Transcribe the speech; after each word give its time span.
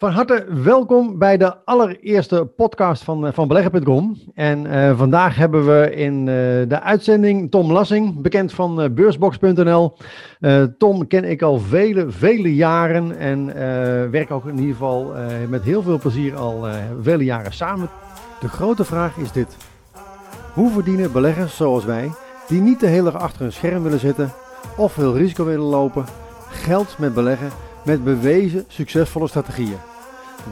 Van 0.00 0.12
harte 0.12 0.46
welkom 0.62 1.18
bij 1.18 1.36
de 1.36 1.64
allereerste 1.64 2.44
podcast 2.56 3.02
van, 3.02 3.26
eh, 3.26 3.32
van 3.32 3.48
beleggen.com. 3.48 4.18
En 4.34 4.66
uh, 4.66 4.98
vandaag 4.98 5.36
hebben 5.36 5.66
we 5.66 5.94
in 5.94 6.18
uh, 6.18 6.24
de 6.68 6.80
uitzending 6.82 7.50
Tom 7.50 7.72
Lassing, 7.72 8.22
bekend 8.22 8.52
van 8.52 8.82
uh, 8.82 8.90
beursbox.nl. 8.90 9.96
Tom 10.78 11.06
ken 11.06 11.24
ik 11.24 11.42
al 11.42 11.58
vele, 11.58 12.10
vele 12.10 12.54
jaren 12.54 13.18
en 13.18 13.46
werk 14.10 14.30
ook 14.30 14.46
in 14.46 14.58
ieder 14.58 14.72
geval 14.72 15.12
met 15.48 15.62
heel 15.62 15.82
veel 15.82 15.98
plezier 15.98 16.36
al 16.36 16.66
vele 17.02 17.24
jaren 17.24 17.52
samen. 17.52 17.88
De 18.40 18.48
grote 18.48 18.84
vraag 18.84 19.16
is 19.16 19.32
dit. 19.32 19.56
Hoe 20.52 20.70
verdienen 20.70 21.12
beleggers 21.12 21.56
zoals 21.56 21.84
wij, 21.84 22.10
die 22.48 22.60
niet 22.60 22.80
de 22.80 22.86
hele 22.86 23.10
dag 23.10 23.22
achter 23.22 23.44
een 23.44 23.52
scherm 23.52 23.82
willen 23.82 24.00
zitten 24.00 24.32
of 24.76 24.92
veel 24.92 25.16
risico 25.16 25.44
willen 25.44 25.66
lopen, 25.66 26.04
geld 26.48 26.98
met 26.98 27.14
beleggen 27.14 27.50
met 27.84 28.04
bewezen 28.04 28.64
succesvolle 28.68 29.28
strategieën? 29.28 29.89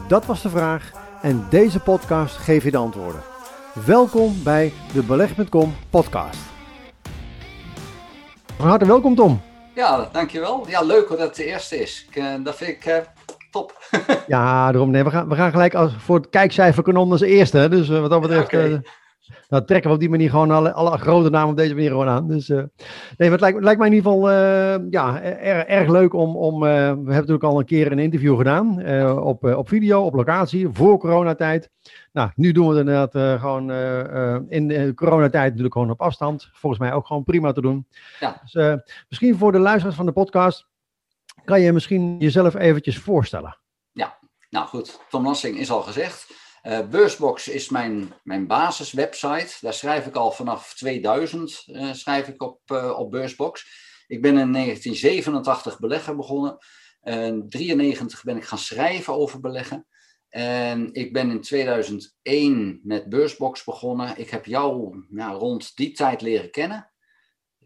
Dat 0.09 0.27
was 0.27 0.43
de 0.43 0.49
vraag 0.49 0.93
en 1.23 1.47
deze 1.51 1.81
podcast 1.81 2.37
geeft 2.37 2.65
je 2.65 2.71
de 2.71 2.77
antwoorden. 2.77 3.21
Welkom 3.87 4.43
bij 4.43 4.73
de 4.93 5.03
Beleg.com 5.03 5.75
podcast. 5.91 6.39
Van 8.57 8.69
harte 8.69 8.87
welkom 8.87 9.15
Tom. 9.15 9.41
Ja, 9.75 10.09
dankjewel. 10.13 10.69
Ja, 10.69 10.83
leuk 10.83 11.09
dat 11.09 11.19
het 11.19 11.37
de 11.37 11.45
eerste 11.45 11.81
is. 11.81 12.07
Ik, 12.09 12.17
uh, 12.17 12.35
dat 12.45 12.57
vind 12.57 12.71
ik 12.71 12.87
uh, 12.87 12.97
top. 13.51 13.89
ja, 14.27 14.73
daarom 14.73 14.91
nee, 14.91 15.05
we 15.05 15.11
gaan, 15.11 15.29
we 15.29 15.35
gaan 15.35 15.51
gelijk 15.51 15.75
als, 15.75 15.93
voor 15.99 16.17
het 16.17 16.31
kijkcijferkanon 16.31 17.13
als 17.13 17.21
eerste. 17.21 17.69
Dus 17.69 17.89
uh, 17.89 18.01
wat 18.01 18.11
dat 18.11 18.21
betreft... 18.21 18.45
Okay. 18.45 18.83
Nou, 19.49 19.65
trekken 19.65 19.89
we 19.89 19.95
op 19.95 20.01
die 20.01 20.11
manier 20.11 20.31
gewoon 20.31 20.51
alle, 20.51 20.73
alle 20.73 20.99
grote 20.99 21.31
namen 21.31 21.51
op 21.51 21.57
deze 21.57 21.75
manier 21.75 21.91
gewoon 21.91 22.09
aan. 22.09 22.29
Dus 22.29 22.49
uh, 22.49 22.63
nee, 23.17 23.31
het 23.31 23.41
lijkt, 23.41 23.63
lijkt, 23.63 23.79
mij 23.79 23.89
in 23.89 23.95
ieder 23.95 24.11
geval 24.11 24.31
uh, 24.31 24.91
ja, 24.91 25.23
erg, 25.23 25.65
erg 25.65 25.89
leuk 25.89 26.13
om. 26.13 26.37
om 26.37 26.55
uh, 26.55 26.69
we 26.69 26.75
hebben 26.75 27.05
natuurlijk 27.05 27.45
al 27.45 27.59
een 27.59 27.65
keer 27.65 27.93
een 27.93 27.99
interview 27.99 28.37
gedaan. 28.37 28.87
op, 29.19 29.45
op 29.45 29.69
video, 29.69 30.05
op 30.05 30.15
locatie, 30.15 30.69
voor 30.73 30.99
coronatijd. 30.99 31.71
Nou, 32.13 32.31
nu 32.35 32.53
doen 32.53 32.69
we 32.69 32.77
het 32.77 32.87
inderdaad 32.87 33.41
gewoon 33.41 33.73
in 34.49 34.69
de 34.69 34.93
coronatijd 34.95 35.49
natuurlijk 35.49 35.73
gewoon 35.73 35.91
op 35.91 36.01
afstand. 36.01 36.49
Volgens 36.53 36.81
mij 36.81 36.93
ook 36.93 37.07
gewoon 37.07 37.25
prima 37.25 37.53
te 37.53 37.61
doen. 37.61 37.87
Ja. 38.21 38.43
Dus, 38.51 38.83
misschien 39.09 39.37
voor 39.37 39.53
de 39.53 39.59
luisteraars 39.59 39.97
van 39.97 40.07
de 40.07 40.13
podcast, 40.13 40.67
kan 41.45 41.61
je 41.61 41.73
misschien 41.73 42.19
jezelf 42.19 42.55
eventjes 42.55 42.99
voorstellen? 42.99 43.59
Ja, 43.93 44.19
nou 44.51 44.67
goed. 44.67 45.01
Tom 45.09 45.25
Lassing 45.25 45.59
is 45.59 45.71
al 45.71 45.83
gezegd. 45.83 46.38
Uh, 46.63 46.89
Beursbox 46.89 47.49
is 47.49 47.69
mijn, 47.69 48.13
mijn 48.23 48.47
basiswebsite. 48.47 49.57
Daar 49.61 49.75
schrijf 49.75 50.07
ik 50.07 50.17
al 50.17 50.33
vanaf 50.33 50.75
2000 50.75 51.65
uh, 51.67 51.89
eh, 51.89 51.95
schrijf 51.95 52.29
ik 52.29 52.43
op, 52.43 52.61
uh, 52.73 52.99
op 52.99 53.11
Beursbox. 53.11 53.67
Ik 54.07 54.23
ben 54.23 54.39
in 54.39 54.53
1987 54.53 55.79
beleggen 55.79 56.17
begonnen. 56.17 56.59
In 57.03 57.49
93 57.49 58.25
ben 58.25 58.37
ik 58.37 58.45
gaan 58.45 58.59
schrijven 58.59 59.15
over 59.15 59.41
beleggen. 59.41 59.87
En 60.29 60.93
ik 60.93 61.13
ben 61.13 61.31
in 61.31 61.41
2001 61.41 62.81
met 62.83 63.09
Beursbox 63.09 63.65
begonnen. 63.65 64.19
Ik 64.19 64.31
heb 64.31 64.45
jou 64.45 64.99
ja, 65.11 65.31
rond 65.31 65.77
die 65.77 65.93
tijd 65.93 66.21
leren 66.21 66.51
kennen. 66.51 66.91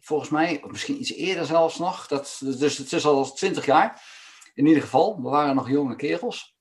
Volgens 0.00 0.30
mij, 0.30 0.62
of 0.62 0.70
misschien 0.70 1.00
iets 1.00 1.12
eerder 1.12 1.46
zelfs 1.46 1.78
nog. 1.78 2.06
Dat, 2.06 2.40
dus 2.58 2.78
het 2.78 2.92
is 2.92 3.06
al 3.06 3.32
20 3.32 3.66
jaar. 3.66 4.02
In 4.54 4.66
ieder 4.66 4.82
geval, 4.82 5.22
we 5.22 5.28
waren 5.28 5.54
nog 5.54 5.68
jonge 5.68 5.96
kerels. 5.96 6.56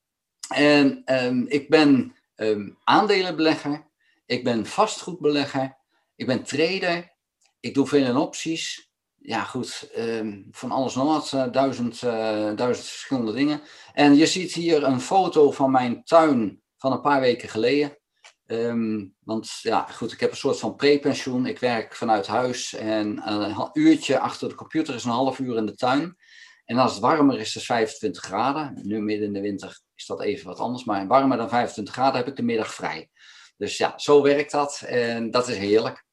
En 0.54 1.02
um, 1.06 1.46
ik 1.48 1.70
ben 1.70 2.16
um, 2.42 2.78
aandelenbelegger, 2.84 3.88
ik 4.26 4.44
ben 4.44 4.66
vastgoedbelegger, 4.66 5.78
ik 6.16 6.26
ben 6.26 6.44
trader, 6.44 7.16
ik 7.60 7.74
doe 7.74 7.88
veel 7.88 8.06
in 8.06 8.16
opties. 8.16 8.90
Ja, 9.18 9.44
goed, 9.44 9.90
um, 9.98 10.48
van 10.52 10.72
alles 10.72 10.96
nog 10.96 11.06
wat, 11.06 11.32
uh, 11.32 11.52
duizend, 11.52 12.02
uh, 12.02 12.56
duizend 12.56 12.88
verschillende 12.88 13.34
dingen. 13.34 13.62
En 13.94 14.16
je 14.16 14.26
ziet 14.26 14.54
hier 14.54 14.84
een 14.84 15.02
foto 15.02 15.52
van 15.52 15.72
mijn 15.72 16.04
tuin 16.04 16.62
van 16.78 16.92
een 16.92 17.02
paar 17.02 17.22
weken 17.22 17.50
geleden. 17.50 17.98
Um, 18.46 19.16
want 19.20 19.60
ja, 19.62 19.82
goed, 19.82 20.12
ik 20.12 20.20
heb 20.20 20.32
een 20.32 20.38
soort 20.38 20.60
van 20.60 20.76
prepensioen. 20.76 21.46
Ik 21.46 21.60
werk 21.60 21.96
vanuit 21.96 22.28
huis 22.28 22.74
en 22.74 23.30
een 23.32 23.70
uurtje 23.74 24.20
achter 24.20 24.50
de 24.50 24.56
computer 24.56 24.96
is 24.96 25.04
een 25.04 25.12
half 25.12 25.40
uur 25.40 25.58
in 25.58 25.66
de 25.66 25.76
tuin. 25.76 26.18
En 26.66 26.78
als 26.78 26.92
het 26.92 27.02
warmer 27.02 27.40
is, 27.40 27.48
is 27.48 27.54
het 27.54 27.64
25 27.64 28.24
graden. 28.24 28.80
Nu 28.84 29.02
midden 29.02 29.28
in 29.28 29.34
de 29.34 29.42
winter 29.42 29.80
is 30.02 30.08
dat 30.08 30.22
even 30.22 30.48
wat 30.48 30.60
anders. 30.60 30.84
Maar 30.84 31.08
warmer 31.08 31.38
dan 31.38 31.50
25 31.50 31.94
graden 31.94 32.18
heb 32.18 32.28
ik 32.28 32.36
de 32.36 32.44
middag 32.44 32.74
vrij. 32.74 33.10
Dus 33.58 33.78
ja, 33.78 33.98
zo 33.98 34.22
werkt 34.22 34.52
dat. 34.52 34.82
En 34.86 35.32
dat 35.32 35.48
is 35.48 35.58
heerlijk. 35.58 36.06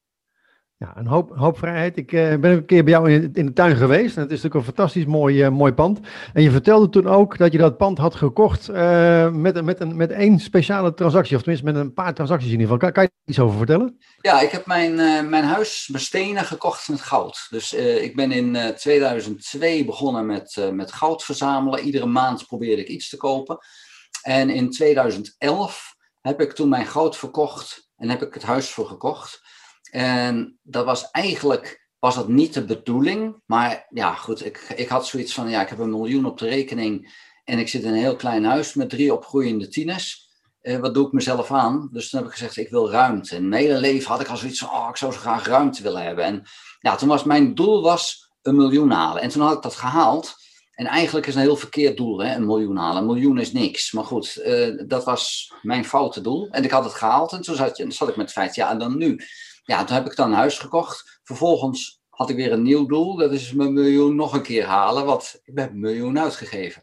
Ja, 0.81 0.97
een 0.97 1.07
hoop, 1.07 1.59
vrijheid. 1.59 1.97
Ik 1.97 2.13
uh, 2.13 2.37
ben 2.37 2.51
een 2.51 2.65
keer 2.65 2.85
bij 2.85 2.93
jou 2.93 3.13
in, 3.13 3.31
in, 3.33 3.47
de 3.47 3.53
tuin 3.53 3.77
geweest. 3.77 4.17
En 4.17 4.23
het 4.23 4.31
is 4.31 4.43
natuurlijk 4.43 4.55
een 4.55 4.75
fantastisch 4.75 5.05
mooi, 5.05 5.45
uh, 5.45 5.49
mooi 5.49 5.73
pand. 5.73 6.01
En 6.33 6.43
je 6.43 6.51
vertelde 6.51 6.89
toen 6.89 7.07
ook 7.07 7.39
dat 7.39 7.53
je 7.53 7.59
dat 7.59 7.77
pand 7.77 7.99
had 7.99 8.15
gekocht 8.15 8.69
uh, 8.71 9.31
met, 9.31 9.65
met, 9.65 9.81
een, 9.81 9.97
met 9.97 10.11
één 10.11 10.39
speciale 10.39 10.95
transactie. 10.95 11.37
Of 11.37 11.43
tenminste 11.43 11.73
met 11.73 11.83
een 11.83 11.93
paar 11.93 12.15
transacties 12.15 12.53
in 12.53 12.61
ieder 12.61 12.75
geval. 12.75 12.79
Kan, 12.79 12.93
kan 12.93 13.03
je 13.03 13.09
er 13.09 13.31
iets 13.31 13.39
over 13.39 13.57
vertellen? 13.57 13.99
Ja, 14.21 14.41
ik 14.41 14.51
heb 14.51 14.67
mijn, 14.67 14.95
mijn 15.29 15.45
huis, 15.45 15.89
mijn 15.93 16.03
stenen 16.03 16.45
gekocht 16.45 16.89
met 16.89 17.01
goud. 17.01 17.47
Dus 17.51 17.73
ik 17.75 18.17
ben 18.17 18.33
in 18.33 18.75
2002 18.77 19.85
begonnen 19.85 20.27
met, 20.27 20.71
met 20.73 20.93
goud 20.93 21.25
verzamelen. 21.25 21.81
Iedere 21.81 22.07
maand 22.07 22.47
probeerde 22.47 22.83
ik 22.83 22.89
iets 22.89 23.09
te 23.09 23.17
kopen. 23.17 23.59
En 24.23 24.51
in 24.51 24.71
2011 24.71 25.95
heb 26.21 26.41
ik 26.41 26.53
toen 26.53 26.69
mijn 26.69 26.87
goud 26.87 27.17
verkocht 27.17 27.89
en 27.97 28.09
heb 28.09 28.23
ik 28.23 28.35
het 28.35 28.43
huis 28.43 28.71
voor 28.71 28.87
gekocht. 28.87 29.41
En 29.91 30.59
dat 30.63 30.85
was 30.85 31.11
eigenlijk 31.11 31.87
was 31.99 32.15
dat 32.15 32.29
niet 32.29 32.55
de 32.55 32.65
bedoeling. 32.65 33.43
Maar 33.47 33.87
ja, 33.89 34.15
goed, 34.15 34.45
ik, 34.45 34.73
ik 34.77 34.89
had 34.89 35.07
zoiets 35.07 35.35
van, 35.35 35.49
ja, 35.49 35.63
ik 35.63 35.69
heb 35.69 35.79
een 35.79 35.91
miljoen 35.91 36.25
op 36.25 36.39
de 36.39 36.49
rekening 36.49 37.27
en 37.45 37.59
ik 37.59 37.69
zit 37.69 37.83
in 37.83 37.89
een 37.89 37.95
heel 37.95 38.17
klein 38.17 38.45
huis 38.45 38.75
met 38.75 38.91
drie 38.91 39.15
opgroeiende 39.15 39.69
tieners. 39.69 40.29
Eh, 40.61 40.79
wat 40.79 40.95
doe 40.95 41.07
ik 41.07 41.13
mezelf 41.13 41.53
aan? 41.53 41.89
Dus 41.93 42.11
toen 42.11 42.21
heb 42.21 42.29
ik 42.29 42.35
gezegd, 42.35 42.57
ik 42.57 42.71
wil 42.71 42.91
ruimte. 42.91 43.37
En 43.37 43.49
mijn 43.49 43.63
hele 43.63 43.79
leven 43.79 44.11
had 44.11 44.21
ik 44.21 44.29
al 44.29 44.37
zoiets 44.37 44.59
van, 44.59 44.71
oh, 44.71 44.87
ik 44.91 44.97
zou 44.97 45.13
zo 45.13 45.19
graag 45.19 45.47
ruimte 45.47 45.83
willen 45.83 46.03
hebben. 46.03 46.25
En 46.25 46.43
ja, 46.81 46.97
toen 46.97 47.09
was 47.09 47.25
mijn 47.25 47.55
doel 47.55 47.83
was 47.83 48.33
een 48.43 48.57
miljoen 48.57 48.91
halen. 48.91 49.23
En 49.23 49.29
toen 49.29 49.43
had 49.43 49.57
ik 49.57 49.63
dat 49.63 49.75
gehaald. 49.75 50.35
En 50.71 50.87
eigenlijk 50.87 51.27
is 51.27 51.35
een 51.35 51.41
heel 51.41 51.57
verkeerd 51.57 51.97
doel, 51.97 52.19
hè, 52.19 52.35
een 52.35 52.47
miljoen 52.47 52.77
halen. 52.77 53.01
Een 53.01 53.07
miljoen 53.07 53.39
is 53.39 53.53
niks. 53.53 53.93
Maar 53.93 54.05
goed, 54.05 54.41
uh, 54.45 54.83
dat 54.87 55.05
was 55.05 55.53
mijn 55.63 55.85
foute 55.85 56.21
doel. 56.21 56.49
En 56.51 56.65
ik 56.65 56.71
had 56.71 56.85
het 56.85 56.95
gehaald. 56.95 57.33
En 57.33 57.43
toen 57.43 57.55
zat, 57.55 57.85
zat 57.89 58.09
ik 58.09 58.17
met 58.17 58.27
het 58.27 58.35
feit, 58.35 58.55
ja, 58.55 58.71
en 58.71 58.79
dan 58.79 58.99
nu 58.99 59.21
ja, 59.69 59.85
toen 59.85 59.97
heb 59.97 60.07
ik 60.07 60.17
dan 60.17 60.31
een 60.31 60.37
huis 60.37 60.59
gekocht. 60.59 61.21
Vervolgens 61.23 62.01
had 62.09 62.31
ik 62.31 62.37
weer 62.37 62.53
een 62.53 62.63
nieuw 62.63 62.87
doel. 62.87 63.17
Dat 63.17 63.33
is 63.33 63.53
mijn 63.53 63.73
miljoen 63.73 64.15
nog 64.15 64.33
een 64.33 64.43
keer 64.43 64.65
halen. 64.65 65.05
Wat 65.05 65.41
ik 65.45 65.59
heb 65.59 65.71
een 65.71 65.81
miljoen 65.81 66.19
uitgegeven. 66.19 66.83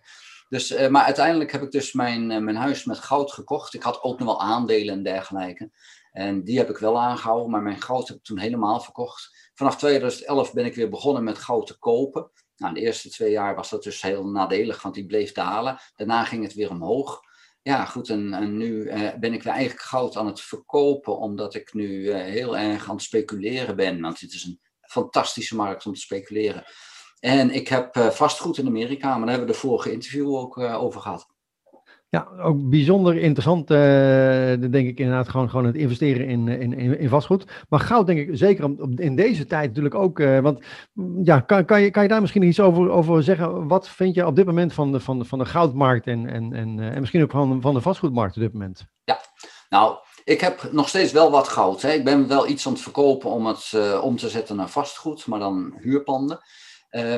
Dus, 0.49 0.71
uh, 0.71 0.87
maar 0.87 1.03
uiteindelijk 1.03 1.51
heb 1.51 1.61
ik 1.61 1.71
dus 1.71 1.93
mijn, 1.93 2.29
uh, 2.29 2.37
mijn 2.37 2.55
huis 2.55 2.85
met 2.85 2.97
goud 2.97 3.31
gekocht. 3.31 3.73
Ik 3.73 3.83
had 3.83 4.01
ook 4.01 4.19
nog 4.19 4.27
wel 4.27 4.41
aandelen 4.41 4.93
en 4.93 5.03
dergelijke. 5.03 5.71
En 6.11 6.43
die 6.43 6.57
heb 6.57 6.69
ik 6.69 6.77
wel 6.77 6.99
aangehouden, 6.99 7.51
maar 7.51 7.61
mijn 7.61 7.81
goud 7.81 8.07
heb 8.07 8.17
ik 8.17 8.23
toen 8.23 8.39
helemaal 8.39 8.79
verkocht. 8.79 9.51
Vanaf 9.53 9.77
2011 9.77 10.53
ben 10.53 10.65
ik 10.65 10.75
weer 10.75 10.89
begonnen 10.89 11.23
met 11.23 11.37
goud 11.37 11.67
te 11.67 11.79
kopen. 11.79 12.31
Nou, 12.57 12.73
de 12.73 12.79
eerste 12.79 13.09
twee 13.09 13.31
jaar 13.31 13.55
was 13.55 13.69
dat 13.69 13.83
dus 13.83 14.01
heel 14.01 14.25
nadelig, 14.25 14.81
want 14.81 14.95
die 14.95 15.05
bleef 15.05 15.31
dalen. 15.31 15.79
Daarna 15.95 16.23
ging 16.23 16.43
het 16.43 16.53
weer 16.53 16.69
omhoog 16.69 17.21
ja, 17.67 17.85
goed, 17.85 18.09
en, 18.09 18.57
nu 18.57 18.83
uh, 18.83 19.13
ben 19.19 19.33
ik 19.33 19.43
weer 19.43 19.53
eigenlijk 19.53 19.81
goud 19.85 20.15
aan 20.17 20.25
het 20.25 20.41
verkopen, 20.41 21.17
omdat 21.17 21.55
ik 21.55 21.73
nu 21.73 21.87
uh, 21.87 22.15
heel 22.15 22.57
erg 22.57 22.89
aan 22.89 22.95
het 22.95 23.03
speculeren 23.03 23.75
ben. 23.75 24.01
Want 24.01 24.19
het 24.19 24.33
is 24.33 24.43
een 24.43 24.59
fantastische 24.81 25.55
markt 25.55 25.85
om 25.85 25.93
te 25.93 25.99
speculeren. 25.99 26.63
En 27.19 27.51
ik 27.51 27.67
heb 27.67 27.95
uh, 27.95 28.09
vastgoed 28.09 28.57
in 28.57 28.67
Amerika, 28.67 29.07
maar 29.07 29.19
daar 29.19 29.29
hebben 29.29 29.47
we 29.47 29.53
de 29.53 29.59
vorige 29.59 29.91
interview 29.91 30.35
ook 30.35 30.57
over 30.57 31.01
gehad. 31.01 31.34
Ja, 32.15 32.27
ook 32.41 32.69
bijzonder 32.69 33.17
interessant, 33.17 33.71
uh, 33.71 33.77
denk 34.71 34.87
ik 34.87 34.99
inderdaad, 34.99 35.29
gewoon, 35.29 35.49
gewoon 35.49 35.65
het 35.65 35.75
investeren 35.75 36.27
in, 36.27 36.47
in, 36.47 36.99
in 36.99 37.09
vastgoed. 37.09 37.45
Maar 37.69 37.79
goud, 37.79 38.07
denk 38.07 38.19
ik, 38.19 38.29
zeker 38.31 38.75
in 38.95 39.15
deze 39.15 39.45
tijd 39.45 39.67
natuurlijk 39.67 39.95
ook. 39.95 40.19
Uh, 40.19 40.39
want 40.39 40.65
ja, 41.23 41.39
kan, 41.39 41.65
kan, 41.65 41.81
je, 41.81 41.91
kan 41.91 42.03
je 42.03 42.09
daar 42.09 42.21
misschien 42.21 42.43
iets 42.43 42.59
over, 42.59 42.89
over 42.89 43.23
zeggen? 43.23 43.67
Wat 43.67 43.89
vind 43.89 44.15
je 44.15 44.25
op 44.25 44.35
dit 44.35 44.45
moment 44.45 44.73
van 44.73 44.91
de, 44.91 44.99
van 44.99 45.19
de, 45.19 45.25
van 45.25 45.39
de 45.39 45.45
goudmarkt 45.45 46.07
en, 46.07 46.27
en, 46.29 46.53
en, 46.53 46.79
en 46.79 46.99
misschien 46.99 47.23
ook 47.23 47.31
van, 47.31 47.61
van 47.61 47.73
de 47.73 47.81
vastgoedmarkt 47.81 48.35
op 48.35 48.41
dit 48.41 48.53
moment? 48.53 48.85
Ja, 49.03 49.19
nou, 49.69 49.97
ik 50.23 50.41
heb 50.41 50.69
nog 50.71 50.87
steeds 50.87 51.11
wel 51.11 51.31
wat 51.31 51.47
goud. 51.47 51.81
Hè. 51.81 51.91
Ik 51.91 52.03
ben 52.03 52.27
wel 52.27 52.47
iets 52.47 52.65
aan 52.67 52.73
het 52.73 52.81
verkopen 52.81 53.29
om 53.29 53.45
het 53.45 53.99
om 54.01 54.17
te 54.17 54.29
zetten 54.29 54.55
naar 54.55 54.69
vastgoed, 54.69 55.27
maar 55.27 55.39
dan 55.39 55.73
huurpanden. 55.79 56.39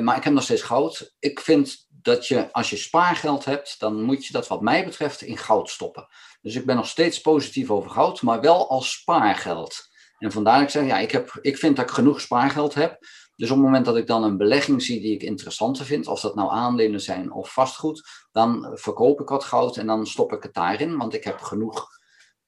maar 0.01 0.17
ik 0.17 0.23
heb 0.23 0.33
nog 0.33 0.43
steeds 0.43 0.61
goud. 0.61 1.15
Ik 1.19 1.39
vind 1.39 1.86
dat 2.07 2.27
je 2.27 2.53
als 2.53 2.69
je 2.69 2.75
spaargeld 2.75 3.45
hebt, 3.45 3.79
dan 3.79 4.01
moet 4.01 4.25
je 4.25 4.33
dat 4.33 4.47
wat 4.47 4.61
mij 4.61 4.85
betreft 4.85 5.21
in 5.21 5.37
goud 5.37 5.69
stoppen. 5.69 6.07
Dus 6.41 6.55
ik 6.55 6.65
ben 6.65 6.75
nog 6.75 6.87
steeds 6.87 7.21
positief 7.21 7.69
over 7.69 7.91
goud, 7.91 8.21
maar 8.21 8.41
wel 8.41 8.69
als 8.69 8.91
spaargeld. 8.91 9.87
En 10.17 10.31
vandaar 10.31 10.53
dat 10.53 10.63
ik 10.63 10.69
zeg, 10.69 10.85
ja, 10.85 10.97
ik, 10.97 11.11
heb, 11.11 11.39
ik 11.41 11.57
vind 11.57 11.75
dat 11.75 11.85
ik 11.85 11.91
genoeg 11.91 12.21
spaargeld 12.21 12.73
heb. 12.73 12.97
Dus 13.35 13.49
op 13.49 13.55
het 13.55 13.65
moment 13.65 13.85
dat 13.85 13.97
ik 13.97 14.07
dan 14.07 14.23
een 14.23 14.37
belegging 14.37 14.81
zie 14.81 15.01
die 15.01 15.13
ik 15.13 15.23
interessanter 15.23 15.85
vind, 15.85 16.07
of 16.07 16.19
dat 16.19 16.35
nou 16.35 16.51
aandelen 16.51 17.01
zijn 17.01 17.31
of 17.31 17.53
vastgoed, 17.53 18.27
dan 18.31 18.71
verkoop 18.73 19.21
ik 19.21 19.29
wat 19.29 19.43
goud 19.43 19.77
en 19.77 19.87
dan 19.87 20.07
stop 20.07 20.33
ik 20.33 20.43
het 20.43 20.53
daarin, 20.53 20.97
want 20.97 21.13
ik 21.13 21.23
heb 21.23 21.39
genoeg 21.39 21.87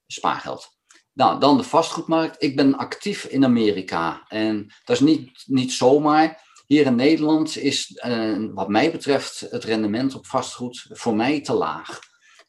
spaargeld. 0.08 0.78
Nou, 1.14 1.40
dan 1.40 1.58
de 1.58 1.64
vastgoedmarkt. 1.64 2.44
Ik 2.44 2.56
ben 2.56 2.78
actief 2.78 3.26
in 3.26 3.44
Amerika 3.44 4.24
en 4.28 4.74
dat 4.84 4.96
is 4.96 5.02
niet, 5.02 5.44
niet 5.46 5.72
zomaar. 5.72 6.49
Hier 6.70 6.86
in 6.86 6.96
Nederland 6.96 7.58
is, 7.58 8.02
uh, 8.06 8.46
wat 8.54 8.68
mij 8.68 8.92
betreft, 8.92 9.40
het 9.40 9.64
rendement 9.64 10.16
op 10.16 10.26
vastgoed 10.26 10.86
voor 10.90 11.16
mij 11.16 11.42
te 11.42 11.54
laag. 11.54 12.00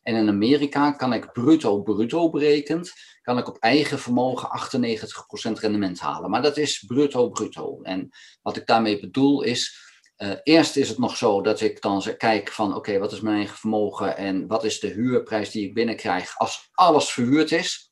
En 0.02 0.14
in 0.14 0.28
Amerika 0.28 0.90
kan 0.90 1.12
ik 1.12 1.32
bruto 1.32 1.82
bruto 1.82 2.30
berekend, 2.30 2.92
kan 3.22 3.38
ik 3.38 3.48
op 3.48 3.56
eigen 3.58 3.98
vermogen 3.98 4.48
98% 4.48 5.60
rendement 5.60 6.00
halen. 6.00 6.30
Maar 6.30 6.42
dat 6.42 6.56
is 6.56 6.84
bruto 6.86 7.30
bruto. 7.30 7.82
En 7.82 8.10
wat 8.42 8.56
ik 8.56 8.66
daarmee 8.66 9.00
bedoel 9.00 9.42
is, 9.42 9.78
uh, 10.16 10.30
eerst 10.42 10.76
is 10.76 10.88
het 10.88 10.98
nog 10.98 11.16
zo 11.16 11.40
dat 11.40 11.60
ik 11.60 11.80
dan 11.80 12.02
kijk 12.16 12.52
van 12.52 12.74
oké, 12.74 12.98
wat 12.98 13.12
is 13.12 13.20
mijn 13.20 13.36
eigen 13.36 13.56
vermogen 13.56 14.16
en 14.16 14.46
wat 14.46 14.64
is 14.64 14.80
de 14.80 14.88
huurprijs 14.88 15.50
die 15.50 15.66
ik 15.66 15.74
binnenkrijg 15.74 16.38
als 16.38 16.68
alles 16.72 17.10
verhuurd 17.10 17.52
is. 17.52 17.89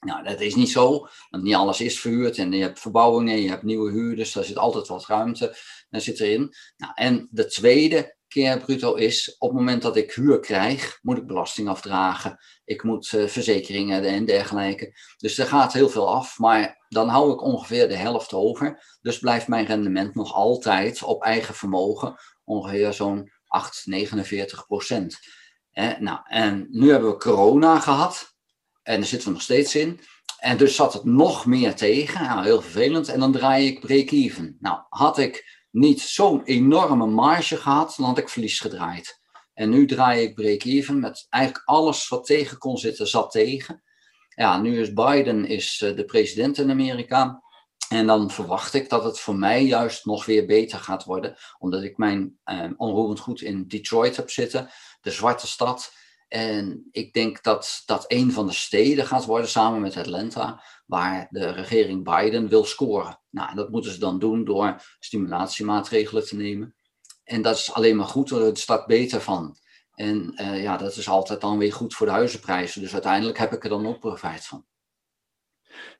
Nou, 0.00 0.22
dat 0.22 0.40
is 0.40 0.54
niet 0.54 0.70
zo, 0.70 1.08
want 1.30 1.42
niet 1.42 1.54
alles 1.54 1.80
is 1.80 2.00
verhuurd 2.00 2.38
en 2.38 2.52
je 2.52 2.62
hebt 2.62 2.80
verbouwingen, 2.80 3.40
je 3.40 3.48
hebt 3.48 3.62
nieuwe 3.62 3.90
huurders, 3.90 4.32
daar 4.32 4.44
zit 4.44 4.58
altijd 4.58 4.88
wat 4.88 5.06
ruimte 5.06 5.56
daar 5.90 6.00
zit 6.00 6.20
erin. 6.20 6.54
Nou, 6.76 6.92
en 6.94 7.28
de 7.30 7.46
tweede 7.46 8.16
keer 8.28 8.58
bruto 8.58 8.94
is, 8.94 9.36
op 9.38 9.48
het 9.48 9.58
moment 9.58 9.82
dat 9.82 9.96
ik 9.96 10.12
huur 10.12 10.40
krijg, 10.40 10.98
moet 11.02 11.18
ik 11.18 11.26
belasting 11.26 11.68
afdragen, 11.68 12.38
ik 12.64 12.82
moet 12.82 13.12
uh, 13.12 13.26
verzekeringen 13.26 14.04
en 14.04 14.24
dergelijke. 14.24 14.94
Dus 15.16 15.38
er 15.38 15.46
gaat 15.46 15.72
heel 15.72 15.88
veel 15.88 16.14
af, 16.14 16.38
maar 16.38 16.86
dan 16.88 17.08
hou 17.08 17.32
ik 17.32 17.42
ongeveer 17.42 17.88
de 17.88 17.96
helft 17.96 18.32
over. 18.32 18.98
Dus 19.00 19.18
blijft 19.18 19.48
mijn 19.48 19.66
rendement 19.66 20.14
nog 20.14 20.32
altijd 20.32 21.02
op 21.02 21.22
eigen 21.22 21.54
vermogen 21.54 22.14
ongeveer 22.44 22.92
zo'n 22.92 23.30
8, 23.46 23.82
49 23.84 24.66
procent. 24.66 25.18
Nou, 25.98 26.18
en 26.24 26.66
nu 26.70 26.90
hebben 26.90 27.10
we 27.10 27.16
corona 27.16 27.80
gehad. 27.80 28.29
En 28.90 28.96
daar 28.96 29.08
zitten 29.08 29.28
we 29.28 29.34
nog 29.34 29.42
steeds 29.42 29.74
in. 29.74 30.00
En 30.38 30.56
dus 30.56 30.74
zat 30.74 30.92
het 30.92 31.04
nog 31.04 31.46
meer 31.46 31.74
tegen. 31.74 32.22
Nou, 32.22 32.44
heel 32.44 32.60
vervelend. 32.60 33.08
En 33.08 33.20
dan 33.20 33.32
draai 33.32 33.66
ik 33.66 33.80
break-even. 33.80 34.56
Nou, 34.60 34.80
had 34.88 35.18
ik 35.18 35.64
niet 35.70 36.00
zo'n 36.00 36.44
enorme 36.44 37.06
marge 37.06 37.56
gehad, 37.56 37.94
dan 37.96 38.06
had 38.06 38.18
ik 38.18 38.28
verlies 38.28 38.60
gedraaid. 38.60 39.20
En 39.54 39.70
nu 39.70 39.86
draai 39.86 40.22
ik 40.22 40.34
break-even 40.34 41.00
met 41.00 41.26
eigenlijk 41.28 41.64
alles 41.66 42.08
wat 42.08 42.26
tegen 42.26 42.58
kon 42.58 42.78
zitten, 42.78 43.06
zat 43.08 43.30
tegen. 43.30 43.82
Ja, 44.28 44.60
nu 44.60 44.80
is 44.80 44.92
Biden 44.92 45.44
is 45.46 45.82
eh, 45.82 45.96
de 45.96 46.04
president 46.04 46.58
in 46.58 46.70
Amerika. 46.70 47.42
En 47.88 48.06
dan 48.06 48.30
verwacht 48.30 48.74
ik 48.74 48.88
dat 48.88 49.04
het 49.04 49.20
voor 49.20 49.36
mij 49.36 49.64
juist 49.64 50.04
nog 50.04 50.24
weer 50.24 50.46
beter 50.46 50.78
gaat 50.78 51.04
worden. 51.04 51.36
Omdat 51.58 51.82
ik 51.82 51.96
mijn 51.96 52.38
eh, 52.44 52.70
onroerend 52.76 53.20
goed 53.20 53.40
in 53.40 53.68
Detroit 53.68 54.16
heb 54.16 54.30
zitten, 54.30 54.70
de 55.00 55.10
zwarte 55.10 55.46
stad. 55.46 55.92
En 56.30 56.88
ik 56.90 57.12
denk 57.12 57.42
dat 57.42 57.82
dat 57.86 58.04
een 58.08 58.32
van 58.32 58.46
de 58.46 58.52
steden 58.52 59.06
gaat 59.06 59.24
worden, 59.24 59.48
samen 59.48 59.80
met 59.80 59.96
Atlanta, 59.96 60.62
waar 60.86 61.28
de 61.30 61.50
regering 61.50 62.04
Biden 62.04 62.48
wil 62.48 62.64
scoren. 62.64 63.20
Nou, 63.30 63.54
dat 63.54 63.70
moeten 63.70 63.92
ze 63.92 63.98
dan 63.98 64.18
doen 64.18 64.44
door 64.44 64.82
stimulatiemaatregelen 64.98 66.26
te 66.26 66.36
nemen. 66.36 66.74
En 67.24 67.42
dat 67.42 67.56
is 67.56 67.72
alleen 67.72 67.96
maar 67.96 68.06
goed, 68.06 68.30
er 68.30 68.56
staat 68.56 68.86
beter 68.86 69.20
van. 69.20 69.56
En 69.94 70.32
uh, 70.34 70.62
ja, 70.62 70.76
dat 70.76 70.96
is 70.96 71.08
altijd 71.08 71.40
dan 71.40 71.58
weer 71.58 71.72
goed 71.72 71.94
voor 71.94 72.06
de 72.06 72.12
huizenprijzen. 72.12 72.80
Dus 72.80 72.92
uiteindelijk 72.92 73.38
heb 73.38 73.52
ik 73.52 73.62
er 73.62 73.70
dan 73.70 73.86
ook 73.86 74.00
profijt 74.00 74.46
van. 74.46 74.64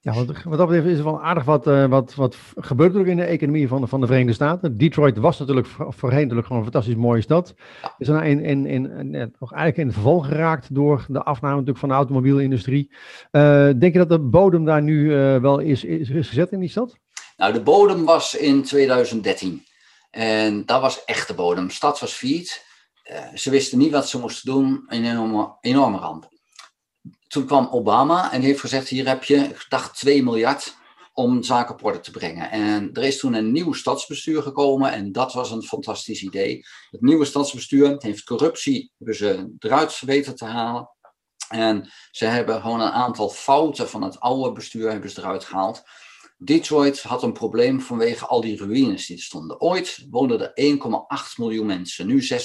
Ja, 0.00 0.12
wat, 0.12 0.26
wat 0.26 0.58
dat 0.58 0.68
betreft 0.68 0.86
is 0.86 0.98
er 0.98 1.04
wel 1.04 1.22
aardig 1.22 1.44
wat, 1.44 1.66
uh, 1.66 1.86
wat, 1.86 2.14
wat 2.14 2.36
gebeurt 2.56 2.94
er 2.94 3.00
ook 3.00 3.06
in 3.06 3.16
de 3.16 3.24
economie 3.24 3.68
van 3.68 3.80
de, 3.80 3.86
van 3.86 4.00
de 4.00 4.06
Verenigde 4.06 4.34
Staten. 4.34 4.76
Detroit 4.76 5.16
was 5.16 5.38
natuurlijk 5.38 5.66
voorheen 5.68 6.20
natuurlijk 6.20 6.46
gewoon 6.46 6.62
een 6.62 6.72
fantastisch 6.72 7.00
mooie 7.02 7.20
stad. 7.20 7.54
Is 7.98 8.08
er 8.08 8.14
nou 8.14 8.26
in, 8.26 8.44
in, 8.44 8.66
in, 8.66 8.90
in, 8.96 9.34
nog 9.38 9.52
eigenlijk 9.52 9.76
in 9.76 9.86
het 9.86 9.94
vervolg 9.94 10.26
geraakt 10.26 10.74
door 10.74 11.04
de 11.08 11.22
afname 11.22 11.52
natuurlijk 11.52 11.78
van 11.78 11.88
de 11.88 11.94
automobielindustrie. 11.94 12.90
Uh, 13.32 13.70
denk 13.78 13.92
je 13.92 13.98
dat 13.98 14.08
de 14.08 14.18
bodem 14.18 14.64
daar 14.64 14.82
nu 14.82 15.04
uh, 15.04 15.36
wel 15.36 15.58
is, 15.58 15.84
is, 15.84 16.10
is 16.10 16.28
gezet 16.28 16.52
in 16.52 16.60
die 16.60 16.68
stad? 16.68 16.96
Nou, 17.36 17.52
de 17.52 17.62
bodem 17.62 18.04
was 18.04 18.34
in 18.34 18.62
2013. 18.62 19.64
En 20.10 20.66
dat 20.66 20.80
was 20.80 21.04
echt 21.04 21.28
de 21.28 21.34
bodem. 21.34 21.66
De 21.66 21.72
stad 21.72 22.00
was 22.00 22.12
failliet. 22.12 22.64
ze 23.34 23.50
wisten 23.50 23.78
niet 23.78 23.92
wat 23.92 24.08
ze 24.08 24.18
moesten 24.18 24.52
doen. 24.52 24.84
Een 24.86 25.04
enorme, 25.04 25.56
enorme 25.60 25.98
ramp 25.98 26.28
toen 27.30 27.46
kwam 27.46 27.68
Obama 27.70 28.32
en 28.32 28.42
heeft 28.42 28.60
gezegd: 28.60 28.88
hier 28.88 29.06
heb 29.06 29.24
je, 29.24 29.36
ik 29.36 29.66
dacht, 29.68 29.98
2 29.98 30.22
miljard 30.22 30.76
om 31.12 31.42
zaken 31.42 31.74
op 31.74 31.84
orde 31.84 32.00
te 32.00 32.10
brengen. 32.10 32.50
En 32.50 32.90
er 32.92 33.02
is 33.02 33.18
toen 33.18 33.34
een 33.34 33.52
nieuw 33.52 33.72
stadsbestuur 33.72 34.42
gekomen 34.42 34.92
en 34.92 35.12
dat 35.12 35.32
was 35.32 35.50
een 35.50 35.62
fantastisch 35.62 36.22
idee. 36.22 36.64
Het 36.90 37.00
nieuwe 37.00 37.24
stadsbestuur 37.24 37.94
heeft 37.98 38.24
corruptie 38.24 38.92
eruit 39.58 40.00
weten 40.00 40.36
te 40.36 40.44
halen. 40.44 40.90
En 41.48 41.90
ze 42.10 42.24
hebben 42.24 42.60
gewoon 42.60 42.80
een 42.80 42.90
aantal 42.90 43.28
fouten 43.28 43.88
van 43.88 44.02
het 44.02 44.20
oude 44.20 44.52
bestuur 44.52 44.90
hebben 44.90 45.10
ze 45.10 45.20
eruit 45.20 45.44
gehaald. 45.44 45.82
Detroit 46.38 47.02
had 47.02 47.22
een 47.22 47.32
probleem 47.32 47.80
vanwege 47.80 48.26
al 48.26 48.40
die 48.40 48.56
ruïnes 48.56 49.06
die 49.06 49.16
er 49.16 49.22
stonden. 49.22 49.60
Ooit 49.60 50.06
woonden 50.10 50.54
er 50.54 50.76
1,8 50.76 51.34
miljoen 51.36 51.66
mensen, 51.66 52.06
nu 52.06 52.22
650.000. 52.22 52.38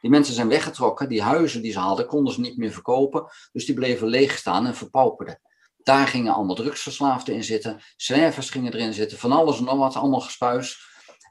Die 0.00 0.10
mensen 0.10 0.34
zijn 0.34 0.48
weggetrokken, 0.48 1.08
die 1.08 1.22
huizen 1.22 1.62
die 1.62 1.72
ze 1.72 1.78
hadden, 1.78 2.06
konden 2.06 2.34
ze 2.34 2.40
niet 2.40 2.56
meer 2.56 2.72
verkopen. 2.72 3.26
Dus 3.52 3.66
die 3.66 3.74
bleven 3.74 4.08
leeg 4.08 4.38
staan 4.38 4.66
en 4.66 4.74
verpauperden. 4.74 5.40
Daar 5.76 6.06
gingen 6.06 6.34
allemaal 6.34 6.54
drugsverslaafden 6.54 7.34
in 7.34 7.44
zitten, 7.44 7.80
zwervers 7.96 8.50
gingen 8.50 8.72
erin 8.72 8.94
zitten, 8.94 9.18
van 9.18 9.32
alles 9.32 9.58
en 9.58 9.64
nog 9.64 9.78
wat, 9.78 9.96
allemaal 9.96 10.20
gespuis. 10.20 10.78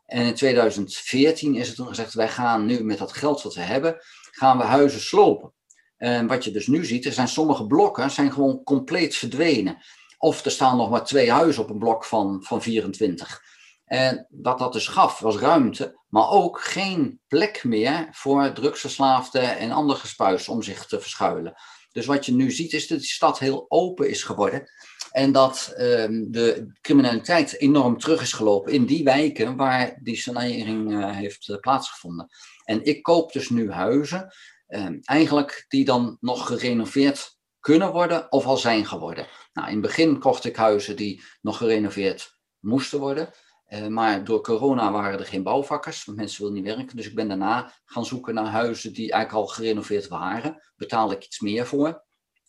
En 0.06 0.26
in 0.26 0.36
2014 0.36 1.56
is 1.56 1.68
het 1.68 1.76
toen 1.76 1.88
gezegd, 1.88 2.14
wij 2.14 2.30
gaan 2.30 2.66
nu 2.66 2.84
met 2.84 2.98
dat 2.98 3.14
geld 3.14 3.42
wat 3.42 3.56
we 3.56 3.62
hebben, 3.62 3.98
gaan 4.32 4.58
we 4.58 4.64
huizen 4.64 5.02
slopen. 5.02 5.54
En 5.98 6.28
wat 6.28 6.44
je 6.44 6.52
dus 6.52 6.68
nu 6.68 6.86
ziet, 6.86 7.06
er 7.06 7.12
zijn 7.12 7.28
sommige 7.28 7.68
blokken 7.68 8.12
zijn 8.12 8.32
gewoon 8.32 8.64
compleet 8.64 9.16
verdwenen. 9.16 9.78
Of 10.18 10.46
er 10.46 10.52
staan 10.52 10.78
nog 10.78 10.90
maar 10.90 11.06
twee 11.06 11.32
huizen 11.32 11.64
op 11.64 11.70
een 11.70 11.80
blok 11.80 12.06
van, 12.06 12.44
van 12.44 12.62
24. 12.62 13.44
En 13.86 14.28
wat 14.30 14.60
dat 14.60 14.74
dus 14.74 14.88
gaf, 14.88 15.20
was 15.20 15.38
ruimte, 15.38 16.00
maar 16.08 16.30
ook 16.30 16.62
geen 16.62 17.20
plek 17.28 17.64
meer 17.64 18.08
voor 18.12 18.52
drugsverslaafden 18.52 19.58
en 19.58 19.72
ander 19.72 19.96
gespuis 19.96 20.48
om 20.48 20.62
zich 20.62 20.86
te 20.86 21.02
verschuilen. 21.02 21.54
Dus 21.92 22.06
wat 22.06 22.26
je 22.26 22.34
nu 22.34 22.52
ziet 22.52 22.74
is 22.74 22.88
dat 22.88 22.98
die 22.98 23.08
stad 23.08 23.40
heel 23.40 23.66
open 23.68 24.10
is 24.10 24.24
geworden. 24.24 24.70
En 25.12 25.32
dat 25.32 25.74
ehm, 25.76 26.24
de 26.28 26.78
criminaliteit 26.82 27.60
enorm 27.60 27.98
terug 27.98 28.22
is 28.22 28.34
gelopen 28.34 28.74
in 28.74 28.86
die 28.86 29.04
wijken 29.04 29.56
waar 29.56 30.00
die 30.02 30.16
sanering 30.16 30.92
uh, 30.92 31.12
heeft 31.12 31.48
uh, 31.48 31.58
plaatsgevonden. 31.58 32.28
En 32.64 32.86
ik 32.86 33.04
koop 33.04 33.32
dus 33.32 33.50
nu 33.50 33.72
huizen, 33.72 34.34
ehm, 34.68 34.98
eigenlijk 35.02 35.66
die 35.68 35.86
dan 35.86 36.18
nog 36.20 36.48
gerenoveerd 36.48 37.38
kunnen 37.60 37.92
worden 37.92 38.32
of 38.32 38.46
al 38.46 38.58
zijn 38.58 38.86
geworden. 38.86 39.28
Nou, 39.54 39.68
in 39.68 39.74
het 39.74 39.82
begin 39.82 40.20
kocht 40.20 40.46
ik 40.46 40.56
huizen 40.56 40.96
die 40.96 41.24
nog 41.42 41.58
gerenoveerd 41.58 42.40
moesten 42.60 43.00
worden. 43.00 43.34
Uh, 43.70 43.88
maar 43.88 44.24
door 44.24 44.42
corona 44.42 44.92
waren 44.92 45.20
er 45.20 45.26
geen 45.26 45.44
bouwvakkers, 45.44 46.06
want 46.06 46.18
mensen 46.18 46.42
wilden 46.42 46.64
niet 46.64 46.76
werken. 46.76 46.96
Dus 46.96 47.08
ik 47.08 47.16
ben 47.16 47.28
daarna 47.28 47.74
gaan 47.86 48.06
zoeken 48.06 48.34
naar 48.34 48.46
huizen 48.46 48.94
die 48.94 49.12
eigenlijk 49.12 49.48
al 49.48 49.54
gerenoveerd 49.54 50.08
waren. 50.08 50.62
Betaalde 50.76 51.16
ik 51.16 51.26
iets 51.26 51.40
meer 51.40 51.66
voor. 51.66 52.04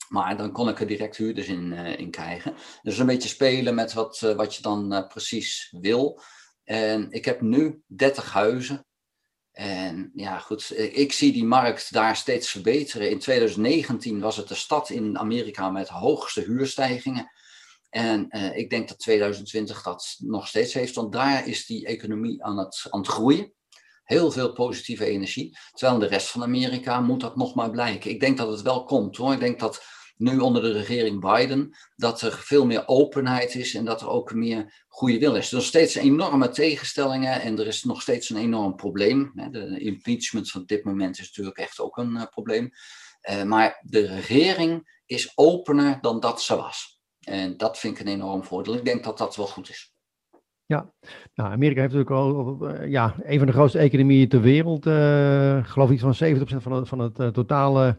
Maar 0.08 0.36
dan 0.36 0.52
kon 0.52 0.68
ik 0.68 0.80
er 0.80 0.86
direct 0.86 1.16
huurders 1.16 1.46
in, 1.46 1.72
uh, 1.72 1.98
in 1.98 2.10
krijgen. 2.10 2.54
Dus 2.82 2.98
een 2.98 3.06
beetje 3.06 3.28
spelen 3.28 3.74
met 3.74 3.92
wat, 3.92 4.20
uh, 4.24 4.34
wat 4.34 4.54
je 4.54 4.62
dan 4.62 5.04
precies 5.08 5.74
wil. 5.80 6.20
En 6.64 7.10
ik 7.10 7.24
heb 7.24 7.40
nu 7.40 7.82
30 7.86 8.32
huizen. 8.32 8.86
En 9.52 10.10
ja, 10.14 10.38
goed, 10.38 10.78
ik 10.94 11.12
zie 11.12 11.32
die 11.32 11.44
markt 11.44 11.92
daar 11.92 12.16
steeds 12.16 12.50
verbeteren. 12.50 13.10
In 13.10 13.18
2019 13.18 14.20
was 14.20 14.36
het 14.36 14.48
de 14.48 14.54
stad 14.54 14.90
in 14.90 15.18
Amerika 15.18 15.70
met 15.70 15.88
hoogste 15.88 16.40
huurstijgingen. 16.40 17.30
En 17.90 18.26
uh, 18.30 18.56
ik 18.56 18.70
denk 18.70 18.88
dat 18.88 18.98
2020 18.98 19.82
dat 19.82 20.16
nog 20.18 20.48
steeds 20.48 20.74
heeft, 20.74 20.94
want 20.94 21.12
daar 21.12 21.48
is 21.48 21.66
die 21.66 21.86
economie 21.86 22.44
aan 22.44 22.58
het, 22.58 22.86
aan 22.90 23.00
het 23.00 23.08
groeien. 23.08 23.52
Heel 24.04 24.30
veel 24.30 24.52
positieve 24.52 25.04
energie. 25.04 25.58
Terwijl 25.70 25.94
in 25.94 26.08
de 26.08 26.14
rest 26.14 26.28
van 26.28 26.42
Amerika 26.42 27.00
moet 27.00 27.20
dat 27.20 27.36
nog 27.36 27.54
maar 27.54 27.70
blijken. 27.70 28.10
Ik 28.10 28.20
denk 28.20 28.36
dat 28.36 28.50
het 28.50 28.62
wel 28.62 28.84
komt 28.84 29.16
hoor. 29.16 29.32
Ik 29.32 29.40
denk 29.40 29.60
dat 29.60 29.84
nu 30.16 30.38
onder 30.38 30.62
de 30.62 30.72
regering 30.72 31.20
Biden 31.20 31.76
dat 31.96 32.20
er 32.20 32.32
veel 32.32 32.66
meer 32.66 32.88
openheid 32.88 33.54
is 33.54 33.74
en 33.74 33.84
dat 33.84 34.00
er 34.00 34.08
ook 34.08 34.34
meer 34.34 34.84
goede 34.88 35.18
wil 35.18 35.34
is. 35.34 35.44
Er 35.44 35.48
zijn 35.48 35.62
steeds 35.62 35.94
enorme 35.94 36.48
tegenstellingen 36.48 37.40
en 37.40 37.58
er 37.58 37.66
is 37.66 37.84
nog 37.84 38.02
steeds 38.02 38.30
een 38.30 38.36
enorm 38.36 38.76
probleem. 38.76 39.32
De 39.50 39.78
impeachment 39.78 40.50
van 40.50 40.64
dit 40.66 40.84
moment 40.84 41.18
is 41.18 41.26
natuurlijk 41.26 41.58
echt 41.58 41.80
ook 41.80 41.96
een 41.96 42.14
uh, 42.14 42.22
probleem. 42.30 42.70
Uh, 43.30 43.42
maar 43.42 43.82
de 43.82 44.06
regering 44.06 45.00
is 45.06 45.32
opener 45.34 45.98
dan 46.00 46.20
dat 46.20 46.42
ze 46.42 46.56
was. 46.56 46.95
En 47.26 47.56
dat 47.56 47.78
vind 47.78 48.00
ik 48.00 48.06
een 48.06 48.12
enorm 48.12 48.44
voordeel. 48.44 48.74
Ik 48.74 48.84
denk 48.84 49.04
dat 49.04 49.18
dat 49.18 49.36
wel 49.36 49.46
goed 49.46 49.68
is. 49.68 49.94
Ja, 50.66 50.92
nou, 51.34 51.52
Amerika 51.52 51.80
heeft 51.80 51.94
natuurlijk 51.94 52.10
al 52.10 52.58
uh, 52.62 52.90
ja, 52.90 53.14
een 53.22 53.38
van 53.38 53.46
de 53.46 53.52
grootste 53.52 53.78
economieën 53.78 54.28
ter 54.28 54.40
wereld. 54.40 54.86
Uh, 54.86 55.64
geloof 55.64 55.90
iets 55.90 56.02
van 56.02 56.14
70% 56.14 56.38
van 56.62 56.72
het, 56.72 56.88
van 56.88 56.98
het 56.98 57.18
uh, 57.18 57.28
totale 57.28 57.98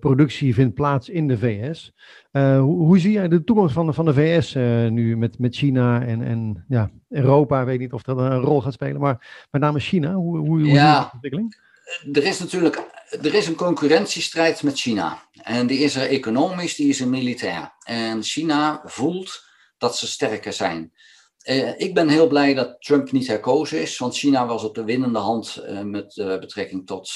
productie 0.00 0.54
vindt 0.54 0.74
plaats 0.74 1.08
in 1.08 1.28
de 1.28 1.38
VS. 1.38 1.92
Hoe, 2.32 2.60
hoe, 2.60 2.98
zie 2.98 3.12
jij 3.12 3.28
de 3.28 3.44
toekomst 3.44 3.74
van 3.74 3.86
de, 3.86 3.92
van 3.92 4.04
de 4.04 4.14
VS 4.14 4.54
nu 4.90 5.16
met, 5.16 5.38
met 5.38 5.56
China 5.56 6.02
en, 6.02 6.22
en 6.22 6.64
ja, 6.68 6.90
Europa? 7.08 7.60
Ik 7.60 7.66
weet 7.66 7.78
niet 7.78 7.92
of 7.92 8.02
dat 8.02 8.18
een 8.18 8.40
rol 8.40 8.60
gaat 8.60 8.72
spelen, 8.72 9.00
maar 9.00 9.46
met 9.50 9.60
name 9.60 9.80
China. 9.80 10.12
Hoe, 10.12 10.38
hoe, 10.38 10.48
hoe 10.48 10.66
ja. 10.66 10.72
zie 10.72 10.94
je 10.94 11.00
de 11.00 11.10
ontwikkeling? 11.12 11.56
er 12.12 12.24
is 12.24 12.38
natuurlijk 12.38 12.95
er 13.10 13.34
is 13.34 13.46
een 13.46 13.54
concurrentiestrijd 13.54 14.62
met 14.62 14.78
China. 14.78 15.22
En 15.32 15.66
die 15.66 15.78
is 15.78 15.96
er 15.96 16.08
economisch, 16.08 16.74
die 16.74 16.88
is 16.88 17.00
er 17.00 17.08
militair. 17.08 17.74
En 17.84 18.22
China 18.22 18.82
voelt 18.84 19.44
dat 19.78 19.96
ze 19.96 20.06
sterker 20.06 20.52
zijn. 20.52 20.92
ik 21.76 21.94
ben 21.94 22.08
heel 22.08 22.26
blij 22.26 22.54
dat 22.54 22.76
Trump 22.82 23.12
niet 23.12 23.26
herkozen 23.26 23.80
is, 23.80 23.98
want 23.98 24.16
China 24.16 24.46
was 24.46 24.64
op 24.64 24.74
de 24.74 24.84
winnende 24.84 25.18
hand 25.18 25.62
met 25.84 26.14
betrekking 26.14 26.86
tot 26.86 27.12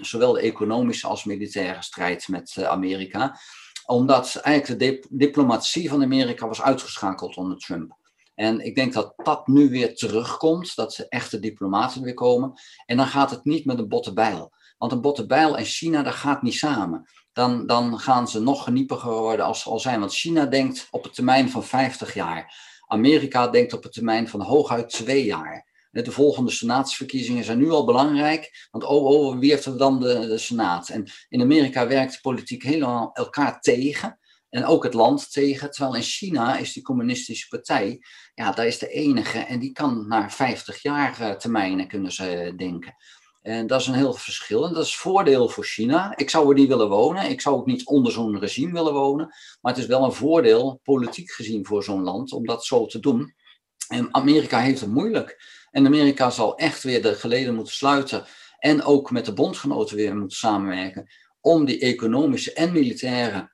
zowel 0.00 0.32
de 0.32 0.40
economische 0.40 1.06
als 1.06 1.24
militaire 1.24 1.82
strijd 1.82 2.28
met 2.28 2.64
Amerika. 2.64 3.38
Omdat 3.86 4.36
eigenlijk 4.36 4.80
de 4.80 5.06
diplomatie 5.10 5.88
van 5.88 6.02
Amerika 6.02 6.46
was 6.46 6.62
uitgeschakeld 6.62 7.36
onder 7.36 7.58
Trump. 7.58 7.96
En 8.34 8.60
ik 8.60 8.74
denk 8.74 8.92
dat 8.92 9.12
dat 9.16 9.46
nu 9.46 9.70
weer 9.70 9.94
terugkomt, 9.94 10.76
dat 10.76 10.94
de 10.94 11.08
echte 11.08 11.38
diplomaten 11.38 12.02
weer 12.02 12.14
komen. 12.14 12.52
En 12.86 12.96
dan 12.96 13.06
gaat 13.06 13.30
het 13.30 13.44
niet 13.44 13.64
met 13.64 13.78
een 13.78 13.88
botte 13.88 14.12
bijl. 14.12 14.52
Want 14.78 14.92
een 14.92 15.00
botte 15.00 15.26
bijl 15.26 15.56
en 15.56 15.64
China, 15.64 16.02
dat 16.02 16.14
gaat 16.14 16.42
niet 16.42 16.54
samen. 16.54 17.08
Dan, 17.32 17.66
dan 17.66 17.98
gaan 17.98 18.28
ze 18.28 18.40
nog 18.40 18.64
geniepiger 18.64 19.12
worden 19.12 19.46
als 19.46 19.62
ze 19.62 19.70
al 19.70 19.80
zijn. 19.80 20.00
Want 20.00 20.14
China 20.14 20.46
denkt 20.46 20.88
op 20.90 21.04
een 21.04 21.10
termijn 21.10 21.50
van 21.50 21.64
50 21.64 22.14
jaar. 22.14 22.54
Amerika 22.86 23.48
denkt 23.48 23.72
op 23.72 23.84
een 23.84 23.90
termijn 23.90 24.28
van 24.28 24.40
hooguit 24.40 24.88
twee 24.88 25.24
jaar. 25.24 25.72
De 25.90 26.12
volgende 26.12 26.50
senaatsverkiezingen 26.50 27.44
zijn 27.44 27.58
nu 27.58 27.70
al 27.70 27.84
belangrijk. 27.84 28.68
Want 28.70 28.84
oh, 28.84 29.04
oh 29.04 29.38
wie 29.38 29.50
heeft 29.50 29.64
er 29.64 29.78
dan 29.78 30.00
de, 30.00 30.38
senaat? 30.38 30.88
En 30.88 31.10
in 31.28 31.40
Amerika 31.40 31.86
werkt 31.86 32.12
de 32.12 32.18
politiek 32.20 32.62
helemaal 32.62 33.10
elkaar 33.12 33.60
tegen. 33.60 34.18
En 34.50 34.64
ook 34.64 34.84
het 34.84 34.94
land 34.94 35.32
tegen. 35.32 35.70
Terwijl 35.70 35.94
in 35.94 36.02
China 36.02 36.56
is 36.56 36.72
die 36.72 36.82
communistische 36.82 37.48
partij, 37.48 38.00
ja, 38.34 38.52
daar 38.52 38.66
is 38.66 38.78
de 38.78 38.88
enige. 38.88 39.38
En 39.38 39.58
die 39.58 39.72
kan 39.72 40.08
naar 40.08 40.32
50 40.32 40.82
jaar 40.82 41.20
uh, 41.20 41.30
termijnen 41.30 41.88
kunnen 41.88 42.12
ze 42.12 42.52
denken. 42.56 42.94
En 43.44 43.66
dat 43.66 43.80
is 43.80 43.86
een 43.86 43.94
heel 43.94 44.14
verschil. 44.14 44.66
En 44.66 44.72
dat 44.72 44.84
is 44.84 44.96
voordeel 44.96 45.48
voor 45.48 45.64
China. 45.64 46.16
Ik 46.16 46.30
zou 46.30 46.48
er 46.48 46.54
niet 46.54 46.68
willen 46.68 46.88
wonen. 46.88 47.30
Ik 47.30 47.40
zou 47.40 47.56
ook 47.56 47.66
niet 47.66 47.86
onder 47.86 48.12
zo'n 48.12 48.38
regime 48.38 48.72
willen 48.72 48.92
wonen. 48.92 49.26
Maar 49.60 49.72
het 49.72 49.82
is 49.82 49.88
wel 49.88 50.04
een 50.04 50.12
voordeel, 50.12 50.80
politiek 50.82 51.30
gezien, 51.30 51.66
voor 51.66 51.84
zo'n 51.84 52.02
land 52.02 52.32
om 52.32 52.46
dat 52.46 52.64
zo 52.64 52.86
te 52.86 53.00
doen. 53.00 53.34
En 53.88 54.14
Amerika 54.14 54.60
heeft 54.60 54.80
het 54.80 54.90
moeilijk. 54.90 55.42
En 55.70 55.86
Amerika 55.86 56.30
zal 56.30 56.56
echt 56.56 56.82
weer 56.82 57.02
de 57.02 57.14
geleden 57.14 57.54
moeten 57.54 57.74
sluiten. 57.74 58.24
En 58.58 58.82
ook 58.82 59.10
met 59.10 59.24
de 59.24 59.32
bondgenoten 59.32 59.96
weer 59.96 60.16
moeten 60.16 60.36
samenwerken. 60.36 61.10
Om 61.40 61.64
die 61.64 61.78
economische 61.78 62.52
en 62.52 62.72
militaire 62.72 63.52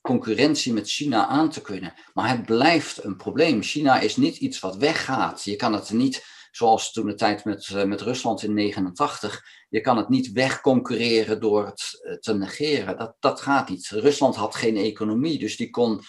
concurrentie 0.00 0.72
met 0.72 0.90
China 0.90 1.26
aan 1.26 1.50
te 1.50 1.60
kunnen. 1.60 1.94
Maar 2.14 2.28
het 2.28 2.46
blijft 2.46 3.04
een 3.04 3.16
probleem. 3.16 3.62
China 3.62 4.00
is 4.00 4.16
niet 4.16 4.36
iets 4.36 4.60
wat 4.60 4.76
weggaat. 4.76 5.44
Je 5.44 5.56
kan 5.56 5.72
het 5.72 5.90
niet, 5.90 6.24
zoals 6.58 6.92
toen 6.92 7.06
de 7.06 7.14
tijd 7.14 7.44
met, 7.44 7.68
uh, 7.68 7.84
met 7.84 8.00
Rusland 8.00 8.42
in 8.42 8.54
89, 8.54 9.44
je 9.68 9.80
kan 9.80 9.96
het 9.96 10.08
niet 10.08 10.32
wegconcurreren 10.32 11.40
door 11.40 11.66
het 11.66 12.00
uh, 12.02 12.14
te 12.14 12.34
negeren. 12.34 12.96
Dat, 12.96 13.16
dat 13.20 13.40
gaat 13.40 13.68
niet. 13.68 13.88
Rusland 13.88 14.36
had 14.36 14.54
geen 14.54 14.76
economie, 14.76 15.38
dus 15.38 15.56
die 15.56 15.70
kon 15.70 16.00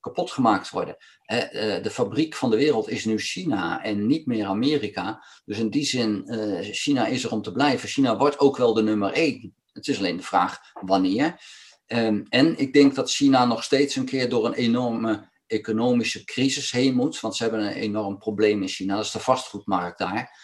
kapot 0.00 0.30
gemaakt 0.30 0.70
worden. 0.70 0.96
Uh, 1.32 1.82
de 1.82 1.90
fabriek 1.90 2.34
van 2.34 2.50
de 2.50 2.56
wereld 2.56 2.88
is 2.88 3.04
nu 3.04 3.18
China 3.18 3.82
en 3.82 4.06
niet 4.06 4.26
meer 4.26 4.46
Amerika. 4.46 5.24
Dus 5.44 5.58
in 5.58 5.70
die 5.70 5.84
zin, 5.84 6.28
China 6.62 7.06
is 7.06 7.24
er 7.24 7.32
om 7.32 7.42
te 7.42 7.52
blijven. 7.52 7.88
China 7.88 8.16
wordt 8.16 8.38
ook 8.38 8.56
wel 8.56 8.74
de 8.74 8.82
nummer 8.82 9.12
één. 9.12 9.54
Het 9.72 9.88
is 9.88 9.98
alleen 9.98 10.16
de 10.16 10.22
vraag 10.22 10.58
wanneer. 10.72 11.40
Um, 11.86 12.26
en 12.28 12.58
ik 12.58 12.72
denk 12.72 12.94
dat 12.94 13.10
China 13.10 13.44
nog 13.44 13.64
steeds 13.64 13.96
een 13.96 14.04
keer 14.04 14.28
door 14.28 14.46
een 14.46 14.54
enorme 14.54 15.28
economische 15.46 16.24
crisis 16.24 16.70
heen 16.70 16.94
moet. 16.94 17.20
Want 17.20 17.36
ze 17.36 17.42
hebben 17.42 17.60
een 17.60 17.72
enorm 17.72 18.18
probleem 18.18 18.62
in 18.62 18.68
China. 18.68 18.96
Dat 18.96 19.04
is 19.04 19.10
de 19.10 19.18
vastgoedmarkt 19.18 19.98
daar. 19.98 20.38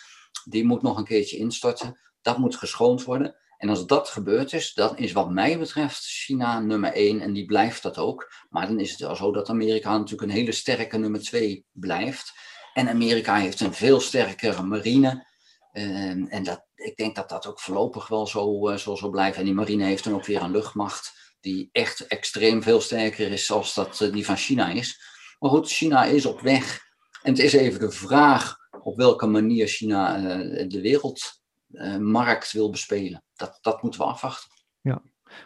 Die 0.44 0.64
moet 0.64 0.82
nog 0.82 0.98
een 0.98 1.04
keertje 1.04 1.36
instorten. 1.36 2.00
Dat 2.22 2.38
moet 2.38 2.56
geschoond 2.56 3.04
worden. 3.04 3.36
En 3.62 3.68
als 3.68 3.86
dat 3.86 4.08
gebeurd 4.08 4.52
is, 4.52 4.74
dan 4.74 4.96
is 4.96 5.12
wat 5.12 5.30
mij 5.30 5.58
betreft 5.58 6.04
China 6.04 6.60
nummer 6.60 6.92
één 6.92 7.20
en 7.20 7.32
die 7.32 7.44
blijft 7.44 7.82
dat 7.82 7.98
ook. 7.98 8.32
Maar 8.48 8.66
dan 8.66 8.80
is 8.80 8.90
het 8.90 9.00
wel 9.00 9.16
zo 9.16 9.32
dat 9.32 9.48
Amerika 9.48 9.98
natuurlijk 9.98 10.22
een 10.22 10.36
hele 10.36 10.52
sterke 10.52 10.98
nummer 10.98 11.20
twee 11.20 11.66
blijft. 11.72 12.32
En 12.72 12.88
Amerika 12.88 13.36
heeft 13.36 13.60
een 13.60 13.74
veel 13.74 14.00
sterkere 14.00 14.62
marine. 14.62 15.26
Um, 15.72 16.26
en 16.28 16.42
dat, 16.42 16.66
ik 16.74 16.96
denk 16.96 17.14
dat 17.14 17.28
dat 17.28 17.46
ook 17.46 17.60
voorlopig 17.60 18.08
wel 18.08 18.26
zo, 18.26 18.70
uh, 18.70 18.76
zo 18.76 18.94
zal 18.94 19.10
blijven. 19.10 19.38
En 19.38 19.44
die 19.44 19.54
marine 19.54 19.84
heeft 19.84 20.04
dan 20.04 20.14
ook 20.14 20.26
weer 20.26 20.42
een 20.42 20.50
luchtmacht 20.50 21.21
die 21.42 21.68
echt 21.72 22.06
extreem 22.06 22.62
veel 22.62 22.80
sterker 22.80 23.32
is 23.32 23.50
als 23.50 23.74
dat 23.74 24.00
eh, 24.00 24.12
die 24.12 24.24
van 24.24 24.36
China 24.36 24.68
is. 24.68 25.00
Maar 25.38 25.50
goed, 25.50 25.68
China 25.68 26.04
is 26.04 26.26
op 26.26 26.40
weg. 26.40 26.80
En 27.22 27.30
het 27.30 27.42
is 27.42 27.52
even 27.52 27.80
de 27.80 27.90
vraag 27.90 28.56
op 28.82 28.96
welke 28.96 29.26
manier 29.26 29.66
China 29.66 30.18
uh, 30.18 30.68
de 30.68 30.80
wereldmarkt 30.80 32.46
uh, 32.46 32.52
wil 32.52 32.70
bespelen. 32.70 33.24
Dat, 33.34 33.58
dat 33.60 33.82
moeten 33.82 34.00
we 34.00 34.06
afwachten. 34.06 34.50
Ja, 34.80 35.02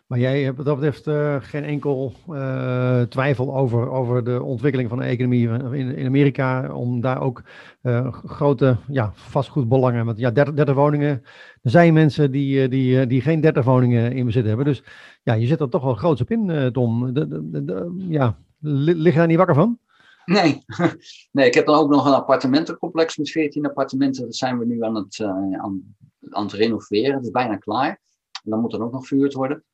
maar 0.07 0.19
jij 0.19 0.43
hebt 0.43 0.57
wat 0.57 0.67
dat 0.67 0.75
betreft 0.75 1.07
uh, 1.07 1.37
geen 1.41 1.65
enkel 1.65 2.13
uh, 2.31 3.03
twijfel 3.03 3.57
over, 3.57 3.91
over 3.91 4.25
de 4.25 4.43
ontwikkeling 4.43 4.89
van 4.89 4.99
de 4.99 5.05
economie 5.05 5.49
in, 5.49 6.07
Amerika. 6.07 6.75
Om 6.75 7.01
daar 7.01 7.21
ook 7.21 7.43
uh, 7.83 8.13
grote 8.13 8.77
ja, 8.89 9.11
vastgoedbelangen. 9.15 10.05
Want 10.05 10.19
ja, 10.19 10.31
30, 10.31 10.55
30 10.55 10.75
woningen. 10.75 11.23
Er 11.63 11.71
zijn 11.71 11.95
mensen 11.95 12.31
die, 12.31 12.69
die, 12.69 13.07
die 13.07 13.21
geen 13.21 13.41
30 13.41 13.65
woningen 13.65 14.13
in 14.13 14.27
bezit 14.27 14.47
hebben. 14.47 14.65
Dus 14.65 14.83
ja, 15.23 15.35
je 15.35 15.47
zit 15.47 15.61
er 15.61 15.69
toch 15.69 15.83
wel 15.83 15.95
groots 15.95 16.21
op 16.21 16.31
in, 16.31 16.71
Tom. 16.73 17.15
De, 17.15 17.51
de, 17.65 18.05
ja, 18.09 18.39
lig 18.61 19.13
je 19.13 19.19
daar 19.19 19.27
niet 19.27 19.37
wakker 19.37 19.55
van? 19.55 19.79
Nee. 20.25 20.65
nee, 21.33 21.47
ik 21.47 21.55
heb 21.55 21.67
dan 21.67 21.79
ook 21.79 21.91
nog 21.91 22.07
een 22.07 22.13
appartementencomplex 22.13 23.17
met 23.17 23.31
14 23.31 23.67
appartementen. 23.67 24.25
Dat 24.25 24.37
zijn 24.37 24.59
we 24.59 24.67
nu 24.67 24.83
aan 24.83 24.95
het, 24.95 25.21
aan, 25.21 25.97
aan 26.31 26.45
het 26.45 26.53
renoveren. 26.53 27.15
Het 27.15 27.25
is 27.25 27.31
bijna 27.31 27.57
klaar. 27.57 28.01
En 28.47 28.51
dan 28.51 28.61
moet 28.61 28.73
er 28.73 28.83
ook 28.83 28.93
nog 28.93 29.07
verhuurd 29.07 29.33
worden. 29.33 29.65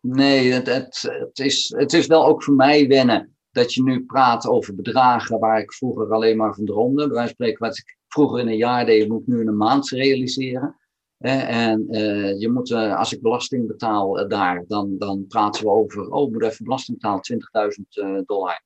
Nee, 0.00 0.52
het, 0.52 0.66
het, 0.66 1.38
is, 1.38 1.74
het 1.76 1.92
is 1.92 2.06
wel 2.06 2.26
ook 2.26 2.42
voor 2.42 2.54
mij 2.54 2.88
wennen 2.88 3.36
dat 3.50 3.74
je 3.74 3.82
nu 3.82 4.04
praat 4.04 4.46
over 4.46 4.74
bedragen 4.74 5.38
waar 5.38 5.60
ik 5.60 5.72
vroeger 5.72 6.12
alleen 6.12 6.36
maar 6.36 6.54
van 6.54 6.94
wijze 6.94 7.14
van 7.14 7.28
spreken, 7.28 7.66
wat 7.66 7.78
ik 7.78 7.98
vroeger 8.08 8.40
in 8.40 8.48
een 8.48 8.56
jaar 8.56 8.86
deed, 8.86 9.08
moet 9.08 9.20
ik 9.20 9.26
nu 9.26 9.40
in 9.40 9.48
een 9.48 9.56
maand 9.56 9.88
realiseren. 9.88 10.76
En 11.18 11.86
uh, 11.90 12.40
je 12.40 12.50
moet, 12.50 12.70
uh, 12.70 12.96
als 12.96 13.12
ik 13.12 13.22
belasting 13.22 13.66
betaal 13.66 14.20
uh, 14.20 14.28
daar, 14.28 14.64
dan, 14.68 14.98
dan 14.98 15.26
praten 15.26 15.64
we 15.64 15.70
over, 15.70 16.10
oh, 16.10 16.32
moet 16.32 16.42
even 16.42 16.64
belasting 16.64 17.00
betalen, 17.00 17.76
20.000 18.20 18.24
dollar. 18.26 18.62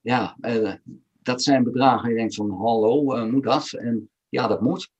Ja, 0.00 0.36
dat 1.22 1.42
zijn 1.42 1.64
bedragen. 1.64 2.08
Je 2.08 2.16
denkt 2.16 2.34
van, 2.34 2.50
hallo, 2.50 3.26
moet 3.26 3.44
dat? 3.44 3.72
En 3.72 4.10
ja, 4.28 4.46
dat 4.46 4.60
moet. 4.60 4.90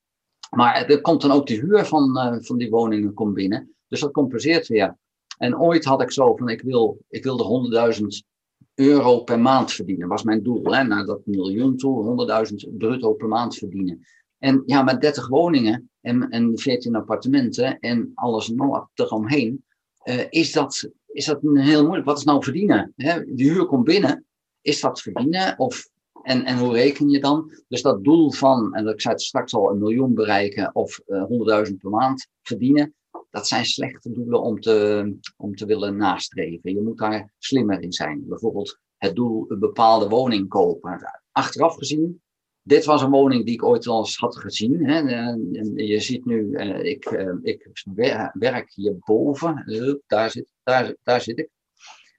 Maar 0.51 0.85
er 0.85 1.01
komt 1.01 1.21
dan 1.21 1.31
ook 1.31 1.47
de 1.47 1.55
huur 1.55 1.85
van, 1.85 2.39
van 2.43 2.59
die 2.59 2.71
woningen 2.71 3.15
komt 3.15 3.35
binnen. 3.35 3.75
Dus 3.89 4.01
dat 4.01 4.13
compenseert 4.13 4.67
weer. 4.67 4.99
En 5.41 5.59
ooit 5.59 5.85
had 5.85 6.03
ik 6.03 6.13
zo 6.13 6.37
van, 6.37 6.49
ik 6.49 6.63
wil, 6.63 6.99
ik 7.09 7.25
wil 7.25 7.37
de 7.37 7.95
100.000 8.01 8.29
euro 8.75 9.23
per 9.23 9.41
maand 9.41 9.73
verdienen. 9.73 10.09
was 10.09 10.23
mijn 10.23 10.43
doel, 10.43 10.75
hè, 10.75 10.83
naar 10.83 11.07
dat 11.07 11.27
miljoen 11.27 11.77
toe, 11.77 12.51
100.000 12.71 12.77
bruto 12.77 13.13
per 13.13 13.29
maand 13.29 13.57
verdienen. 13.57 14.07
En 14.39 14.63
ja, 14.67 14.83
met 14.83 15.01
30 15.01 15.29
woningen 15.29 15.91
en, 16.01 16.29
en 16.29 16.59
14 16.59 16.95
appartementen 16.95 17.79
en 17.79 18.13
alles 18.15 18.53
eromheen, 18.95 19.65
uh, 20.05 20.25
is, 20.29 20.53
dat, 20.53 20.91
is 21.07 21.25
dat 21.25 21.41
heel 21.43 21.83
moeilijk. 21.83 22.07
Wat 22.07 22.19
is 22.19 22.25
nou 22.25 22.45
verdienen? 22.45 22.93
Hè? 22.97 23.35
De 23.35 23.45
huur 23.45 23.67
komt 23.67 23.85
binnen, 23.85 24.25
is 24.61 24.81
dat 24.81 25.01
verdienen? 25.01 25.59
Of, 25.59 25.89
en, 26.23 26.45
en 26.45 26.59
hoe 26.59 26.73
reken 26.73 27.09
je 27.09 27.21
dan? 27.21 27.53
Dus 27.69 27.83
dat 27.83 28.05
doel 28.05 28.33
van, 28.33 28.75
en 28.75 28.87
ik 28.87 29.01
zei 29.01 29.15
het 29.15 29.23
straks 29.23 29.55
al, 29.55 29.71
een 29.71 29.79
miljoen 29.79 30.15
bereiken 30.15 30.75
of 30.75 31.01
uh, 31.07 31.23
100.000 31.69 31.77
per 31.77 31.91
maand 31.91 32.27
verdienen, 32.43 32.95
dat 33.31 33.49
zijn 33.49 33.65
slechte 33.65 34.13
doelen 34.13 34.43
om 34.43 34.61
te, 34.61 35.15
om 35.37 35.57
te 35.57 35.67
willen 35.67 35.97
nastreven. 35.97 36.75
Je 36.75 36.83
moet 36.83 36.99
daar 36.99 37.33
slimmer 37.39 37.83
in 37.83 37.93
zijn. 37.93 38.25
Bijvoorbeeld 38.29 38.79
het 38.97 39.15
doel 39.15 39.45
een 39.49 39.59
bepaalde 39.59 40.09
woning 40.09 40.49
kopen. 40.49 41.23
Achteraf 41.33 41.77
gezien, 41.77 42.23
dit 42.63 42.85
was 42.85 43.03
een 43.03 43.11
woning 43.11 43.45
die 43.45 43.55
ik 43.55 43.65
ooit 43.65 43.87
al 43.87 43.99
eens 43.99 44.17
had 44.17 44.37
gezien. 44.37 44.87
Hè. 44.87 45.09
En 45.09 45.53
je 45.75 46.01
ziet 46.01 46.25
nu, 46.25 46.53
eh, 46.53 46.85
ik, 46.85 47.05
eh, 47.05 47.35
ik 47.43 47.71
werk 48.33 48.73
hierboven. 48.75 49.65
Daar 50.07 50.31
zit, 50.31 50.53
daar, 50.63 50.95
daar 51.03 51.21
zit 51.21 51.39
ik 51.39 51.49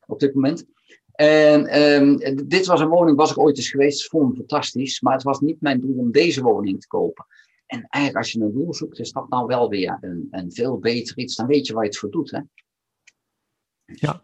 op 0.06 0.20
dit 0.20 0.34
moment. 0.34 0.66
En 1.12 1.82
um, 1.82 2.18
dit 2.48 2.66
was 2.66 2.80
een 2.80 2.88
woning, 2.88 3.18
was 3.18 3.32
ik 3.32 3.40
ooit 3.40 3.58
eens 3.58 3.70
geweest, 3.70 4.08
vond 4.08 4.32
ik 4.32 4.38
fantastisch. 4.38 5.02
Maar 5.02 5.14
het 5.14 5.24
was 5.24 5.40
niet 5.40 5.62
mijn 5.62 5.80
doel 5.80 5.98
om 5.98 6.12
deze 6.12 6.42
woning 6.42 6.82
te 6.82 6.88
kopen. 6.88 7.26
En 7.72 7.86
eigenlijk 7.90 8.26
als 8.26 8.32
je 8.32 8.42
een 8.42 8.52
doel 8.52 8.74
zoekt, 8.74 9.00
is 9.00 9.12
dat 9.12 9.30
nou 9.30 9.46
wel 9.46 9.70
weer 9.70 9.98
een, 10.02 10.28
een 10.32 10.52
veel 10.52 10.80
beter 10.80 11.18
iets. 11.18 11.36
Dan 11.36 11.48
weet 11.48 11.68
je 11.68 11.74
waar 11.74 11.84
je 11.84 11.90
het 11.90 11.98
voor 11.98 12.12
doet. 12.12 12.32
Hè? 12.32 12.40
Ja, 13.86 14.24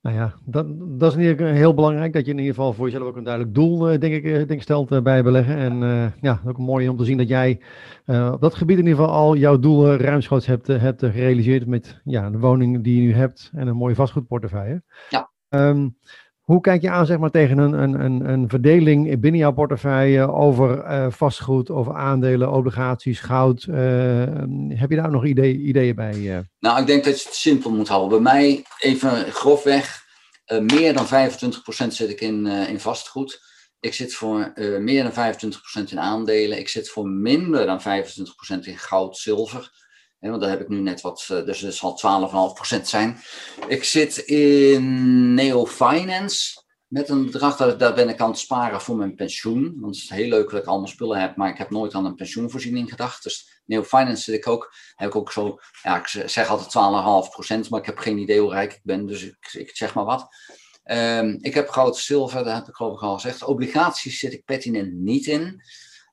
nou 0.00 0.16
ja, 0.16 0.34
dat, 0.44 0.66
dat 1.00 1.12
is 1.12 1.18
ieder 1.18 1.36
geval 1.36 1.52
heel 1.52 1.74
belangrijk. 1.74 2.12
Dat 2.12 2.24
je 2.24 2.30
in 2.30 2.38
ieder 2.38 2.54
geval 2.54 2.72
voor 2.72 2.86
jezelf 2.86 3.08
ook 3.08 3.16
een 3.16 3.24
duidelijk 3.24 3.54
doel, 3.54 3.90
eh, 3.90 4.00
denk 4.00 4.14
ik, 4.14 4.24
eh, 4.24 4.46
denk 4.46 4.62
stelt 4.62 5.02
bij 5.02 5.22
beleggen. 5.22 5.56
En 5.56 5.82
uh, 5.82 6.06
ja, 6.20 6.40
ook 6.46 6.58
mooi 6.58 6.88
om 6.88 6.96
te 6.96 7.04
zien 7.04 7.16
dat 7.16 7.28
jij 7.28 7.60
uh, 8.06 8.30
op 8.32 8.40
dat 8.40 8.54
gebied 8.54 8.78
in 8.78 8.86
ieder 8.86 8.98
geval 8.98 9.14
al 9.14 9.36
jouw 9.36 9.58
doelen 9.58 9.98
ruimschoots 9.98 10.46
hebt, 10.46 10.66
hebt 10.66 11.00
gerealiseerd 11.00 11.66
met 11.66 12.00
ja, 12.04 12.30
de 12.30 12.38
woning 12.38 12.84
die 12.84 12.96
je 12.96 13.06
nu 13.06 13.14
hebt 13.14 13.50
en 13.54 13.66
een 13.66 13.76
mooie 13.76 13.94
vastgoedportefeuille. 13.94 14.82
Ja. 15.08 15.30
Um, 15.48 15.98
hoe 16.46 16.60
kijk 16.60 16.82
je 16.82 16.90
aan 16.90 17.06
zeg 17.06 17.18
maar, 17.18 17.30
tegen 17.30 17.58
een, 17.58 17.72
een, 17.72 18.28
een 18.28 18.48
verdeling 18.48 19.20
binnen 19.20 19.40
jouw 19.40 19.52
portefeuille 19.52 20.32
over 20.32 20.84
uh, 20.84 21.06
vastgoed, 21.10 21.70
over 21.70 21.94
aandelen, 21.94 22.52
obligaties, 22.52 23.20
goud? 23.20 23.66
Uh, 23.70 23.76
heb 24.68 24.90
je 24.90 24.96
daar 24.96 25.10
nog 25.10 25.24
idee, 25.24 25.58
ideeën 25.58 25.94
bij? 25.94 26.14
Uh? 26.14 26.38
Nou, 26.58 26.80
ik 26.80 26.86
denk 26.86 27.04
dat 27.04 27.20
je 27.20 27.28
het 27.28 27.36
simpel 27.36 27.70
moet 27.70 27.88
houden. 27.88 28.22
Bij 28.22 28.32
mij, 28.32 28.64
even 28.78 29.32
grofweg, 29.32 30.04
meer 30.60 30.92
dan 30.94 31.06
25% 31.06 31.08
zit 31.88 32.10
ik 32.10 32.20
in, 32.20 32.46
in 32.46 32.80
vastgoed. 32.80 33.42
Ik 33.80 33.94
zit 33.94 34.14
voor 34.14 34.52
meer 34.80 35.12
dan 35.12 35.34
25% 35.82 35.90
in 35.90 36.00
aandelen. 36.00 36.58
Ik 36.58 36.68
zit 36.68 36.88
voor 36.88 37.08
minder 37.08 37.66
dan 37.66 37.80
25% 37.80 37.82
in 38.60 38.78
goud, 38.78 39.16
zilver. 39.16 39.85
Want 40.18 40.40
daar 40.40 40.50
heb 40.50 40.60
ik 40.60 40.68
nu 40.68 40.80
net 40.80 41.00
wat, 41.00 41.28
uh, 41.32 41.44
dus 41.44 41.60
het 41.60 41.74
zal 41.74 41.98
12,5% 42.78 42.80
zijn. 42.82 43.20
Ik 43.68 43.84
zit 43.84 44.16
in 44.16 45.34
Neo 45.34 45.66
Finance 45.66 46.64
met 46.86 47.08
een 47.08 47.24
bedrag, 47.24 47.56
dat, 47.56 47.78
daar 47.78 47.94
ben 47.94 48.08
ik 48.08 48.20
aan 48.20 48.30
het 48.30 48.38
sparen 48.38 48.80
voor 48.80 48.96
mijn 48.96 49.14
pensioen. 49.14 49.76
Want 49.80 49.94
het 49.94 50.04
is 50.04 50.10
heel 50.10 50.28
leuk 50.28 50.50
dat 50.50 50.60
ik 50.60 50.66
allemaal 50.66 50.86
spullen 50.86 51.20
heb, 51.20 51.36
maar 51.36 51.50
ik 51.50 51.58
heb 51.58 51.70
nooit 51.70 51.94
aan 51.94 52.04
een 52.04 52.14
pensioenvoorziening 52.14 52.88
gedacht. 52.90 53.22
Dus 53.22 53.62
Neo 53.64 53.82
Finance 53.82 54.22
zit 54.22 54.34
ik 54.34 54.48
ook, 54.48 54.74
heb 54.94 55.08
ik 55.08 55.16
ook 55.16 55.32
zo, 55.32 55.58
ja, 55.82 55.98
ik 55.98 56.06
zeg 56.06 56.48
altijd 56.48 57.64
12,5%, 57.64 57.68
maar 57.68 57.80
ik 57.80 57.86
heb 57.86 57.98
geen 57.98 58.18
idee 58.18 58.40
hoe 58.40 58.52
rijk 58.52 58.72
ik 58.72 58.80
ben, 58.82 59.06
dus 59.06 59.22
ik, 59.22 59.48
ik 59.52 59.76
zeg 59.76 59.94
maar 59.94 60.04
wat. 60.04 60.28
Um, 60.90 61.38
ik 61.40 61.54
heb 61.54 61.68
goud, 61.68 61.96
zilver, 61.96 62.44
dat 62.44 62.54
heb 62.54 62.68
ik 62.68 62.74
geloof 62.74 62.94
ik 62.94 63.02
al 63.02 63.14
gezegd. 63.14 63.42
Obligaties 63.42 64.18
zit 64.18 64.32
ik 64.32 64.44
pertinent 64.44 64.92
niet 64.92 65.26
in. 65.26 65.62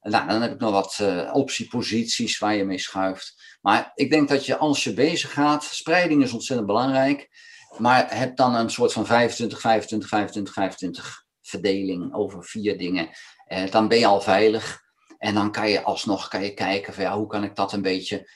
Nou, 0.03 0.27
dan 0.27 0.41
heb 0.41 0.53
ik 0.53 0.60
nog 0.60 0.72
wat 0.72 0.98
uh, 1.01 1.29
optieposities 1.33 2.39
waar 2.39 2.55
je 2.55 2.63
mee 2.63 2.77
schuift. 2.77 3.57
Maar 3.62 3.91
ik 3.95 4.10
denk 4.10 4.29
dat 4.29 4.45
je 4.45 4.57
als 4.57 4.83
je 4.83 4.93
bezig 4.93 5.33
gaat, 5.33 5.63
spreiding 5.63 6.24
is 6.24 6.33
ontzettend 6.33 6.67
belangrijk. 6.67 7.29
Maar 7.77 8.17
heb 8.17 8.36
dan 8.36 8.55
een 8.55 8.69
soort 8.69 8.93
van 8.93 9.05
25, 9.05 9.60
25, 9.60 10.10
25, 10.10 10.53
25 10.53 11.25
verdeling 11.41 12.13
over 12.13 12.43
vier 12.43 12.77
dingen. 12.77 13.10
Uh, 13.48 13.72
dan 13.72 13.88
ben 13.88 14.00
je 14.00 14.05
al 14.05 14.22
veilig. 14.22 14.81
En 15.17 15.33
dan 15.33 15.51
kan 15.51 15.69
je 15.69 15.81
alsnog 15.81 16.27
kan 16.27 16.43
je 16.43 16.53
kijken 16.53 16.93
van 16.93 17.05
hoe 17.05 17.27
kan 17.27 17.43
ik 17.43 17.55
dat 17.55 17.74
een 17.74 17.81
beetje 17.81 18.29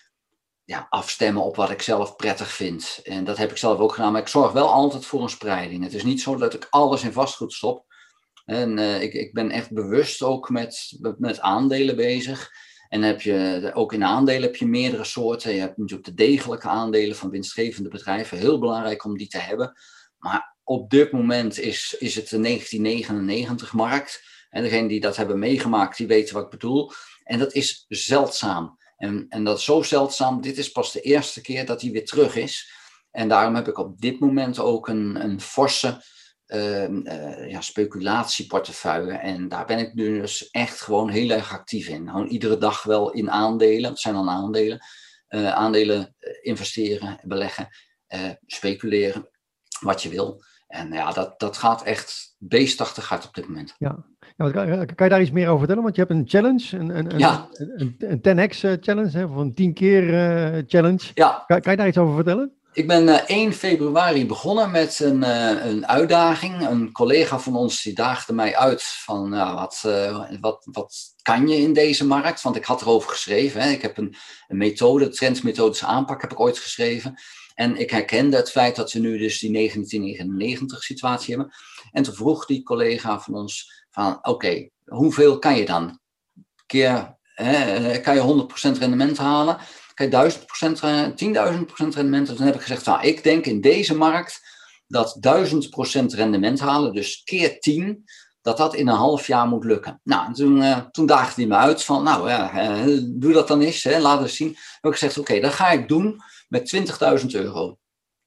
ja, 0.64 0.88
afstemmen 0.90 1.44
op 1.44 1.56
wat 1.56 1.70
ik 1.70 1.82
zelf 1.82 2.16
prettig 2.16 2.52
vind. 2.52 3.00
En 3.04 3.24
dat 3.24 3.38
heb 3.38 3.52
ik 3.52 3.58
zelf 3.58 3.80
ook 3.80 3.94
gedaan, 3.94 4.12
maar 4.12 4.22
ik 4.22 4.28
zorg 4.28 4.52
wel 4.52 4.72
altijd 4.72 5.06
voor 5.06 5.22
een 5.22 5.30
spreiding. 5.30 5.84
Het 5.84 5.94
is 5.94 6.04
niet 6.04 6.22
zo 6.22 6.36
dat 6.36 6.54
ik 6.54 6.68
alles 6.70 7.04
in 7.04 7.12
vastgoed 7.12 7.54
stop. 7.54 7.86
En 8.48 8.78
uh, 8.78 9.02
ik, 9.02 9.14
ik 9.14 9.34
ben 9.34 9.52
echt 9.52 9.72
bewust 9.72 10.22
ook 10.22 10.50
met, 10.50 10.98
met 11.18 11.40
aandelen 11.40 11.96
bezig. 11.96 12.52
En 12.90 13.02
heb 13.02 13.22
je, 13.22 13.72
ook 13.74 13.94
in 13.94 14.04
aandelen 14.04 14.42
heb 14.42 14.56
je 14.56 14.68
meerdere 14.68 15.04
soorten. 15.04 15.54
Je 15.54 15.60
hebt 15.60 15.78
natuurlijk 15.78 16.08
de 16.08 16.14
degelijke 16.14 16.68
aandelen 16.68 17.16
van 17.16 17.30
winstgevende 17.30 17.90
bedrijven. 17.90 18.38
Heel 18.38 18.60
belangrijk 18.60 19.04
om 19.04 19.18
die 19.18 19.28
te 19.28 19.38
hebben. 19.38 19.74
Maar 20.18 20.58
op 20.64 20.90
dit 20.90 21.12
moment 21.12 21.60
is, 21.60 21.96
is 22.00 22.16
het 22.16 22.30
de 22.30 22.60
1999-markt. 22.60 24.24
En 24.50 24.64
degenen 24.64 24.88
die 24.88 25.00
dat 25.00 25.16
hebben 25.16 25.40
meegemaakt, 25.40 25.98
die 25.98 26.08
weten 26.08 26.36
wat 26.36 26.44
ik 26.44 26.50
bedoel. 26.50 26.92
En 27.24 27.40
dat 27.40 27.54
is 27.54 27.86
zeldzaam. 27.88 28.78
En, 28.98 29.26
en 29.30 29.44
dat 29.44 29.58
is 29.58 29.64
zo 29.64 29.82
zeldzaam. 29.82 30.42
Dit 30.42 30.58
is 30.58 30.72
pas 30.72 30.92
de 30.92 31.02
eerste 31.02 31.42
keer 31.42 31.66
dat 31.66 31.82
hij 31.82 31.92
weer 31.92 32.06
terug 32.06 32.36
is. 32.36 32.72
En 33.12 33.28
daarom 33.28 33.56
heb 33.56 33.68
ik 33.68 33.78
op 33.78 34.02
dit 34.02 34.20
moment 34.20 34.60
ook 34.60 34.88
een, 34.88 35.24
een 35.24 35.42
forse 35.42 36.02
ja, 37.48 37.62
speculatieportefeuille. 37.62 39.14
En 39.14 39.48
daar 39.48 39.66
ben 39.66 39.80
ik 39.80 39.96
dus 39.96 40.50
echt 40.50 40.82
gewoon 40.82 41.10
heel 41.10 41.30
erg 41.30 41.52
actief 41.52 41.88
in. 41.88 42.10
Gewoon 42.10 42.28
iedere 42.28 42.58
dag 42.58 42.84
wel 42.84 43.12
in 43.12 43.32
aandelen. 43.32 43.90
Dat 43.90 44.00
zijn 44.00 44.14
dan 44.14 44.30
aandelen. 44.30 44.80
Uh, 45.30 45.54
aandelen 45.54 46.16
eh, 46.20 46.34
investeren, 46.42 47.20
beleggen, 47.24 47.68
speculeren, 48.46 49.30
wat 49.80 50.04
je 50.04 50.10
wil. 50.10 50.44
En 50.68 50.92
ja, 50.92 51.12
dat, 51.12 51.40
dat 51.40 51.58
gaat 51.58 51.84
echt 51.84 52.36
beestachtig 52.38 53.10
hard 53.10 53.28
op 53.28 53.34
dit 53.34 53.48
moment. 53.48 53.76
Ja, 53.78 54.06
ja 54.38 54.52
kan, 54.52 54.86
kan, 54.96 55.06
je 55.06 55.10
daar 55.12 55.22
iets 55.22 55.32
meer 55.32 55.48
over 55.48 55.58
vertellen? 55.60 55.84
Want 55.84 55.96
je 55.96 56.02
hebt 56.02 56.14
een 56.14 56.28
challenge, 56.28 56.78
een, 56.78 56.98
een, 56.98 57.20
ja. 57.20 57.48
een, 57.52 57.96
een, 57.98 58.50
10x 58.50 58.80
challenge, 58.82 59.28
of 59.28 59.36
een 59.36 59.54
10 59.54 59.74
keer 59.74 60.04
challenge. 60.68 61.12
Ja. 61.14 61.44
Kan, 61.48 61.62
kan 61.62 61.72
je 61.72 61.78
daar 61.78 61.88
iets 61.88 61.98
over 61.98 62.16
vertellen? 62.16 62.54
Ik 62.78 62.88
ben 62.88 63.08
uh, 63.08 63.18
eh, 63.18 63.24
1 63.28 63.54
februari 63.54 64.26
begonnen 64.26 64.72
met 64.72 65.00
een, 65.00 65.22
uh, 65.22 65.66
een 65.66 65.88
uitdaging. 65.88 66.68
Een 66.68 66.92
collega 66.92 67.40
van 67.40 67.56
ons 67.56 67.82
die 67.82 67.94
daagde 67.94 68.34
mij 68.34 68.56
uit 68.56 68.84
van 68.84 69.34
uh, 69.34 69.54
wat, 69.56 69.82
wat, 70.42 70.68
wat 70.72 71.14
kan 71.22 71.48
je 71.48 71.56
in 71.56 71.74
deze 71.74 72.06
markt? 72.06 72.42
Want 72.42 72.56
ik 72.56 72.66
had 72.66 72.82
erover 72.82 73.10
geschreven. 73.10 73.62
Hè. 73.62 73.70
Ik 73.70 73.82
heb 73.82 73.98
een, 73.98 74.16
een 74.48 74.58
methode, 74.58 75.10
trendmethodische 75.10 75.86
aanpak 75.86 76.22
heb 76.22 76.32
ik 76.32 76.40
ooit 76.40 76.58
geschreven. 76.58 77.20
En 77.54 77.78
ik 77.78 77.90
herkende 77.90 78.38
het 78.38 78.52
feit 78.52 78.76
dat 78.76 78.92
we 78.92 79.00
nu 79.00 79.18
dus 79.18 79.40
die 79.40 79.52
1999 79.52 80.84
situatie 80.84 81.36
hebben. 81.36 81.54
En 81.92 82.04
toen 82.04 82.16
vroeg 82.16 82.46
die 82.46 82.64
collega 82.64 83.20
van 83.20 83.34
ons 83.34 83.86
van 83.90 84.20
oké, 84.22 84.70
hoeveel 84.86 85.40
kan 85.40 85.58
je 85.58 85.66
dan? 85.66 86.00
Keer, 86.66 87.18
kan 88.02 88.16
je 88.16 88.48
100% 88.76 88.78
rendement 88.78 89.18
halen? 89.18 89.58
Kijk, 89.98 90.12
1000%, 90.12 91.16
10.000% 91.16 91.96
rendement. 91.96 92.28
Dus 92.28 92.38
dan 92.38 92.46
heb 92.46 92.56
ik 92.56 92.62
gezegd, 92.62 92.86
nou, 92.86 93.08
ik 93.08 93.24
denk 93.24 93.46
in 93.46 93.62
deze 93.62 93.96
markt 93.96 94.42
dat 94.88 95.18
1000% 95.20 96.06
rendement 96.06 96.60
halen, 96.60 96.94
dus 96.94 97.22
keer 97.24 97.60
10, 97.60 98.04
dat 98.42 98.58
dat 98.58 98.76
in 98.76 98.88
een 98.88 98.96
half 98.96 99.28
jaar 99.28 99.48
moet 99.48 99.64
lukken. 99.64 100.00
Nou, 100.04 100.26
en 100.26 100.34
toen, 100.34 100.58
uh, 100.58 100.78
toen 100.92 101.06
daagde 101.06 101.42
hij 101.42 101.50
me 101.50 101.56
uit 101.56 101.84
van, 101.84 102.04
nou 102.04 102.30
ja, 102.30 102.70
uh, 102.86 103.00
doe 103.06 103.34
dat 103.34 103.48
dan 103.48 103.62
eens, 103.62 103.84
hè, 103.84 104.00
laat 104.00 104.22
eens 104.22 104.36
zien. 104.36 104.48
Heb 104.48 104.92
ik 104.92 104.98
gezegd, 104.98 105.18
oké, 105.18 105.32
okay, 105.32 105.42
dat 105.42 105.54
ga 105.54 105.70
ik 105.70 105.88
doen 105.88 106.22
met 106.48 106.68
20.000 107.22 107.26
euro. 107.28 107.78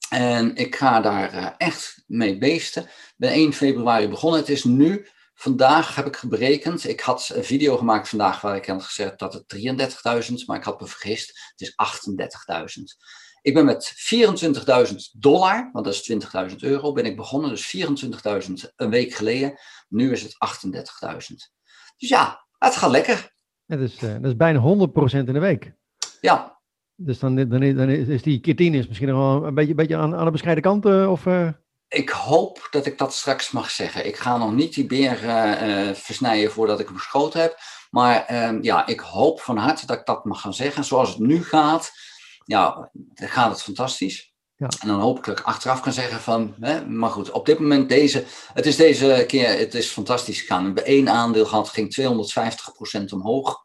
En 0.09 0.56
ik 0.56 0.76
ga 0.76 1.00
daar 1.00 1.35
uh, 1.35 1.48
echt 1.56 2.04
mee 2.06 2.38
beesten. 2.38 2.83
Ik 2.83 3.14
ben 3.16 3.30
1 3.30 3.52
februari 3.52 4.09
begonnen. 4.09 4.40
Het 4.40 4.48
is 4.48 4.64
nu 4.64 5.09
Vandaag 5.40 5.94
heb 5.94 6.07
ik 6.07 6.22
berekend, 6.29 6.88
ik 6.88 7.00
had 7.00 7.31
een 7.35 7.44
video 7.44 7.76
gemaakt 7.76 8.09
vandaag 8.09 8.40
waar 8.40 8.57
ik 8.57 8.66
had 8.66 8.83
gezegd 8.83 9.18
dat 9.18 9.33
het 9.33 9.55
33.000, 10.31 10.35
maar 10.46 10.57
ik 10.57 10.64
had 10.64 10.81
me 10.81 10.87
vergist, 10.87 11.53
het 11.57 11.61
is 11.61 11.74
38.000. 12.79 12.83
Ik 13.42 13.55
ben 13.55 13.64
met 13.64 13.92
24.000 14.90 14.94
dollar, 15.12 15.70
want 15.72 15.85
dat 15.85 15.94
is 15.94 16.12
20.000 16.50 16.57
euro, 16.57 16.92
ben 16.92 17.05
ik 17.05 17.16
begonnen, 17.16 17.50
dus 17.50 17.76
24.000 18.46 18.53
een 18.76 18.90
week 18.90 19.14
geleden. 19.14 19.59
Nu 19.88 20.12
is 20.12 20.22
het 20.22 20.37
38.000. 20.66 21.35
Dus 21.96 22.09
ja, 22.09 22.46
het 22.59 22.76
gaat 22.76 22.90
lekker. 22.90 23.33
dat, 23.66 23.81
is, 23.81 24.03
uh, 24.03 24.12
dat 24.12 24.24
is 24.24 24.37
bijna 24.37 24.61
100% 24.61 25.12
in 25.12 25.24
de 25.24 25.38
week. 25.38 25.72
Ja. 26.20 26.61
Dus 26.94 27.18
dan, 27.18 27.37
dan, 27.37 27.48
dan 27.74 27.88
is 27.88 28.22
die 28.22 28.40
keer 28.40 28.57
10 28.57 28.74
is 28.74 28.87
misschien 28.87 29.09
nog 29.09 29.18
wel 29.18 29.46
een 29.46 29.55
beetje, 29.55 29.74
beetje 29.74 29.96
aan, 29.96 30.14
aan 30.14 30.24
de 30.24 30.31
bescheiden 30.31 30.62
kant, 30.62 30.87
uh, 30.87 31.11
of... 31.11 31.26
Uh 31.26 31.50
ik 31.90 32.09
hoop 32.09 32.68
dat 32.70 32.87
ik 32.87 32.98
dat 32.98 33.14
straks 33.14 33.50
mag 33.50 33.70
zeggen. 33.70 34.07
Ik 34.07 34.16
ga 34.16 34.37
nog 34.37 34.53
niet 34.53 34.74
die 34.74 34.87
beer 34.87 35.24
uh, 35.24 35.94
versnijden 35.94 36.53
voordat 36.53 36.81
ik 36.81 36.87
hem 36.87 36.96
geschoten 36.96 37.40
heb. 37.40 37.59
Maar 37.90 38.33
uh, 38.33 38.62
ja, 38.62 38.87
ik 38.87 39.00
hoop 39.00 39.40
van 39.40 39.57
harte 39.57 39.87
dat 39.87 39.98
ik 39.98 40.07
dat 40.07 40.24
mag 40.24 40.40
gaan 40.40 40.55
zeggen. 40.55 40.85
Zoals 40.85 41.09
het 41.09 41.18
nu 41.18 41.44
gaat, 41.44 41.90
ja, 42.44 42.90
dan 42.92 43.29
gaat 43.29 43.50
het 43.50 43.62
fantastisch. 43.62 44.33
Ja. 44.57 44.68
En 44.81 44.88
dan 44.88 45.00
hoop 45.00 45.18
ik 45.18 45.24
dat 45.24 45.38
ik 45.38 45.44
achteraf 45.44 45.81
kan 45.81 45.92
zeggen 45.92 46.20
van, 46.20 46.55
hè, 46.61 46.87
maar 46.87 47.11
goed, 47.11 47.31
op 47.31 47.46
dit 47.46 47.59
moment 47.59 47.88
deze, 47.88 48.24
het 48.53 48.66
is 48.66 48.76
deze 48.76 49.24
keer, 49.26 49.59
het 49.59 49.74
is 49.74 49.88
fantastisch 49.88 50.40
gegaan. 50.40 50.59
We 50.59 50.66
hebben 50.66 50.85
één 50.85 51.09
aandeel 51.09 51.46
gehad, 51.46 51.68
ging 51.68 51.96
250% 53.00 53.05
omhoog 53.12 53.64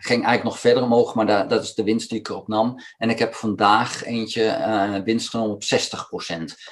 ging 0.00 0.24
eigenlijk 0.24 0.44
nog 0.44 0.58
verder 0.58 0.82
omhoog, 0.82 1.14
maar 1.14 1.48
dat, 1.48 1.62
is 1.62 1.74
de 1.74 1.84
winst 1.84 2.10
die 2.10 2.18
ik 2.18 2.28
erop 2.28 2.48
nam. 2.48 2.78
En 2.96 3.10
ik 3.10 3.18
heb 3.18 3.34
vandaag 3.34 4.04
eentje 4.04 4.42
uh, 4.42 5.02
winst 5.04 5.30
genomen 5.30 5.54
op 5.54 5.62
60%. 5.62 5.66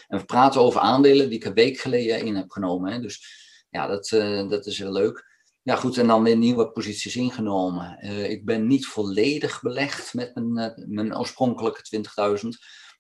En 0.09 0.19
we 0.19 0.25
praten 0.25 0.61
over 0.61 0.81
aandelen 0.81 1.29
die 1.29 1.39
ik 1.39 1.45
een 1.45 1.55
week 1.55 1.79
geleden 1.79 2.21
in 2.21 2.37
heb 2.37 2.51
genomen. 2.51 2.93
Hè. 2.93 3.01
Dus 3.01 3.27
ja, 3.71 3.87
dat, 3.87 4.11
uh, 4.11 4.49
dat 4.49 4.67
is 4.67 4.79
heel 4.79 4.93
leuk. 4.93 5.35
Ja, 5.63 5.77
goed, 5.77 5.99
en 5.99 6.07
dan 6.07 6.23
weer 6.23 6.37
nieuwe 6.37 6.71
posities 6.71 7.17
ingenomen. 7.17 7.99
Uh, 8.01 8.31
ik 8.31 8.45
ben 8.45 8.67
niet 8.67 8.87
volledig 8.87 9.63
belegd 9.63 10.15
met 10.15 10.35
mijn, 10.35 10.85
mijn 10.87 11.19
oorspronkelijke 11.19 12.05
20.000. 12.43 12.49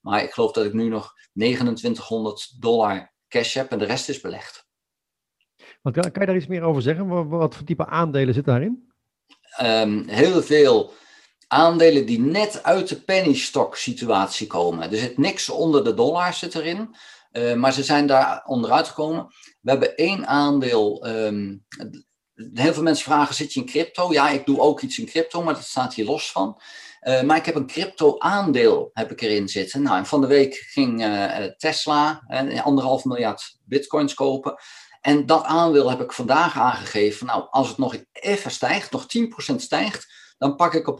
Maar 0.01 0.23
ik 0.23 0.31
geloof 0.31 0.53
dat 0.53 0.65
ik 0.65 0.73
nu 0.73 0.89
nog 0.89 1.12
2900 1.33 2.57
dollar 2.61 3.12
cash 3.29 3.55
heb 3.55 3.71
en 3.71 3.79
de 3.79 3.85
rest 3.85 4.09
is 4.09 4.21
belegd. 4.21 4.67
Kan 5.83 6.11
je 6.12 6.27
daar 6.27 6.37
iets 6.37 6.47
meer 6.47 6.62
over 6.62 6.83
zeggen? 6.83 7.29
Wat 7.29 7.55
voor 7.55 7.67
type 7.67 7.87
aandelen 7.87 8.35
zit 8.35 8.45
daarin? 8.45 8.93
Um, 9.62 10.09
heel 10.09 10.42
veel 10.42 10.92
aandelen 11.49 12.07
die 12.07 12.21
net 12.21 12.62
uit 12.62 12.88
de 12.88 13.01
penny 13.01 13.35
stock 13.35 13.77
situatie 13.77 14.47
komen. 14.47 14.92
Er 14.92 14.99
zit 14.99 15.19
niks 15.19 15.49
onder 15.49 15.85
de 15.85 15.95
dollar 15.95 16.35
zit 16.35 16.55
erin. 16.55 16.95
Uh, 17.33 17.55
maar 17.55 17.73
ze 17.73 17.85
zijn 17.85 18.07
daar 18.07 18.42
onderuit 18.47 18.88
gekomen. 18.88 19.27
We 19.61 19.71
hebben 19.71 19.97
één 19.97 20.27
aandeel. 20.27 21.07
Um, 21.09 21.64
heel 22.53 22.73
veel 22.73 22.83
mensen 22.83 23.05
vragen: 23.05 23.35
zit 23.35 23.53
je 23.53 23.61
in 23.61 23.66
crypto? 23.66 24.12
Ja, 24.12 24.29
ik 24.29 24.47
doe 24.47 24.61
ook 24.61 24.81
iets 24.81 24.99
in 24.99 25.07
crypto, 25.07 25.42
maar 25.42 25.55
dat 25.55 25.64
staat 25.64 25.95
hier 25.95 26.05
los 26.05 26.33
van. 26.33 26.61
Maar 27.25 27.37
ik 27.37 27.45
heb 27.47 27.55
een 27.55 27.66
crypto-aandeel 27.66 28.90
heb 28.92 29.11
ik 29.11 29.21
erin 29.21 29.49
zitten. 29.49 29.83
Nou, 29.83 29.99
en 29.99 30.07
van 30.07 30.21
de 30.21 30.27
week 30.27 30.55
ging 30.55 31.05
uh, 31.05 31.45
Tesla 31.45 32.23
anderhalf 32.62 33.05
miljard 33.05 33.59
bitcoins 33.64 34.14
kopen. 34.14 34.55
En 35.07 35.27
dat 35.27 35.45
aandeel 35.45 35.90
heb 35.90 36.01
ik 36.01 36.12
vandaag 36.12 36.59
aangegeven. 36.59 37.27
Nou, 37.27 37.47
als 37.51 37.69
het 37.69 37.79
nog 37.79 37.97
even 38.12 38.51
stijgt, 38.51 38.90
nog 38.90 39.07
10% 39.53 39.57
stijgt, 39.57 40.07
dan 40.38 40.57
pak 40.57 40.75
ik 40.75 40.88
op 40.88 40.99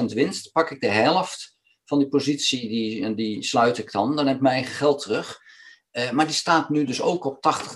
100% 0.00 0.14
winst, 0.14 0.52
pak 0.52 0.70
ik 0.70 0.80
de 0.80 0.88
helft 0.88 1.56
van 1.84 1.98
die 1.98 2.08
positie, 2.08 2.68
die, 2.68 3.14
die 3.14 3.42
sluit 3.42 3.78
ik 3.78 3.92
dan. 3.92 4.16
Dan 4.16 4.26
heb 4.26 4.36
ik 4.36 4.42
mijn 4.42 4.54
eigen 4.54 4.74
geld 4.74 5.02
terug. 5.02 5.40
Uh, 5.92 6.10
maar 6.10 6.26
die 6.26 6.34
staat 6.34 6.68
nu 6.68 6.84
dus 6.84 7.00
ook 7.00 7.24
op 7.24 7.40
80, 7.40 7.74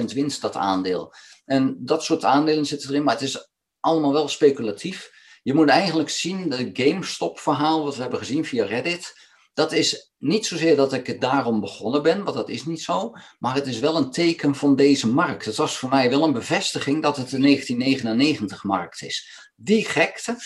90% 0.00 0.14
winst, 0.14 0.40
dat 0.40 0.56
aandeel. 0.56 1.12
En 1.44 1.76
dat 1.78 2.04
soort 2.04 2.24
aandelen 2.24 2.66
zitten 2.66 2.90
erin, 2.90 3.04
maar 3.04 3.14
het 3.14 3.22
is 3.22 3.50
allemaal 3.80 4.12
wel 4.12 4.28
speculatief. 4.28 5.10
Je 5.42 5.54
moet 5.54 5.68
eigenlijk 5.68 6.08
zien 6.08 6.48
dat 6.48 6.60
GameStop-verhaal, 6.72 7.84
wat 7.84 7.94
we 7.94 8.00
hebben 8.00 8.18
gezien 8.18 8.44
via 8.44 8.64
Reddit, 8.64 9.25
dat 9.56 9.72
is 9.72 10.12
niet 10.18 10.46
zozeer 10.46 10.76
dat 10.76 10.92
ik 10.92 11.06
het 11.06 11.20
daarom 11.20 11.60
begonnen 11.60 12.02
ben, 12.02 12.24
want 12.24 12.36
dat 12.36 12.48
is 12.48 12.64
niet 12.64 12.82
zo. 12.82 13.12
Maar 13.38 13.54
het 13.54 13.66
is 13.66 13.78
wel 13.78 13.96
een 13.96 14.10
teken 14.10 14.54
van 14.54 14.76
deze 14.76 15.08
markt. 15.08 15.44
Het 15.44 15.56
was 15.56 15.78
voor 15.78 15.88
mij 15.88 16.10
wel 16.10 16.24
een 16.24 16.32
bevestiging 16.32 17.02
dat 17.02 17.16
het 17.16 17.32
een 17.32 17.58
1999-markt 17.58 19.02
is. 19.02 19.50
Die 19.54 19.84
gekte, 19.84 20.36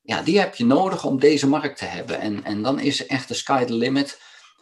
ja, 0.00 0.22
die 0.22 0.38
heb 0.38 0.54
je 0.54 0.64
nodig 0.64 1.04
om 1.04 1.20
deze 1.20 1.48
markt 1.48 1.78
te 1.78 1.84
hebben. 1.84 2.20
En, 2.20 2.44
en 2.44 2.62
dan 2.62 2.80
is 2.80 3.06
echt 3.06 3.28
de 3.28 3.34
sky 3.34 3.64
the 3.64 3.74
limit. 3.74 4.20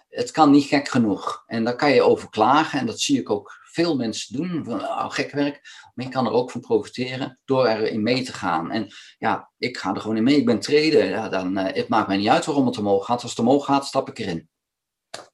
Het 0.09 0.31
kan 0.31 0.51
niet 0.51 0.67
gek 0.67 0.89
genoeg. 0.89 1.43
En 1.47 1.65
daar 1.65 1.77
kan 1.77 1.93
je 1.93 2.03
over 2.03 2.31
klagen. 2.31 2.79
En 2.79 2.87
dat 2.87 3.01
zie 3.01 3.21
ik 3.21 3.31
ook 3.31 3.53
veel 3.63 3.97
mensen 3.97 4.37
doen. 4.37 4.65
Van, 4.65 4.81
oh, 4.81 5.11
gek 5.11 5.31
werk. 5.31 5.61
Maar 5.97 6.07
je 6.07 6.13
kan 6.13 6.27
er 6.27 6.33
ook 6.33 6.51
van 6.51 6.61
profiteren 6.61 7.39
door 7.45 7.67
erin 7.67 8.03
mee 8.03 8.23
te 8.23 8.33
gaan. 8.33 8.71
En 8.71 8.87
ja, 9.19 9.51
ik 9.59 9.77
ga 9.77 9.95
er 9.95 10.01
gewoon 10.01 10.17
in 10.17 10.23
mee. 10.23 10.37
Ik 10.37 10.47
ben 10.47 10.61
trader. 10.61 11.05
Ja, 11.05 11.29
dan, 11.29 11.59
uh, 11.59 11.65
het 11.67 11.89
maakt 11.89 12.09
mij 12.09 12.17
niet 12.17 12.29
uit 12.29 12.45
waarom 12.45 12.67
het 12.67 12.79
omhoog 12.79 13.05
gaat. 13.05 13.23
Als 13.23 13.31
het 13.31 13.41
omhoog 13.41 13.65
gaat, 13.65 13.87
stap 13.87 14.09
ik 14.09 14.19
erin. 14.19 14.49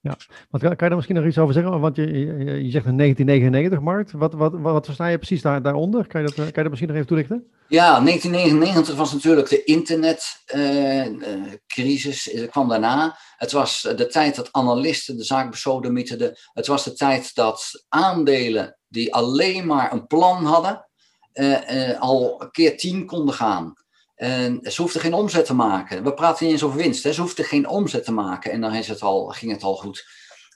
Ja, 0.01 0.17
wat, 0.51 0.61
kan 0.61 0.71
je 0.71 0.77
daar 0.77 0.95
misschien 0.95 1.17
nog 1.17 1.27
iets 1.27 1.39
over 1.39 1.55
zeggen? 1.55 1.81
Want 1.81 1.97
je, 1.97 2.19
je, 2.19 2.65
je 2.65 2.71
zegt 2.71 2.87
een 2.87 3.79
1999-markt. 3.79 4.13
Wat, 4.13 4.35
wat, 4.35 4.53
wat, 4.55 4.85
versta 4.85 5.07
je 5.07 5.17
precies 5.17 5.43
daar, 5.43 5.63
daaronder? 5.63 6.07
Kan 6.07 6.21
je, 6.21 6.27
dat, 6.27 6.37
kan 6.37 6.47
je 6.47 6.53
dat 6.53 6.69
misschien 6.69 6.89
nog 6.89 6.97
even 6.97 7.09
toelichten? 7.09 7.47
Ja, 7.69 8.01
1999 8.01 8.97
was 8.97 9.13
natuurlijk 9.13 9.49
de 9.49 9.65
internetcrisis. 9.65 12.33
Uh, 12.33 12.43
uh, 12.43 12.51
kwam 12.51 12.69
daarna. 12.69 13.17
Het 13.37 13.53
was 13.53 13.93
de 13.97 14.07
tijd 14.07 14.37
dat 14.37 14.53
analisten 14.53 15.17
de 15.17 15.25
zaak 15.25 15.51
besodemieterden. 15.51 16.37
Het 16.53 16.67
was 16.67 16.85
de 16.85 16.93
tijd 16.93 17.35
dat 17.35 17.85
aandelen 17.89 18.77
die 18.93 19.15
alleen 19.15 19.67
maar 19.67 19.93
een 19.93 20.07
plan 20.07 20.45
hadden, 20.45 20.87
uh, 21.35 22.01
al 22.01 22.49
keer 22.51 22.77
tien 22.77 23.07
konden 23.07 23.35
gaan. 23.35 23.75
En 24.15 24.59
ze 24.63 24.83
hoefden 24.83 25.01
geen 25.01 25.15
omzet 25.15 25.45
te 25.45 25.55
maken. 25.55 26.05
We 26.05 26.15
praten 26.15 26.45
niet 26.45 26.55
eens 26.55 26.63
over 26.63 26.77
winst. 26.77 27.05
Hè. 27.05 27.13
Ze 27.13 27.21
hoefden 27.21 27.45
geen 27.45 27.69
omzet 27.69 28.05
te 28.05 28.13
maken. 28.13 28.51
En 28.51 28.61
dan 28.61 28.75
is 28.75 28.89
het 28.89 29.03
al, 29.03 29.27
ging 29.27 29.53
het 29.53 29.63
al 29.63 29.77
goed. 29.77 30.07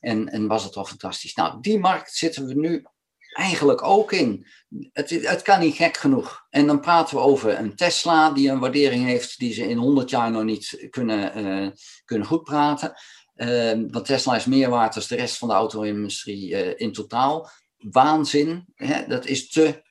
En, 0.00 0.28
en 0.28 0.46
was 0.46 0.64
het 0.64 0.76
al 0.76 0.84
fantastisch. 0.84 1.34
Nou, 1.34 1.60
die 1.60 1.78
markt 1.78 2.14
zitten 2.14 2.46
we 2.46 2.54
nu 2.54 2.84
eigenlijk 3.32 3.82
ook 3.82 4.12
in. 4.12 4.46
Het, 4.92 5.10
het 5.10 5.42
kan 5.42 5.60
niet 5.60 5.74
gek 5.74 5.96
genoeg. 5.96 6.46
En 6.50 6.66
dan 6.66 6.80
praten 6.80 7.16
we 7.16 7.22
over 7.22 7.58
een 7.58 7.76
Tesla 7.76 8.30
die 8.30 8.50
een 8.50 8.58
waardering 8.58 9.04
heeft 9.04 9.38
die 9.38 9.52
ze 9.52 9.68
in 9.68 9.76
100 9.76 10.10
jaar 10.10 10.30
nog 10.30 10.44
niet 10.44 10.86
kunnen, 10.90 11.38
uh, 11.38 11.70
kunnen 12.04 12.26
goed 12.26 12.42
praten. 12.42 12.94
Uh, 13.36 13.72
want 13.90 14.04
Tesla 14.04 14.36
is 14.36 14.44
meer 14.44 14.70
waard 14.70 14.94
dan 14.94 15.02
de 15.08 15.16
rest 15.16 15.38
van 15.38 15.48
de 15.48 15.54
auto-industrie 15.54 16.50
uh, 16.50 16.72
in 16.76 16.92
totaal. 16.92 17.50
Waanzin. 17.90 18.64
Hè? 18.74 19.06
Dat 19.06 19.26
is 19.26 19.50
te, 19.50 19.82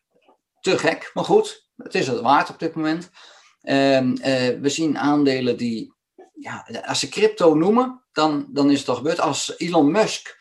te 0.60 0.78
gek. 0.78 1.12
Maar 1.14 1.24
goed, 1.24 1.70
het 1.78 1.96
is 1.96 2.08
het 2.08 2.22
waard 2.22 2.50
op 2.50 2.60
dit 2.60 2.76
moment. 2.76 3.10
Ehm, 3.62 4.16
eh, 4.16 4.60
we 4.62 4.70
zien 4.70 4.98
aandelen 4.98 5.58
die, 5.58 5.94
ja, 6.34 6.68
als 6.86 7.00
ze 7.00 7.10
crypto 7.10 7.54
noemen, 7.54 8.04
dan, 8.12 8.48
dan 8.50 8.72
is 8.72 8.80
het 8.80 8.90
al 8.90 8.96
gebeurd. 8.96 9.20
Als 9.20 9.54
Elon 9.58 9.92
Musk 9.92 10.38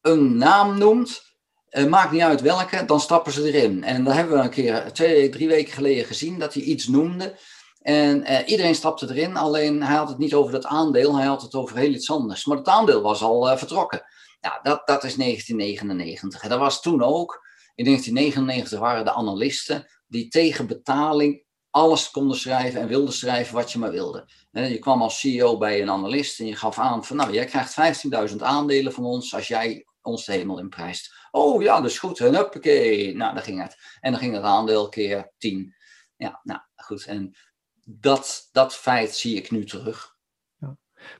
een 0.00 0.36
naam 0.36 0.78
noemt, 0.78 1.22
uh, 1.70 1.86
maakt 1.86 2.12
niet 2.12 2.22
uit 2.22 2.40
welke, 2.40 2.84
dan 2.84 3.00
stappen 3.00 3.32
ze 3.32 3.52
erin. 3.52 3.84
En 3.84 4.04
dat 4.04 4.14
hebben 4.14 4.36
we 4.36 4.42
een 4.42 4.50
keer 4.50 4.92
twee, 4.92 5.28
drie 5.28 5.48
weken 5.48 5.72
geleden 5.72 6.04
gezien, 6.04 6.38
dat 6.38 6.54
hij 6.54 6.62
iets 6.62 6.86
noemde. 6.86 7.38
En 7.80 8.20
uh, 8.20 8.38
iedereen 8.46 8.74
stapte 8.74 9.06
erin, 9.08 9.36
alleen 9.36 9.82
hij 9.82 9.96
had 9.96 10.08
het 10.08 10.18
niet 10.18 10.34
over 10.34 10.52
dat 10.52 10.66
aandeel, 10.66 11.16
hij 11.16 11.26
had 11.26 11.42
het 11.42 11.54
over 11.54 11.76
heel 11.76 11.92
iets 11.92 12.10
anders. 12.10 12.44
Maar 12.44 12.56
het 12.56 12.68
aandeel 12.68 13.02
was 13.02 13.22
al 13.22 13.58
vertrokken. 13.58 14.02
Ja, 14.40 14.60
dat, 14.62 14.86
dat 14.86 15.04
is 15.04 15.14
1999. 15.14 16.42
En 16.42 16.48
dat 16.48 16.58
was 16.58 16.82
toen 16.82 17.02
ook. 17.02 17.44
In 17.74 17.84
1999 17.84 18.78
waren 18.78 19.04
de 19.04 19.12
analisten 19.12 19.86
die 20.06 20.28
tegen 20.28 20.66
betaling 20.66 21.44
alles 21.70 22.10
konden 22.10 22.36
schrijven 22.36 22.80
en 22.80 22.88
wilden 22.88 23.14
schrijven 23.14 23.54
wat 23.54 23.72
je 23.72 23.78
maar 23.78 23.90
wilde. 23.90 24.28
Je 24.50 24.78
kwam 24.78 25.02
als 25.02 25.20
CEO 25.20 25.58
bij 25.58 25.82
een 25.82 25.90
analist 25.90 26.40
en 26.40 26.46
je 26.46 26.56
gaf 26.56 26.78
aan 26.78 27.04
van 27.04 27.16
nou, 27.16 27.32
jij 27.32 27.44
krijgt 27.44 28.04
15.000 28.30 28.36
aandelen 28.36 28.92
van 28.92 29.04
ons 29.04 29.34
als 29.34 29.48
jij 29.48 29.86
ons 30.02 30.24
de 30.24 30.32
hemel 30.32 30.58
inprijst. 30.58 31.14
Oh 31.30 31.62
ja, 31.62 31.84
is 31.84 31.98
goed. 31.98 32.20
En 32.20 32.34
huppakee. 32.34 33.16
Nou, 33.16 33.34
dan 33.34 33.42
ging 33.42 33.62
het. 33.62 33.76
En 34.00 34.10
dan 34.10 34.20
ging 34.20 34.34
het 34.34 34.42
aandeel 34.42 34.88
keer 34.88 35.32
10. 35.38 35.74
Ja, 36.16 36.40
nou 36.42 36.60
goed. 36.74 37.06
En 37.06 37.36
dat, 37.84 38.48
dat 38.52 38.74
feit 38.74 39.14
zie 39.14 39.36
ik 39.36 39.50
nu 39.50 39.64
terug. 39.64 40.15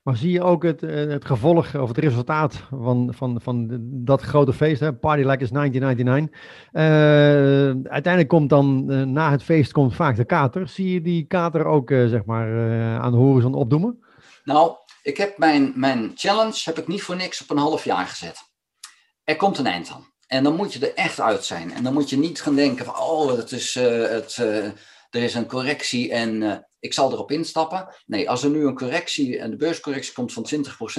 Maar 0.02 0.16
zie 0.16 0.30
je 0.30 0.42
ook 0.42 0.62
het, 0.62 0.82
eh, 0.82 1.06
het 1.06 1.24
gevolg 1.24 1.74
of 1.74 1.88
het 1.88 1.98
resultaat 1.98 2.62
van, 2.70 3.14
van, 3.14 3.40
van 3.42 3.66
dat 3.80 4.22
grote 4.22 4.52
feest, 4.52 4.80
hè? 4.80 4.92
Party 4.92 5.22
Like 5.22 5.42
is 5.42 5.50
1999. 5.50 6.40
Uh, 6.72 6.82
uiteindelijk 7.92 8.28
komt 8.28 8.48
dan 8.48 8.86
uh, 8.88 9.02
na 9.02 9.30
het 9.30 9.42
feest 9.42 9.72
komt 9.72 9.94
vaak 9.94 10.16
de 10.16 10.24
kater. 10.24 10.68
Zie 10.68 10.92
je 10.92 11.00
die 11.00 11.26
kater 11.26 11.64
ook 11.64 11.88
zeg 11.90 12.24
maar, 12.24 12.48
aan 13.00 13.12
de 13.12 13.18
horizon 13.18 13.54
opdoemen? 13.54 14.04
Nou, 14.44 14.72
ik 15.02 15.16
heb 15.16 15.38
mijn, 15.38 15.72
mijn 15.74 16.12
challenge 16.14 16.60
heb 16.64 16.78
ik 16.78 16.88
niet 16.88 17.02
voor 17.02 17.16
niks 17.16 17.42
op 17.42 17.50
een 17.50 17.62
half 17.62 17.84
jaar 17.84 18.06
gezet. 18.06 18.38
Er 19.24 19.36
komt 19.36 19.58
een 19.58 19.66
eind 19.66 19.90
aan. 19.94 20.14
En 20.26 20.42
dan 20.42 20.56
moet 20.56 20.72
je 20.72 20.86
er 20.86 20.94
echt 20.94 21.20
uit 21.20 21.44
zijn. 21.44 21.72
En 21.72 21.82
dan 21.82 21.92
moet 21.92 22.10
je 22.10 22.18
niet 22.18 22.42
gaan 22.42 22.54
denken 22.54 22.84
van, 22.84 22.98
oh, 22.98 23.36
het 23.36 23.52
is, 23.52 23.74
het, 23.74 24.42
er 25.10 25.22
is 25.22 25.34
een 25.34 25.46
correctie 25.46 26.12
en 26.12 26.66
ik 26.78 26.92
zal 26.92 27.12
erop 27.12 27.30
instappen. 27.30 27.88
Nee, 28.06 28.30
als 28.30 28.42
er 28.42 28.50
nu 28.50 28.66
een 28.66 28.74
correctie, 28.74 29.38
en 29.38 29.50
de 29.50 29.56
beurscorrectie 29.56 30.12
komt 30.12 30.32
van 30.32 30.46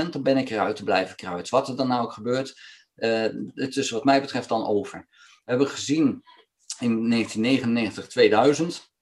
20%, 0.05 0.09
dan 0.09 0.23
ben 0.23 0.37
ik 0.37 0.49
eruit 0.49 0.75
te 0.75 0.83
blijven 0.83 1.15
kruid. 1.15 1.49
Wat 1.49 1.67
er 1.67 1.75
dan 1.75 1.87
nou 1.87 2.03
ook 2.03 2.13
gebeurt, 2.13 2.59
uh, 2.95 3.27
het 3.53 3.77
is 3.77 3.89
wat 3.89 4.03
mij 4.03 4.21
betreft 4.21 4.49
dan 4.49 4.65
over. 4.65 5.07
We 5.09 5.51
hebben 5.51 5.67
gezien 5.67 6.23
in 6.79 7.09
1999, 7.09 8.07
2000. 8.07 8.95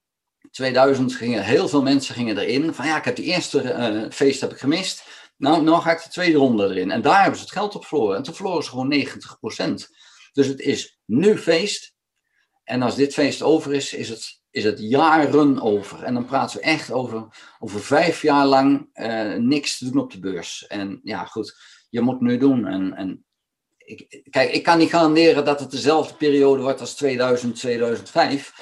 2000 0.50 1.14
gingen 1.14 1.44
heel 1.44 1.68
veel 1.68 1.82
mensen 1.82 2.14
gingen 2.14 2.38
erin 2.38 2.74
van 2.74 2.86
ja, 2.86 2.96
ik 2.96 3.04
heb 3.04 3.16
die 3.16 3.24
eerste 3.24 4.08
feest 4.10 4.40
heb 4.40 4.52
ik 4.52 4.58
gemist. 4.58 5.04
Nou, 5.36 5.62
nou 5.62 5.82
ga 5.82 5.90
ik 5.90 6.02
de 6.02 6.08
tweede 6.08 6.38
ronde 6.38 6.68
erin. 6.68 6.90
En 6.90 7.02
daar 7.02 7.20
hebben 7.20 7.38
ze 7.38 7.44
het 7.44 7.52
geld 7.52 7.74
op 7.74 7.86
verloren. 7.86 8.16
En 8.16 8.22
toen 8.22 8.34
verloren 8.34 8.64
ze 8.64 8.70
gewoon 8.70 8.92
90%. 8.92 9.84
Dus 10.32 10.46
het 10.46 10.60
is 10.60 10.98
nu 11.04 11.38
feest. 11.38 11.94
En 12.64 12.82
als 12.82 12.94
dit 12.94 13.14
feest 13.14 13.42
over 13.42 13.74
is, 13.74 13.94
is 13.94 14.08
het 14.08 14.40
is 14.56 14.64
het 14.64 14.78
jaren 14.78 15.60
over. 15.60 16.02
En 16.02 16.14
dan 16.14 16.24
praten 16.24 16.56
we 16.56 16.62
echt 16.62 16.92
over, 16.92 17.26
over 17.58 17.80
vijf 17.80 18.22
jaar 18.22 18.46
lang 18.46 18.88
uh, 18.94 19.34
niks 19.34 19.78
te 19.78 19.90
doen 19.90 20.02
op 20.02 20.12
de 20.12 20.18
beurs. 20.18 20.66
En 20.66 21.00
ja, 21.02 21.24
goed, 21.24 21.56
je 21.88 22.00
moet 22.00 22.20
nu 22.20 22.38
doen. 22.38 22.66
En, 22.66 22.94
en 22.94 23.24
ik, 23.76 24.26
kijk, 24.30 24.52
ik 24.52 24.62
kan 24.62 24.78
niet 24.78 24.90
garanderen 24.90 25.44
dat 25.44 25.60
het 25.60 25.70
dezelfde 25.70 26.14
periode 26.14 26.62
wordt 26.62 26.80
als 26.80 26.94
2000, 26.94 27.56
2005. 27.56 28.52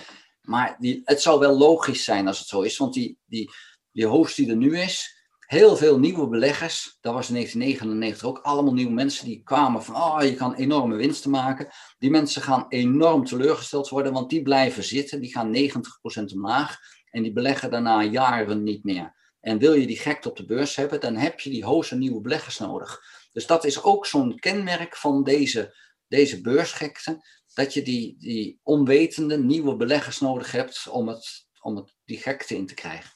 Maar 0.41 0.77
die, 0.79 1.01
het 1.05 1.23
zou 1.23 1.41
wel 1.41 1.59
logisch 1.59 2.05
zijn 2.05 2.27
als 2.27 2.39
het 2.39 2.49
zo 2.49 2.61
is. 2.61 2.77
Want 2.77 2.95
die, 2.95 3.19
die, 3.25 3.51
die 3.93 4.07
hoogst 4.07 4.37
die 4.37 4.51
er 4.51 4.57
nu 4.57 4.79
is, 4.79 5.14
heel 5.47 5.77
veel 5.77 5.99
nieuwe 5.99 6.29
beleggers. 6.29 6.99
Dat 7.01 7.15
was 7.15 7.29
in 7.29 7.35
1999 7.35 8.29
ook 8.29 8.39
allemaal 8.39 8.73
nieuwe 8.73 8.93
mensen 8.93 9.27
die 9.27 9.43
kwamen 9.43 9.83
van, 9.83 9.95
oh, 9.95 10.23
je 10.23 10.35
kan 10.35 10.55
enorme 10.55 10.97
winsten 10.97 11.31
maken. 11.31 11.69
Die 11.99 12.11
mensen 12.11 12.43
gaan 12.43 12.67
enorm 12.69 13.25
teleurgesteld 13.25 13.89
worden, 13.89 14.13
want 14.13 14.31
die 14.31 14.43
blijven 14.43 14.85
zitten. 14.85 15.21
Die 15.21 15.33
gaan 15.33 15.57
90% 15.57 16.33
omlaag 16.35 16.79
en 17.11 17.23
die 17.23 17.33
beleggen 17.33 17.71
daarna 17.71 18.03
jaren 18.03 18.63
niet 18.63 18.85
meer. 18.85 19.15
En 19.41 19.59
wil 19.59 19.73
je 19.73 19.87
die 19.87 19.99
gekte 19.99 20.29
op 20.29 20.37
de 20.37 20.45
beurs 20.45 20.77
hebben, 20.77 21.01
dan 21.01 21.17
heb 21.17 21.41
je 21.41 21.51
die 21.51 21.65
hoogste 21.65 21.97
nieuwe 21.97 22.21
beleggers 22.21 22.59
nodig. 22.59 23.01
Dus 23.33 23.47
dat 23.47 23.65
is 23.65 23.83
ook 23.83 24.07
zo'n 24.07 24.39
kenmerk 24.39 24.97
van 24.97 25.25
deze, 25.25 25.77
deze 26.09 26.41
beursgekte, 26.41 27.27
dat 27.55 27.75
je 27.75 27.83
die, 27.83 28.17
die 28.19 28.61
onwetende 28.63 29.39
nieuwe 29.39 29.77
beleggers 29.77 30.21
nodig 30.21 30.53
hebt 30.53 30.89
om, 30.89 31.09
het, 31.09 31.47
om 31.61 31.77
het, 31.77 31.95
die 32.05 32.19
gekte 32.19 32.57
in 32.57 32.67
te 32.67 32.75
krijgen. 32.75 33.14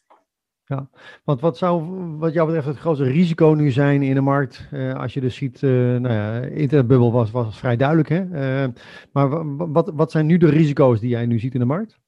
Ja, 0.69 0.89
want 1.25 1.41
wat 1.41 1.59
zou 1.59 1.83
wat 2.19 2.33
jou 2.33 2.47
betreft 2.47 2.67
het 2.67 2.79
grootste 2.79 3.05
risico 3.05 3.47
nu 3.47 3.71
zijn 3.71 4.03
in 4.03 4.15
de 4.15 4.21
markt? 4.21 4.67
Uh, 4.73 4.95
als 4.95 5.15
je 5.15 5.21
dus 5.21 5.37
ziet, 5.37 5.63
uh, 5.63 5.71
nou 5.71 6.15
ja, 6.15 6.41
internetbubbel 6.41 7.13
was, 7.13 7.31
was 7.31 7.59
vrij 7.59 7.77
duidelijk. 7.77 8.09
Hè? 8.09 8.25
Uh, 8.65 8.69
maar 9.13 9.57
wat, 9.73 9.91
wat 9.95 10.11
zijn 10.11 10.27
nu 10.27 10.37
de 10.37 10.51
risico's 10.51 11.01
die 11.01 11.09
jij 11.09 11.27
nu 11.27 11.39
ziet 11.39 11.55
in 11.55 11.61
de 11.61 11.67
markt? 11.67 11.99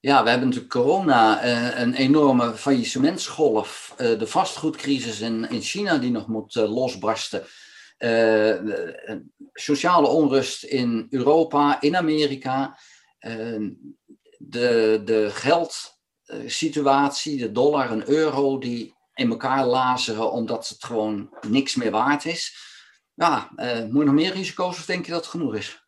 Ja, 0.00 0.22
we 0.22 0.28
hebben 0.28 0.48
natuurlijk 0.48 0.74
corona, 0.74 1.44
een 1.80 1.94
enorme 1.94 2.52
faillissementsgolf. 2.54 3.94
de 3.96 4.26
vastgoedcrisis 4.26 5.20
in, 5.20 5.50
in 5.50 5.60
China 5.60 5.98
die 5.98 6.10
nog 6.10 6.26
moet 6.26 6.54
losbarsten. 6.54 7.42
sociale 9.52 10.06
onrust 10.06 10.64
in 10.64 11.06
Europa, 11.10 11.80
in 11.80 11.96
Amerika. 11.96 12.78
de, 14.38 15.00
de 15.04 15.28
geld 15.30 15.95
eh, 15.95 15.95
situatie, 16.46 17.38
de 17.38 17.52
dollar 17.52 17.90
en 17.90 18.08
euro, 18.08 18.58
die 18.58 18.94
in 19.14 19.30
elkaar 19.30 19.66
lazeren 19.66 20.30
omdat 20.32 20.68
het 20.68 20.84
gewoon 20.84 21.36
niks 21.48 21.74
meer 21.74 21.90
waard 21.90 22.24
is. 22.24 22.56
Ja, 23.14 23.50
uh, 23.56 23.78
moet 23.78 23.98
je 23.98 24.04
nog 24.04 24.14
meer 24.14 24.32
risico's 24.32 24.78
of 24.78 24.84
denk 24.84 25.04
je 25.04 25.12
dat 25.12 25.20
het 25.20 25.30
genoeg 25.30 25.54
is? 25.54 25.85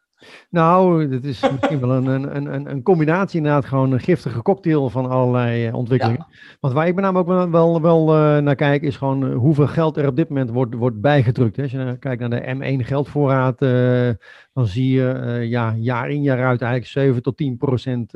Nou, 0.51 1.13
het 1.13 1.25
is 1.25 1.51
misschien 1.51 1.81
wel 1.81 1.91
een, 1.91 2.07
een, 2.07 2.55
een, 2.55 2.71
een 2.71 2.83
combinatie 2.83 3.37
inderdaad, 3.37 3.65
gewoon 3.65 3.93
een 3.93 4.01
giftige 4.01 4.43
cocktail 4.43 4.91
van 4.91 5.07
allerlei 5.11 5.67
eh, 5.67 5.75
ontwikkelingen. 5.75 6.27
Want 6.61 6.75
waar 6.75 6.87
ik 6.87 6.95
met 6.95 7.05
name 7.05 7.19
ook 7.19 7.27
wel, 7.27 7.51
wel, 7.51 7.83
wel 7.83 8.15
uh, 8.17 8.43
naar 8.43 8.55
kijk, 8.55 8.83
is 8.83 8.97
gewoon 8.97 9.33
hoeveel 9.33 9.67
geld 9.67 9.97
er 9.97 10.07
op 10.07 10.17
dit 10.17 10.29
moment 10.29 10.51
wordt, 10.51 10.75
wordt 10.75 11.01
bijgedrukt. 11.01 11.57
Hè. 11.57 11.63
Als 11.63 11.73
je 11.73 11.97
kijkt 11.99 12.21
naar 12.21 12.31
de 12.31 12.79
M1 12.81 12.87
geldvoorraad, 12.87 13.63
uh, 13.63 14.11
dan 14.53 14.67
zie 14.67 14.91
je 14.91 15.39
ja, 15.49 15.75
jaar 15.77 16.11
in 16.11 16.23
jaar 16.23 16.47
uit 16.47 16.63
eigenlijk 16.63 16.91
7 16.91 17.23
tot 17.23 17.37
10 17.37 17.57
procent 17.57 18.13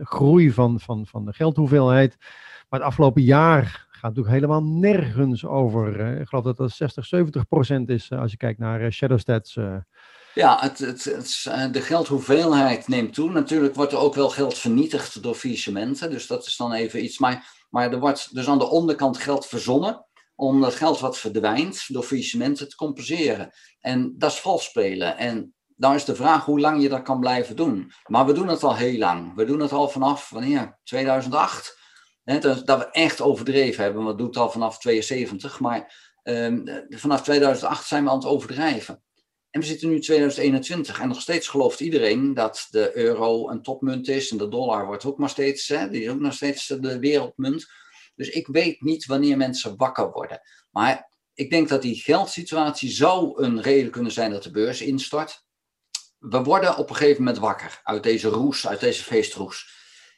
groei 0.00 0.50
van, 0.50 0.80
van, 0.80 1.06
van 1.06 1.24
de 1.24 1.32
geldhoeveelheid. 1.32 2.16
Maar 2.68 2.80
het 2.80 2.88
afgelopen 2.88 3.22
jaar 3.22 3.86
gaat 3.90 4.14
natuurlijk 4.14 4.34
helemaal 4.34 4.64
nergens 4.64 5.46
over. 5.46 6.20
Ik 6.20 6.28
geloof 6.28 6.44
dat 6.44 6.56
dat 6.56 6.70
60, 6.70 7.04
70 7.04 7.48
procent 7.48 7.88
is 7.88 8.12
als 8.12 8.30
je 8.30 8.36
kijkt 8.36 8.58
naar 8.58 8.92
shadow 8.92 9.18
stats. 9.18 9.58
Ja, 10.36 10.58
het, 10.60 11.02
de 11.72 11.80
geldhoeveelheid 11.80 12.88
neemt 12.88 13.14
toe. 13.14 13.30
Natuurlijk 13.30 13.74
wordt 13.74 13.92
er 13.92 13.98
ook 13.98 14.14
wel 14.14 14.30
geld 14.30 14.58
vernietigd 14.58 15.22
door 15.22 15.34
faillissementen. 15.34 16.10
Dus 16.10 16.26
dat 16.26 16.46
is 16.46 16.56
dan 16.56 16.72
even 16.72 17.04
iets. 17.04 17.18
Maar, 17.18 17.64
maar 17.70 17.92
er 17.92 17.98
wordt 17.98 18.34
dus 18.34 18.48
aan 18.48 18.58
de 18.58 18.70
onderkant 18.70 19.18
geld 19.18 19.46
verzonnen 19.46 20.06
om 20.34 20.60
dat 20.60 20.74
geld 20.74 21.00
wat 21.00 21.18
verdwijnt 21.18 21.84
door 21.88 22.02
faillissementen 22.02 22.68
te 22.68 22.76
compenseren. 22.76 23.50
En 23.80 24.14
dat 24.18 24.30
is 24.30 24.40
vals 24.40 24.64
spelen. 24.64 25.16
En 25.16 25.54
dan 25.76 25.94
is 25.94 26.04
de 26.04 26.14
vraag 26.14 26.44
hoe 26.44 26.60
lang 26.60 26.82
je 26.82 26.88
dat 26.88 27.02
kan 27.02 27.20
blijven 27.20 27.56
doen. 27.56 27.92
Maar 28.06 28.26
we 28.26 28.32
doen 28.32 28.48
het 28.48 28.62
al 28.62 28.76
heel 28.76 28.98
lang. 28.98 29.34
We 29.34 29.44
doen 29.44 29.60
het 29.60 29.72
al 29.72 29.88
vanaf 29.88 30.30
wanneer? 30.30 30.78
2008. 30.84 31.78
Hè, 32.24 32.38
dat, 32.38 32.66
dat 32.66 32.78
we 32.78 32.90
echt 32.90 33.20
overdreven 33.20 33.84
hebben. 33.84 34.06
We 34.06 34.14
doen 34.14 34.26
het 34.26 34.36
al 34.36 34.50
vanaf 34.50 34.78
72. 34.78 35.60
Maar 35.60 36.12
ehm, 36.22 36.82
vanaf 36.88 37.22
2008 37.22 37.86
zijn 37.86 38.04
we 38.04 38.10
aan 38.10 38.16
het 38.16 38.26
overdrijven. 38.26 39.04
En 39.56 39.62
we 39.62 39.68
zitten 39.68 39.88
nu 39.88 39.94
in 39.94 40.00
2021 40.00 41.00
en 41.00 41.08
nog 41.08 41.20
steeds 41.20 41.48
gelooft 41.48 41.80
iedereen 41.80 42.34
dat 42.34 42.66
de 42.70 42.96
euro 42.96 43.50
een 43.50 43.62
topmunt 43.62 44.08
is. 44.08 44.30
En 44.30 44.36
de 44.36 44.48
dollar 44.48 44.86
wordt 44.86 45.04
ook 45.04 45.18
maar 45.18 45.28
steeds, 45.28 45.68
hè, 45.68 45.90
die 45.90 46.02
is 46.02 46.08
ook 46.08 46.20
nog 46.20 46.32
steeds 46.32 46.66
de 46.66 46.98
wereldmunt. 46.98 47.66
Dus 48.14 48.28
ik 48.28 48.46
weet 48.46 48.80
niet 48.80 49.06
wanneer 49.06 49.36
mensen 49.36 49.76
wakker 49.76 50.10
worden. 50.10 50.40
Maar 50.70 51.10
ik 51.34 51.50
denk 51.50 51.68
dat 51.68 51.82
die 51.82 51.94
geldsituatie 51.94 52.90
zou 52.90 53.42
een 53.42 53.62
reden 53.62 53.90
kunnen 53.90 54.12
zijn 54.12 54.30
dat 54.30 54.42
de 54.42 54.50
beurs 54.50 54.80
instort. 54.80 55.44
We 56.18 56.42
worden 56.42 56.76
op 56.76 56.90
een 56.90 56.96
gegeven 56.96 57.22
moment 57.22 57.42
wakker 57.42 57.80
uit 57.82 58.02
deze 58.02 58.28
roes, 58.28 58.66
uit 58.66 58.80
deze 58.80 59.02
feestroes. 59.02 59.68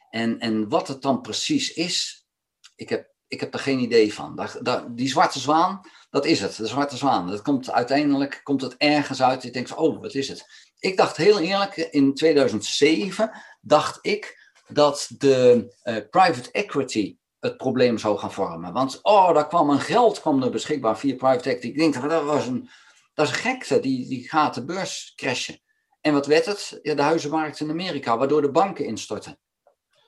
En, 0.09 0.39
en 0.39 0.69
wat 0.69 0.87
het 0.87 1.01
dan 1.01 1.21
precies 1.21 1.73
is, 1.73 2.27
ik 2.75 2.89
heb, 2.89 3.13
ik 3.29 3.39
heb 3.39 3.53
er 3.53 3.59
geen 3.59 3.79
idee 3.79 4.13
van. 4.13 4.47
die 4.91 5.07
zwarte 5.07 5.39
zwaan, 5.39 5.81
dat 6.09 6.25
is 6.25 6.39
het, 6.39 6.55
de 6.55 6.67
zwarte 6.67 6.97
zwaan. 6.97 7.27
Dat 7.27 7.41
komt 7.41 7.71
uiteindelijk 7.71 8.39
komt 8.43 8.61
het 8.61 8.77
ergens 8.77 9.21
uit. 9.21 9.43
Je 9.43 9.51
denkt, 9.51 9.73
oh, 9.73 10.01
wat 10.01 10.13
is 10.13 10.27
het? 10.27 10.45
Ik 10.79 10.97
dacht 10.97 11.17
heel 11.17 11.39
eerlijk, 11.39 11.75
in 11.75 12.13
2007 12.13 13.31
dacht 13.61 13.99
ik 14.01 14.51
dat 14.67 15.09
de 15.17 15.67
uh, 15.83 15.95
private 16.09 16.51
equity 16.51 17.17
het 17.39 17.57
probleem 17.57 17.97
zou 17.97 18.17
gaan 18.17 18.33
vormen. 18.33 18.73
Want, 18.73 18.99
oh, 19.01 19.33
daar 19.33 19.47
kwam 19.47 19.69
een 19.69 19.79
geld 19.79 20.21
kwam 20.21 20.43
er 20.43 20.49
beschikbaar 20.49 20.97
via 20.97 21.15
private 21.15 21.49
equity. 21.49 21.67
Ik 21.67 21.77
denk, 21.77 22.09
dat, 22.09 22.23
was 22.23 22.47
een, 22.47 22.69
dat 23.13 23.25
is 23.27 23.31
een 23.31 23.39
gekte, 23.39 23.79
die, 23.79 24.07
die 24.07 24.29
gaat 24.29 24.53
de 24.53 24.65
beurs 24.65 25.13
crashen. 25.15 25.61
En 26.01 26.13
wat 26.13 26.25
werd 26.25 26.45
het? 26.45 26.79
Ja, 26.81 26.95
de 26.95 27.01
huizenmarkt 27.01 27.59
in 27.59 27.69
Amerika, 27.69 28.17
waardoor 28.17 28.41
de 28.41 28.51
banken 28.51 28.85
instortten. 28.85 29.39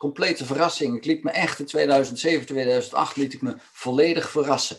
Complete 0.01 0.45
verrassing. 0.45 0.97
Ik 0.97 1.05
liet 1.05 1.23
me 1.23 1.31
echt 1.31 1.59
in 1.59 1.65
2007, 1.65 2.45
2008 2.45 3.15
liet 3.15 3.33
ik 3.33 3.41
me 3.41 3.55
volledig 3.71 4.29
verrassen. 4.29 4.77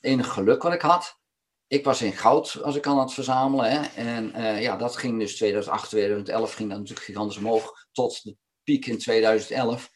Enig 0.00 0.32
geluk 0.32 0.62
wat 0.62 0.72
ik 0.72 0.80
had. 0.80 1.18
Ik 1.66 1.84
was 1.84 2.02
in 2.02 2.12
goud 2.12 2.62
als 2.62 2.76
ik 2.76 2.86
aan 2.86 2.98
het 2.98 3.12
verzamelen. 3.12 3.70
Hè. 3.70 3.86
En 4.02 4.32
uh, 4.36 4.62
ja, 4.62 4.76
dat 4.76 4.96
ging 4.96 5.18
dus 5.18 5.36
2008, 5.36 5.88
2011 5.88 6.54
ging 6.54 6.68
dat 6.68 6.78
natuurlijk 6.78 7.06
gigantisch 7.06 7.36
omhoog. 7.36 7.86
Tot 7.92 8.22
de 8.22 8.36
piek 8.62 8.86
in 8.86 8.98
2011. 8.98 9.90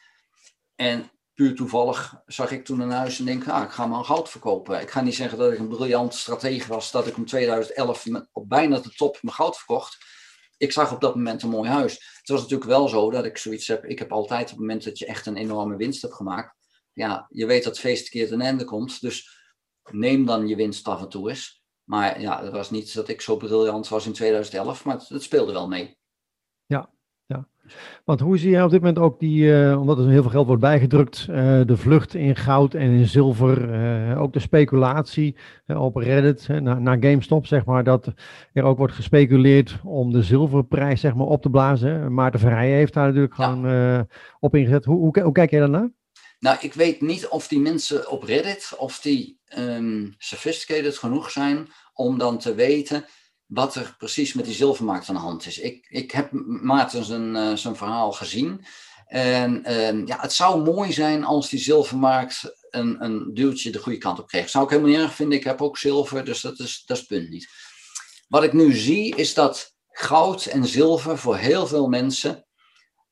En 0.75 1.11
puur 1.35 1.55
toevallig 1.55 2.23
zag 2.27 2.51
ik 2.51 2.65
toen 2.65 2.81
een 2.81 2.91
huis 2.91 3.19
en 3.19 3.25
denk, 3.25 3.49
ah, 3.49 3.63
ik 3.63 3.71
ga 3.71 3.87
maar 3.87 4.05
goud 4.05 4.31
verkopen. 4.31 4.81
Ik 4.81 4.91
ga 4.91 5.01
niet 5.01 5.15
zeggen 5.15 5.39
dat 5.39 5.53
ik 5.53 5.59
een 5.59 5.69
briljant 5.69 6.15
stratege 6.15 6.69
was, 6.69 6.91
dat 6.91 7.07
ik 7.07 7.17
in 7.17 7.25
2011 7.25 8.07
op 8.33 8.49
bijna 8.49 8.79
de 8.79 8.91
top 8.91 9.19
mijn 9.23 9.35
goud 9.35 9.57
verkocht. 9.57 9.99
Ik 10.59 10.73
zag 10.73 10.93
op 10.93 11.01
dat 11.01 11.15
moment 11.15 11.43
een 11.43 11.49
mooi 11.49 11.71
huis. 11.71 11.93
Het 11.93 12.29
was 12.29 12.41
natuurlijk 12.41 12.71
wel 12.71 12.89
zo 12.89 13.11
dat 13.11 13.25
ik 13.25 13.39
zoiets 13.39 13.67
heb, 13.67 13.85
ik 13.85 13.99
heb 13.99 14.13
altijd 14.13 14.43
op 14.43 14.49
het 14.49 14.59
moment 14.59 14.85
dat 14.85 14.99
je 14.99 15.07
echt 15.07 15.27
een 15.27 15.37
enorme 15.37 15.77
winst 15.77 16.03
hebt 16.03 16.15
gemaakt, 16.15 16.57
ja, 16.93 17.27
je 17.31 17.47
weet 17.47 17.65
dat 17.65 17.79
feest 17.79 18.03
een 18.03 18.11
keer 18.11 18.29
ten 18.29 18.41
einde 18.41 18.65
komt, 18.65 19.01
dus 19.01 19.39
neem 19.91 20.27
dan 20.27 20.49
je 20.49 20.57
winst 20.57 20.89
af 20.89 21.01
en 21.01 21.09
toe 21.09 21.29
eens. 21.29 21.63
Maar 21.85 22.21
ja, 22.21 22.43
het 22.43 22.53
was 22.53 22.71
niet 22.71 22.95
dat 22.95 23.09
ik 23.09 23.21
zo 23.21 23.37
briljant 23.37 23.89
was 23.89 24.07
in 24.07 24.13
2011, 24.13 24.85
maar 24.85 24.99
het, 24.99 25.09
het 25.09 25.23
speelde 25.23 25.53
wel 25.53 25.69
mee. 25.69 25.99
Want 28.05 28.21
hoe 28.21 28.39
zie 28.39 28.51
je 28.51 28.65
op 28.65 28.71
dit 28.71 28.81
moment 28.81 28.99
ook 28.99 29.21
die, 29.21 29.43
uh, 29.43 29.81
omdat 29.81 29.99
er 29.99 30.09
heel 30.09 30.23
veel 30.23 30.31
geld 30.31 30.47
wordt 30.47 30.63
bijgedrukt, 30.63 31.27
uh, 31.31 31.37
de 31.67 31.77
vlucht 31.77 32.15
in 32.15 32.37
goud 32.37 32.75
en 32.75 32.91
in 32.91 33.07
zilver, 33.07 33.71
uh, 34.11 34.21
ook 34.21 34.33
de 34.33 34.39
speculatie 34.39 35.37
op 35.67 35.97
Reddit, 35.97 36.49
naar, 36.49 36.97
GameStop, 37.01 37.47
zeg 37.47 37.65
maar, 37.65 37.85
dat 37.85 38.13
er 38.53 38.63
ook 38.63 38.79
wordt 38.79 38.95
gespeculeerd 38.95 39.79
om 39.85 40.13
de 40.13 40.23
zilverprijs 40.23 41.01
zeg 41.01 41.15
maar, 41.15 41.27
op 41.27 41.43
te 41.43 41.51
blazen. 41.51 42.15
Maarten 42.15 42.41
Verheijen 42.41 42.77
heeft 42.77 42.95
daar 42.95 43.07
natuurlijk 43.07 43.37
ja. 43.37 43.51
gewoon 43.51 44.07
op 44.41 44.55
ingezet. 44.55 44.85
Hoe, 44.85 44.99
hoe, 44.99 45.23
hoe 45.23 45.33
kijk 45.33 45.51
jij 45.51 45.61
daarnaar? 45.61 45.91
Nou, 46.39 46.57
ik 46.61 46.75
weet 46.75 47.01
niet 47.01 47.29
of 47.29 47.49
die 47.49 47.61
mensen 47.61 48.11
op 48.11 48.23
Reddit, 48.23 48.75
of 48.77 49.01
die 49.01 49.41
um, 49.59 50.15
sophisticated 50.19 50.99
genoeg 50.99 51.31
zijn 51.31 51.69
om 51.93 52.19
dan 52.19 52.39
te 52.39 52.55
weten 52.55 53.05
wat 53.49 53.75
er 53.75 53.95
precies 53.99 54.33
met 54.33 54.45
die 54.45 54.55
zilvermarkt 54.55 55.09
aan 55.09 55.15
de 55.15 55.21
hand 55.21 55.47
is. 55.47 55.59
Ik, 55.59 55.87
ik 55.89 56.11
heb 56.11 56.29
Maarten 56.63 57.05
zijn, 57.05 57.35
uh, 57.35 57.57
zijn 57.57 57.77
verhaal 57.77 58.13
gezien. 58.13 58.65
En 59.07 59.63
uh, 59.71 60.07
ja, 60.07 60.21
het 60.21 60.33
zou 60.33 60.63
mooi 60.63 60.93
zijn 60.93 61.25
als 61.25 61.49
die 61.49 61.61
zilvermarkt 61.61 62.57
een, 62.71 63.05
een 63.05 63.35
duwtje 63.35 63.71
de 63.71 63.79
goede 63.79 63.99
kant 63.99 64.19
op 64.19 64.27
kreeg. 64.27 64.49
Zou 64.49 64.65
ik 64.65 64.71
helemaal 64.71 64.93
niet 64.93 65.01
erg 65.01 65.15
vinden. 65.15 65.39
Ik 65.39 65.45
heb 65.45 65.63
ook 65.63 65.79
zilver, 65.79 66.25
dus 66.25 66.41
dat 66.41 66.59
is, 66.59 66.83
dat 66.87 66.97
is 66.97 67.03
het 67.03 67.19
punt 67.19 67.29
niet. 67.29 67.49
Wat 68.29 68.43
ik 68.43 68.53
nu 68.53 68.73
zie 68.73 69.17
is 69.17 69.35
dat 69.35 69.75
goud 69.89 70.45
en 70.45 70.67
zilver 70.67 71.19
voor 71.19 71.37
heel 71.37 71.67
veel 71.67 71.89
mensen 71.89 72.47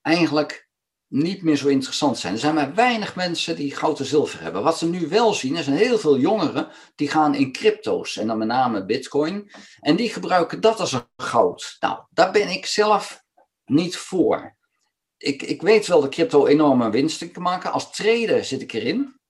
eigenlijk 0.03 0.66
niet 1.09 1.43
meer 1.43 1.57
zo 1.57 1.69
interessant 1.69 2.19
zijn. 2.19 2.33
Er 2.33 2.39
zijn 2.39 2.55
maar 2.55 2.75
weinig 2.75 3.15
mensen 3.15 3.57
die 3.57 3.75
goud 3.75 3.99
en 3.99 4.05
zilver 4.05 4.43
hebben. 4.43 4.63
Wat 4.63 4.79
ze 4.79 4.89
nu 4.89 5.09
wel 5.09 5.35
zien, 5.35 5.57
er 5.57 5.63
zijn 5.63 5.77
heel 5.77 5.99
veel 5.99 6.19
jongeren 6.19 6.69
die 6.95 7.09
gaan 7.09 7.35
in 7.35 7.53
crypto's 7.53 8.17
en 8.17 8.27
dan 8.27 8.39
met 8.39 8.49
name 8.49 8.85
bitcoin. 8.85 9.51
En 9.81 9.97
die 9.97 10.09
gebruiken 10.09 10.61
dat 10.61 10.81
als 10.81 10.93
een 10.93 11.07
goud. 11.17 11.77
Nou, 11.81 12.01
daar 12.11 12.33
ben 12.33 12.49
ik 12.49 12.67
zelf 12.67 13.25
niet 13.65 13.97
voor. 13.97 14.57
Ik, 15.17 15.43
ik 15.43 15.63
weet 15.63 15.87
wel 15.87 16.01
dat 16.01 16.11
crypto 16.11 16.47
enorme 16.47 16.91
winsten 16.91 17.33
kan 17.33 17.43
maken. 17.43 17.73
Als 17.73 17.93
trader 17.93 18.45
zit 18.45 18.63
ik 18.63 18.73
erin. 18.73 19.21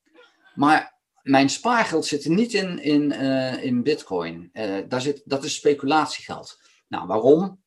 Maar 0.54 0.94
mijn 1.22 1.50
spaargeld 1.50 2.06
zit 2.06 2.24
er 2.24 2.30
niet 2.30 2.52
in, 2.52 2.78
in, 2.78 3.12
uh, 3.12 3.64
in 3.64 3.82
bitcoin. 3.82 4.50
Uh, 4.52 4.78
daar 4.88 5.00
zit, 5.00 5.22
dat 5.24 5.44
is 5.44 5.54
speculatiegeld. 5.54 6.60
Nou, 6.88 7.06
waarom? 7.06 7.64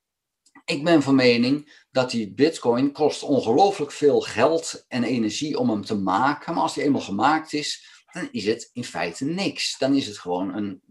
Ik 0.70 0.84
ben 0.84 1.02
van 1.02 1.16
mening 1.16 1.84
dat 1.92 2.12
die 2.12 2.34
bitcoin 2.34 2.92
kost 2.92 3.24
ongelooflijk 3.24 3.92
veel 3.92 4.22
geld 4.22 4.86
en 4.88 5.04
energie 5.04 5.58
om 5.58 5.70
hem 5.70 5.86
te 5.86 5.96
maken. 5.96 6.54
Maar 6.54 6.64
als 6.64 6.74
die 6.74 6.84
eenmaal 6.84 7.02
gemaakt 7.02 7.54
is, 7.54 8.02
dan 8.12 8.30
is 8.32 8.46
het 8.46 8.70
in 8.74 8.84
feite 8.84 9.26
niks. 9.26 9.78
Dan 9.78 9.96
is 9.96 10.08
het 10.08 10.18
gewoon 10.18 10.56
een, 10.56 10.82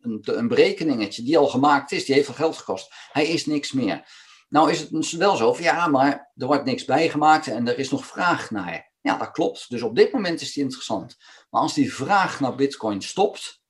een, 0.00 0.20
een 0.22 0.48
berekeningetje 0.48 1.22
die 1.22 1.38
al 1.38 1.46
gemaakt 1.46 1.92
is. 1.92 2.04
Die 2.04 2.14
heeft 2.14 2.26
veel 2.26 2.34
geld 2.34 2.56
gekost. 2.56 2.92
Hij 3.12 3.26
is 3.26 3.46
niks 3.46 3.72
meer. 3.72 4.08
Nou 4.48 4.70
is 4.70 4.80
het 4.80 4.90
dus 4.90 5.12
wel 5.12 5.36
zo 5.36 5.52
van 5.52 5.64
ja, 5.64 5.86
maar 5.86 6.32
er 6.36 6.46
wordt 6.46 6.64
niks 6.64 6.84
bijgemaakt 6.84 7.46
en 7.46 7.68
er 7.68 7.78
is 7.78 7.90
nog 7.90 8.06
vraag 8.06 8.50
naar. 8.50 8.92
Ja, 9.00 9.16
dat 9.16 9.30
klopt. 9.30 9.70
Dus 9.70 9.82
op 9.82 9.96
dit 9.96 10.12
moment 10.12 10.40
is 10.40 10.52
die 10.52 10.62
interessant. 10.62 11.16
Maar 11.50 11.60
als 11.60 11.74
die 11.74 11.94
vraag 11.94 12.40
naar 12.40 12.54
bitcoin 12.54 13.02
stopt, 13.02 13.62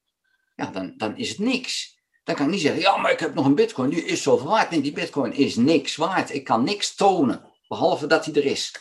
ja, 0.54 0.66
dan, 0.66 0.94
dan 0.96 1.16
is 1.16 1.28
het 1.28 1.38
niks. 1.38 1.97
Dan 2.28 2.36
kan 2.36 2.46
ik 2.46 2.52
niet 2.52 2.62
zeggen, 2.62 2.80
ja, 2.80 2.96
maar 2.96 3.12
ik 3.12 3.20
heb 3.20 3.34
nog 3.34 3.44
een 3.44 3.54
bitcoin, 3.54 3.90
die 3.90 4.04
is 4.04 4.22
zoveel 4.22 4.48
waard. 4.48 4.70
Nee, 4.70 4.80
die 4.80 4.92
bitcoin 4.92 5.32
is 5.32 5.56
niks 5.56 5.96
waard. 5.96 6.34
Ik 6.34 6.44
kan 6.44 6.64
niks 6.64 6.94
tonen, 6.94 7.52
behalve 7.68 8.06
dat 8.06 8.24
hij 8.24 8.34
er 8.34 8.44
is. 8.44 8.74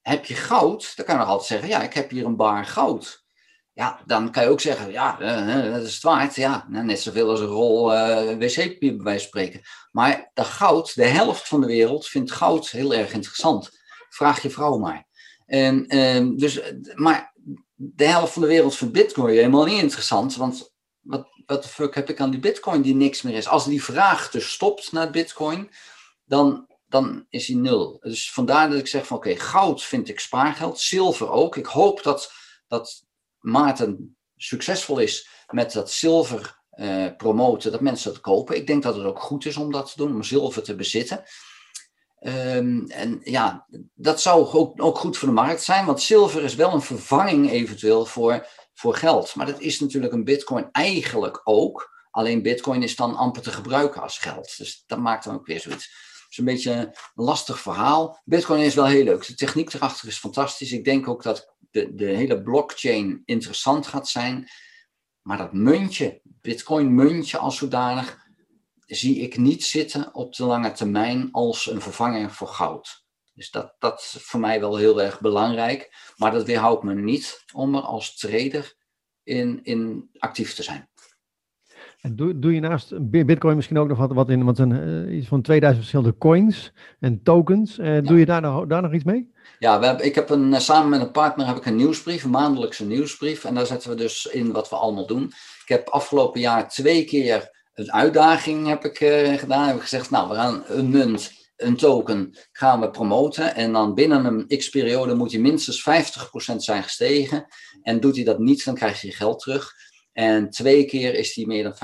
Heb 0.00 0.24
je 0.24 0.34
goud, 0.34 0.96
dan 0.96 1.04
kan 1.04 1.14
je 1.14 1.20
nog 1.20 1.30
altijd 1.30 1.48
zeggen, 1.48 1.68
ja, 1.68 1.82
ik 1.82 1.94
heb 1.94 2.10
hier 2.10 2.24
een 2.24 2.36
bar 2.36 2.64
goud. 2.64 3.24
Ja, 3.72 4.00
dan 4.06 4.30
kan 4.30 4.42
je 4.42 4.48
ook 4.48 4.60
zeggen, 4.60 4.92
ja, 4.92 5.20
uh, 5.20 5.72
dat 5.72 5.82
is 5.82 5.94
het 5.94 6.02
waard. 6.02 6.34
Ja, 6.34 6.66
nou, 6.68 6.84
net 6.84 7.00
zoveel 7.00 7.30
als 7.30 7.40
een 7.40 7.46
rol 7.46 7.92
uh, 7.92 8.36
wc-papier 8.38 9.02
bij 9.02 9.18
spreken. 9.18 9.60
Maar 9.90 10.30
dat 10.34 10.46
goud, 10.46 10.94
de 10.94 11.06
helft 11.06 11.48
van 11.48 11.60
de 11.60 11.66
wereld 11.66 12.06
vindt 12.06 12.32
goud 12.32 12.70
heel 12.70 12.94
erg 12.94 13.12
interessant. 13.12 13.70
Vraag 14.08 14.42
je 14.42 14.50
vrouw 14.50 14.78
maar. 14.78 15.06
En, 15.46 15.96
uh, 15.96 16.36
dus, 16.36 16.60
maar 16.94 17.32
de 17.74 18.04
helft 18.04 18.32
van 18.32 18.42
de 18.42 18.48
wereld 18.48 18.76
vindt 18.76 18.94
bitcoin 18.94 19.34
helemaal 19.34 19.64
niet 19.64 19.82
interessant, 19.82 20.36
want 20.36 20.72
wat, 21.00 21.30
wat 21.52 21.66
fuck 21.66 21.94
heb 21.94 22.08
ik 22.08 22.20
aan 22.20 22.30
die 22.30 22.40
bitcoin 22.40 22.82
die 22.82 22.94
niks 22.94 23.22
meer 23.22 23.34
is? 23.34 23.48
Als 23.48 23.64
die 23.64 23.84
vraag 23.84 24.30
dus 24.30 24.52
stopt 24.52 24.92
naar 24.92 25.10
bitcoin, 25.10 25.70
dan, 26.24 26.66
dan 26.86 27.26
is 27.28 27.46
die 27.46 27.56
nul. 27.56 27.98
Dus 28.00 28.32
vandaar 28.32 28.70
dat 28.70 28.78
ik 28.78 28.86
zeg 28.86 29.06
van 29.06 29.16
oké, 29.16 29.36
goud 29.36 29.82
vind 29.82 30.08
ik 30.08 30.20
spaargeld, 30.20 30.80
zilver 30.80 31.30
ook. 31.30 31.56
Ik 31.56 31.66
hoop 31.66 32.02
dat, 32.02 32.32
dat 32.68 33.04
Maarten 33.38 34.16
succesvol 34.36 34.98
is 34.98 35.28
met 35.50 35.72
dat 35.72 35.90
zilver 35.90 36.60
uh, 36.74 37.06
promoten, 37.16 37.72
dat 37.72 37.80
mensen 37.80 38.12
dat 38.12 38.20
kopen. 38.20 38.56
Ik 38.56 38.66
denk 38.66 38.82
dat 38.82 38.94
het 38.94 39.04
ook 39.04 39.20
goed 39.20 39.46
is 39.46 39.56
om 39.56 39.72
dat 39.72 39.90
te 39.90 39.96
doen, 39.96 40.14
om 40.14 40.22
zilver 40.22 40.62
te 40.62 40.74
bezitten. 40.74 41.24
Um, 42.20 42.86
en 42.86 43.20
ja, 43.22 43.66
dat 43.94 44.20
zou 44.20 44.52
ook, 44.52 44.82
ook 44.82 44.98
goed 44.98 45.16
voor 45.16 45.28
de 45.28 45.34
markt 45.34 45.62
zijn, 45.62 45.86
want 45.86 46.02
zilver 46.02 46.42
is 46.42 46.54
wel 46.54 46.72
een 46.72 46.82
vervanging 46.82 47.50
eventueel 47.50 48.06
voor 48.06 48.46
voor 48.82 48.94
geld. 48.94 49.34
Maar 49.34 49.46
dat 49.46 49.60
is 49.60 49.80
natuurlijk 49.80 50.12
een 50.12 50.24
bitcoin 50.24 50.68
eigenlijk 50.72 51.40
ook. 51.44 51.90
Alleen 52.10 52.42
bitcoin 52.42 52.82
is 52.82 52.96
dan 52.96 53.16
amper 53.16 53.42
te 53.42 53.50
gebruiken 53.50 54.02
als 54.02 54.18
geld. 54.18 54.54
Dus 54.56 54.84
dat 54.86 54.98
maakt 54.98 55.24
dan 55.24 55.34
ook 55.34 55.46
weer 55.46 55.60
zoiets. 55.60 55.90
is 56.30 56.38
een 56.38 56.44
beetje 56.44 56.72
een 56.72 56.94
lastig 57.14 57.60
verhaal. 57.60 58.20
Bitcoin 58.24 58.60
is 58.60 58.74
wel 58.74 58.86
heel 58.86 59.04
leuk. 59.04 59.26
De 59.26 59.34
techniek 59.34 59.72
erachter 59.72 60.08
is 60.08 60.18
fantastisch. 60.18 60.72
Ik 60.72 60.84
denk 60.84 61.08
ook 61.08 61.22
dat 61.22 61.54
de, 61.70 61.94
de 61.94 62.04
hele 62.04 62.42
blockchain 62.42 63.22
interessant 63.24 63.86
gaat 63.86 64.08
zijn. 64.08 64.48
Maar 65.22 65.38
dat 65.38 65.52
muntje, 65.52 66.20
Bitcoin 66.22 66.94
muntje 66.94 67.38
als 67.38 67.56
zodanig, 67.56 68.18
zie 68.86 69.18
ik 69.18 69.36
niet 69.36 69.64
zitten 69.64 70.14
op 70.14 70.34
de 70.34 70.44
lange 70.44 70.72
termijn 70.72 71.28
als 71.32 71.70
een 71.70 71.80
vervanger 71.80 72.30
voor 72.30 72.48
goud. 72.48 73.01
Dus 73.34 73.50
dat, 73.50 73.74
dat 73.78 73.98
is 73.98 74.16
voor 74.22 74.40
mij 74.40 74.60
wel 74.60 74.76
heel 74.76 75.02
erg 75.02 75.20
belangrijk. 75.20 75.94
Maar 76.16 76.32
dat 76.32 76.46
weerhoudt 76.46 76.82
me 76.82 76.94
niet 76.94 77.44
om 77.52 77.74
er 77.74 77.82
als 77.82 78.16
trader 78.16 78.74
in, 79.22 79.60
in 79.62 80.10
actief 80.18 80.54
te 80.54 80.62
zijn. 80.62 80.90
En 82.00 82.16
doe, 82.16 82.38
doe 82.38 82.54
je 82.54 82.60
naast 82.60 83.10
Bitcoin 83.10 83.56
misschien 83.56 83.78
ook 83.78 83.88
nog 83.88 83.98
wat, 83.98 84.12
wat 84.12 84.30
in, 84.30 84.44
want 84.44 84.56
zijn 84.56 84.70
uh, 84.70 85.16
iets 85.16 85.26
van 85.26 85.42
2000 85.42 85.84
verschillende 85.84 86.18
coins 86.18 86.72
en 87.00 87.22
tokens. 87.22 87.78
Uh, 87.78 88.02
Doe 88.02 88.18
je 88.18 88.26
daar 88.26 88.40
nog, 88.40 88.66
daar 88.66 88.82
nog 88.82 88.92
iets 88.92 89.04
mee? 89.04 89.32
Ja, 89.58 89.78
we 89.78 89.86
hebben, 89.86 90.06
ik 90.06 90.14
heb 90.14 90.30
een, 90.30 90.54
eh, 90.54 90.60
samen 90.60 90.90
met 90.90 91.00
een 91.00 91.10
partner 91.10 91.46
heb 91.46 91.56
ik 91.56 91.66
een 91.66 91.76
nieuwsbrief, 91.76 92.24
een 92.24 92.30
maandelijkse 92.30 92.86
nieuwsbrief. 92.86 93.44
En 93.44 93.54
daar 93.54 93.66
zetten 93.66 93.90
we 93.90 93.96
dus 93.96 94.26
in 94.26 94.52
wat 94.52 94.68
we 94.68 94.76
allemaal 94.76 95.06
doen. 95.06 95.24
Ik 95.62 95.68
heb 95.68 95.88
afgelopen 95.88 96.40
jaar 96.40 96.68
twee 96.68 97.04
keer 97.04 97.50
een 97.74 97.92
uitdaging 97.92 98.66
heb 98.66 98.84
ik, 98.84 99.00
uh, 99.00 99.38
gedaan. 99.38 99.66
Heb 99.66 99.76
ik 99.76 99.82
gezegd, 99.82 100.10
nou, 100.10 100.28
we 100.28 100.34
gaan 100.34 100.62
een 100.66 100.90
munt, 100.90 101.32
een 101.62 101.76
token, 101.76 102.36
gaan 102.52 102.80
we 102.80 102.90
promoten. 102.90 103.54
En 103.54 103.72
dan 103.72 103.94
binnen 103.94 104.24
een 104.24 104.58
x-periode 104.58 105.14
moet 105.14 105.32
hij 105.32 105.40
minstens 105.40 105.80
50% 106.52 106.56
zijn 106.56 106.82
gestegen. 106.82 107.46
En 107.82 108.00
doet 108.00 108.16
hij 108.16 108.24
dat 108.24 108.38
niet, 108.38 108.64
dan 108.64 108.74
krijg 108.74 109.00
je 109.00 109.06
je 109.06 109.12
geld 109.12 109.40
terug. 109.40 109.72
En 110.12 110.50
twee 110.50 110.84
keer 110.84 111.14
is 111.14 111.34
die 111.34 111.46
meer 111.46 111.62
dan 111.62 111.74
50% 111.74 111.76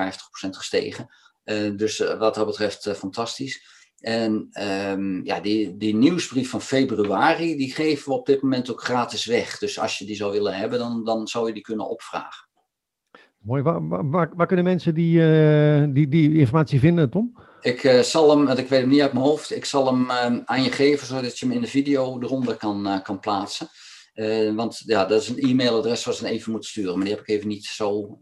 gestegen. 0.51 1.09
Uh, 1.45 1.77
dus 1.77 2.01
uh, 2.01 2.19
wat 2.19 2.35
dat 2.35 2.47
betreft 2.47 2.87
uh, 2.87 2.95
fantastisch. 2.95 3.77
En 3.99 4.49
um, 4.91 5.25
ja, 5.25 5.41
die, 5.41 5.77
die 5.77 5.95
nieuwsbrief 5.95 6.51
van 6.51 6.61
februari, 6.61 7.57
die 7.57 7.73
geven 7.73 8.09
we 8.09 8.19
op 8.19 8.27
dit 8.27 8.43
moment 8.43 8.71
ook 8.71 8.83
gratis 8.83 9.27
weg. 9.27 9.59
Dus 9.59 9.79
als 9.79 9.99
je 9.99 10.05
die 10.05 10.17
zou 10.17 10.33
willen 10.33 10.55
hebben, 10.55 10.79
dan, 10.79 11.05
dan 11.05 11.27
zou 11.27 11.47
je 11.47 11.53
die 11.53 11.63
kunnen 11.63 11.89
opvragen. 11.89 12.49
Mooi. 13.39 13.63
Waar, 13.63 14.11
waar, 14.11 14.31
waar 14.37 14.47
kunnen 14.47 14.65
mensen 14.65 14.95
die, 14.95 15.21
die, 15.93 16.09
die 16.09 16.39
informatie 16.39 16.81
vinden, 16.81 17.11
Tom? 17.11 17.39
Ik 17.61 18.01
zal 18.03 18.31
hem, 18.31 18.47
want 18.47 18.59
ik 18.59 18.69
weet 18.69 18.81
hem 18.81 18.89
niet 18.89 19.01
uit 19.01 19.13
mijn 19.13 19.25
hoofd, 19.25 19.55
ik 19.55 19.65
zal 19.65 19.87
hem 19.87 20.11
ehm, 20.11 20.41
aan 20.45 20.63
je 20.63 20.71
geven, 20.71 21.07
zodat 21.07 21.39
je 21.39 21.47
hem 21.47 21.55
in 21.55 21.61
de 21.61 21.67
video 21.67 22.21
eronder 22.21 22.57
kan, 22.57 23.01
kan 23.03 23.21
plaatsen. 23.21 23.69
Uh, 24.19 24.55
want 24.55 24.83
ja, 24.87 25.05
dat 25.05 25.23
is 25.23 25.29
een 25.29 25.39
e-mailadres 25.39 26.03
zoals 26.03 26.19
ze 26.19 26.29
even 26.29 26.53
moet 26.53 26.65
sturen, 26.65 26.95
maar 26.95 27.05
die 27.05 27.15
heb 27.15 27.23
ik 27.23 27.29
even 27.29 27.49
niet 27.49 27.65
zo 27.65 28.19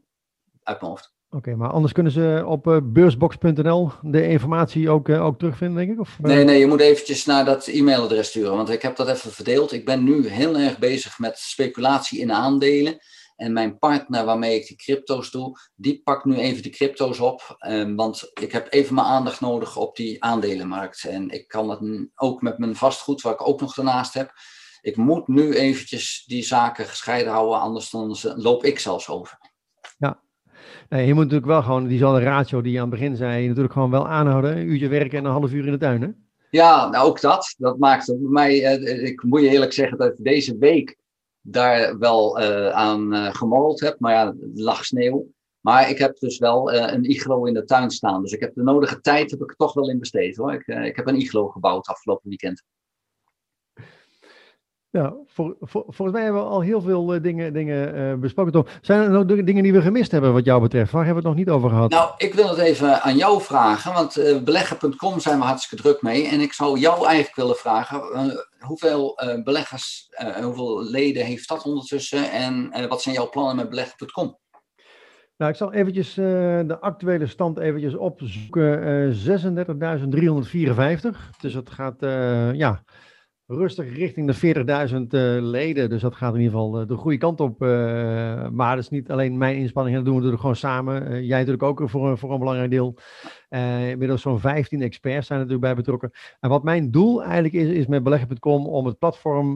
uit 0.63 0.81
mijn 0.81 0.91
hoofd. 0.91 1.15
Oké, 1.27 1.37
okay, 1.37 1.55
maar 1.55 1.71
anders 1.71 1.93
kunnen 1.93 2.13
ze 2.13 2.43
op 2.47 2.83
beursbox.nl 2.85 3.91
de 4.03 4.29
informatie 4.29 4.91
ook, 4.91 5.09
ook 5.09 5.39
terugvinden, 5.39 5.77
denk 5.77 5.93
ik? 5.93 6.01
Of, 6.01 6.19
Nee, 6.23 6.45
nee, 6.45 6.59
je 6.59 6.67
moet 6.67 6.81
eventjes 6.81 7.25
naar 7.25 7.45
dat 7.45 7.67
e-mailadres 7.67 8.29
sturen, 8.29 8.57
want 8.57 8.71
ik 8.71 8.83
heb 8.83 8.97
dat 8.97 9.09
even 9.09 9.33
verdeeld. 9.33 9.73
Ik 9.73 9.85
ben 9.85 10.05
nu 10.05 10.29
heel 10.29 10.57
erg 10.57 10.79
bezig 10.79 11.19
met 11.19 11.39
speculatie 11.39 12.21
in 12.21 12.33
aandelen. 12.33 12.99
En 13.37 13.53
mijn 13.53 13.79
partner 13.79 14.25
waarmee 14.25 14.61
ik 14.61 14.67
die 14.67 14.77
crypto's 14.77 15.31
doe, 15.31 15.59
die 15.75 16.01
pakt 16.05 16.25
nu 16.25 16.37
even 16.37 16.63
de 16.63 16.71
crypto's 16.71 17.21
op. 17.21 17.57
Um, 17.69 17.97
want 17.97 18.31
ik 18.41 18.53
heb 18.53 18.73
even 18.73 18.95
mijn 18.95 19.07
aandacht 19.07 19.41
nodig 19.41 19.77
op 19.77 19.97
die 19.97 20.25
aandelenmarkt. 20.25 21.05
En 21.05 21.31
ik 21.31 21.49
kan 21.49 21.69
dat 21.69 21.81
ook 22.15 22.43
met 22.43 22.59
mijn 22.59 22.77
vastgoed, 22.77 23.23
waar 23.23 23.33
ik 23.33 23.49
ook 23.49 23.61
nog 23.61 23.75
daarnaast 23.75 24.15
heb 24.15 24.33
ik 24.87 24.97
moet 24.97 25.29
nu 25.29 25.55
eventjes 25.55 26.25
die 26.27 26.43
zaken 26.43 26.85
gescheiden 26.85 27.33
houden, 27.33 27.61
anders 27.61 27.91
dan 27.91 28.17
loop 28.37 28.65
ik 28.65 28.79
zelfs 28.79 29.09
over. 29.09 29.39
Ja, 29.99 30.21
nee, 30.89 31.07
je 31.07 31.15
moet 31.15 31.23
natuurlijk 31.23 31.51
wel 31.51 31.63
gewoon 31.63 31.87
diezelfde 31.87 32.25
ratio 32.25 32.61
die 32.61 32.73
je 32.73 32.81
aan 32.81 32.91
het 32.91 32.99
begin 32.99 33.17
zei, 33.17 33.47
natuurlijk 33.47 33.73
gewoon 33.73 33.91
wel 33.91 34.09
aanhouden. 34.09 34.57
Een 34.57 34.69
uurtje 34.69 34.89
werken 34.89 35.19
en 35.19 35.25
een 35.25 35.31
half 35.31 35.53
uur 35.53 35.67
in 35.67 35.73
de 35.73 35.79
tuin, 35.79 36.03
hè? 36.03 36.09
Ja, 36.51 36.89
nou 36.89 37.07
ook 37.07 37.21
dat. 37.21 37.55
Dat 37.59 37.79
maakt 37.79 38.07
het 38.07 38.21
bij 38.21 38.31
mij, 38.31 38.65
eh, 38.65 39.05
ik 39.05 39.23
moet 39.23 39.41
je 39.41 39.49
eerlijk 39.49 39.73
zeggen 39.73 39.99
dat 39.99 40.15
deze 40.19 40.57
week 40.59 40.97
daar 41.49 41.99
wel 41.99 42.41
uh, 42.41 42.69
aan 42.69 43.15
uh, 43.15 43.35
gemorreld 43.35 43.81
heb. 43.81 44.01
Maar 44.01 44.13
ja, 44.13 44.27
het 44.27 44.61
lag 44.61 44.85
sneeuw. 44.85 45.27
Maar 45.61 45.91
ik 45.91 45.99
heb 45.99 46.19
dus 46.19 46.39
wel 46.39 46.75
uh, 46.75 46.93
een 46.93 47.05
iglo 47.05 47.45
in 47.45 47.55
de 47.55 47.65
tuin 47.65 47.91
staan. 47.91 48.23
Dus 48.23 48.33
ik 48.33 48.41
heb 48.41 48.55
de 48.55 48.63
nodige 48.63 49.01
tijd 49.01 49.31
heb 49.31 49.41
ik 49.41 49.51
er 49.51 49.57
toch 49.57 49.75
wel 49.75 49.91
in 49.91 49.99
besteed 49.99 50.37
hoor. 50.37 50.53
Ik, 50.53 50.67
ik 50.67 50.97
heb 50.97 51.07
een 51.07 51.21
iglo 51.21 51.49
gebouwd 51.49 51.87
afgelopen 51.87 52.29
weekend. 52.29 52.63
Ja, 54.91 55.17
voor, 55.27 55.57
voor, 55.61 55.85
volgens 55.87 56.13
mij 56.13 56.23
hebben 56.23 56.43
we 56.43 56.49
al 56.49 56.61
heel 56.61 56.81
veel 56.81 57.23
dingen, 57.23 57.53
dingen 57.53 58.21
besproken. 58.21 58.53
Toch? 58.53 58.79
Zijn 58.81 59.01
er 59.01 59.11
nog 59.11 59.25
dingen 59.25 59.63
die 59.63 59.73
we 59.73 59.83
gemist 59.83 60.11
hebben 60.11 60.33
wat 60.33 60.45
jou 60.45 60.61
betreft? 60.61 60.93
Waar 60.93 61.05
hebben 61.05 61.23
we 61.23 61.29
het 61.29 61.39
nog 61.39 61.47
niet 61.47 61.55
over 61.55 61.71
gehad? 61.71 61.91
Nou, 61.91 62.11
ik 62.17 62.35
wil 62.35 62.49
het 62.49 62.59
even 62.59 63.03
aan 63.03 63.17
jou 63.17 63.43
vragen, 63.43 63.93
want 63.93 64.15
beleggen.com 64.45 65.21
zijn 65.21 65.39
we 65.39 65.45
hartstikke 65.45 65.83
druk 65.85 66.03
mee. 66.03 66.27
En 66.27 66.41
ik 66.41 66.53
zou 66.53 66.79
jou 66.79 67.07
eigenlijk 67.07 67.37
willen 67.37 67.57
vragen, 67.57 68.03
hoeveel 68.67 69.21
beleggers, 69.45 70.09
hoeveel 70.43 70.85
leden 70.85 71.25
heeft 71.25 71.49
dat 71.49 71.65
ondertussen? 71.65 72.31
En 72.31 72.89
wat 72.89 73.03
zijn 73.03 73.15
jouw 73.15 73.29
plannen 73.29 73.57
met 73.57 73.69
beleggen.com? 73.69 74.39
Nou, 75.37 75.51
ik 75.51 75.57
zal 75.57 75.73
eventjes 75.73 76.15
de 76.15 76.77
actuele 76.81 77.27
stand 77.27 77.59
eventjes 77.59 77.95
opzoeken. 77.95 79.15
36.354. 79.15 79.19
Dus 81.41 81.55
het 81.55 81.71
gaat, 81.71 81.97
ja 82.57 82.83
rustig 83.47 83.97
richting 83.97 84.33
de 84.33 84.89
40.000 84.91 84.95
uh, 84.95 85.01
leden. 85.41 85.91
Dus 85.91 86.01
dat 86.01 86.15
gaat 86.15 86.35
in 86.35 86.41
ieder 86.41 86.55
geval 86.55 86.87
de 86.87 86.95
goede 86.95 87.19
kant 87.19 87.41
op. 87.41 87.59
Maar 88.53 88.75
dat 88.75 88.85
is 88.85 88.89
niet 88.89 89.11
alleen 89.11 89.39
mijn 89.39 89.57
inspanning, 89.57 89.97
dat 89.97 90.05
doen 90.05 90.15
we 90.15 90.21
natuurlijk 90.21 90.41
gewoon 90.41 90.57
samen. 90.57 91.25
jij 91.25 91.39
natuurlijk 91.39 91.63
ook 91.63 91.91
voor, 91.91 92.19
voor 92.19 92.33
een 92.33 92.39
belangrijk 92.39 92.71
deel. 92.71 92.99
Inmiddels 93.91 94.23
zo'n 94.23 94.41
15 94.41 94.83
experts 94.83 95.27
zijn 95.27 95.39
natuurlijk 95.39 95.67
bij 95.67 95.77
betrokken. 95.77 96.11
En 96.41 96.49
wat 96.49 96.63
mijn 96.63 96.91
doel 96.91 97.23
eigenlijk 97.23 97.55
is, 97.55 97.69
is 97.69 97.87
met 97.87 98.03
beleggen.com 98.03 98.67
om 98.67 98.87
het 98.87 98.99
platform 98.99 99.55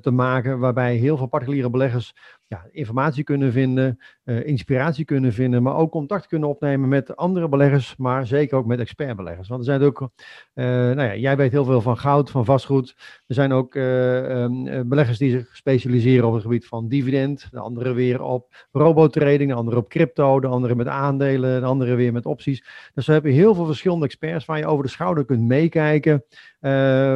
te 0.00 0.10
maken 0.10 0.58
waarbij 0.58 0.96
heel 0.96 1.16
veel 1.16 1.26
particuliere 1.26 1.70
beleggers 1.70 2.14
ja, 2.48 2.66
informatie 2.70 3.24
kunnen 3.24 3.52
vinden, 3.52 3.98
uh, 4.24 4.46
inspiratie 4.46 5.04
kunnen 5.04 5.32
vinden, 5.32 5.62
maar 5.62 5.76
ook 5.76 5.90
contact 5.90 6.26
kunnen 6.26 6.48
opnemen 6.48 6.88
met 6.88 7.16
andere 7.16 7.48
beleggers, 7.48 7.96
maar 7.96 8.26
zeker 8.26 8.58
ook 8.58 8.66
met 8.66 8.80
expertbeleggers. 8.80 9.48
Want 9.48 9.60
er 9.60 9.66
zijn 9.66 9.82
ook, 9.82 10.00
uh, 10.00 10.64
nou 10.64 11.02
ja, 11.02 11.16
jij 11.16 11.36
weet 11.36 11.52
heel 11.52 11.64
veel 11.64 11.80
van 11.80 11.98
goud, 11.98 12.30
van 12.30 12.44
vastgoed. 12.44 12.94
Er 13.26 13.34
zijn 13.34 13.52
ook 13.52 13.74
uh, 13.74 14.42
um, 14.42 14.88
beleggers 14.88 15.18
die 15.18 15.30
zich 15.30 15.56
specialiseren 15.56 16.26
op 16.26 16.32
het 16.32 16.42
gebied 16.42 16.66
van 16.66 16.88
dividend, 16.88 17.48
de 17.50 17.60
andere 17.60 17.92
weer 17.92 18.22
op 18.22 18.66
robotrading, 18.72 19.50
de 19.50 19.56
andere 19.56 19.76
op 19.76 19.88
crypto, 19.88 20.40
de 20.40 20.46
andere 20.46 20.74
met 20.74 20.86
aandelen, 20.86 21.60
de 21.60 21.66
andere 21.66 21.94
weer 21.94 22.12
met 22.12 22.26
opties. 22.26 22.90
Dus 22.98 23.06
we 23.06 23.12
hebben 23.12 23.32
heel 23.32 23.54
veel 23.54 23.66
verschillende 23.66 24.04
experts 24.04 24.44
waar 24.44 24.58
je 24.58 24.66
over 24.66 24.84
de 24.84 24.90
schouder 24.90 25.24
kunt 25.24 25.42
meekijken. 25.42 26.24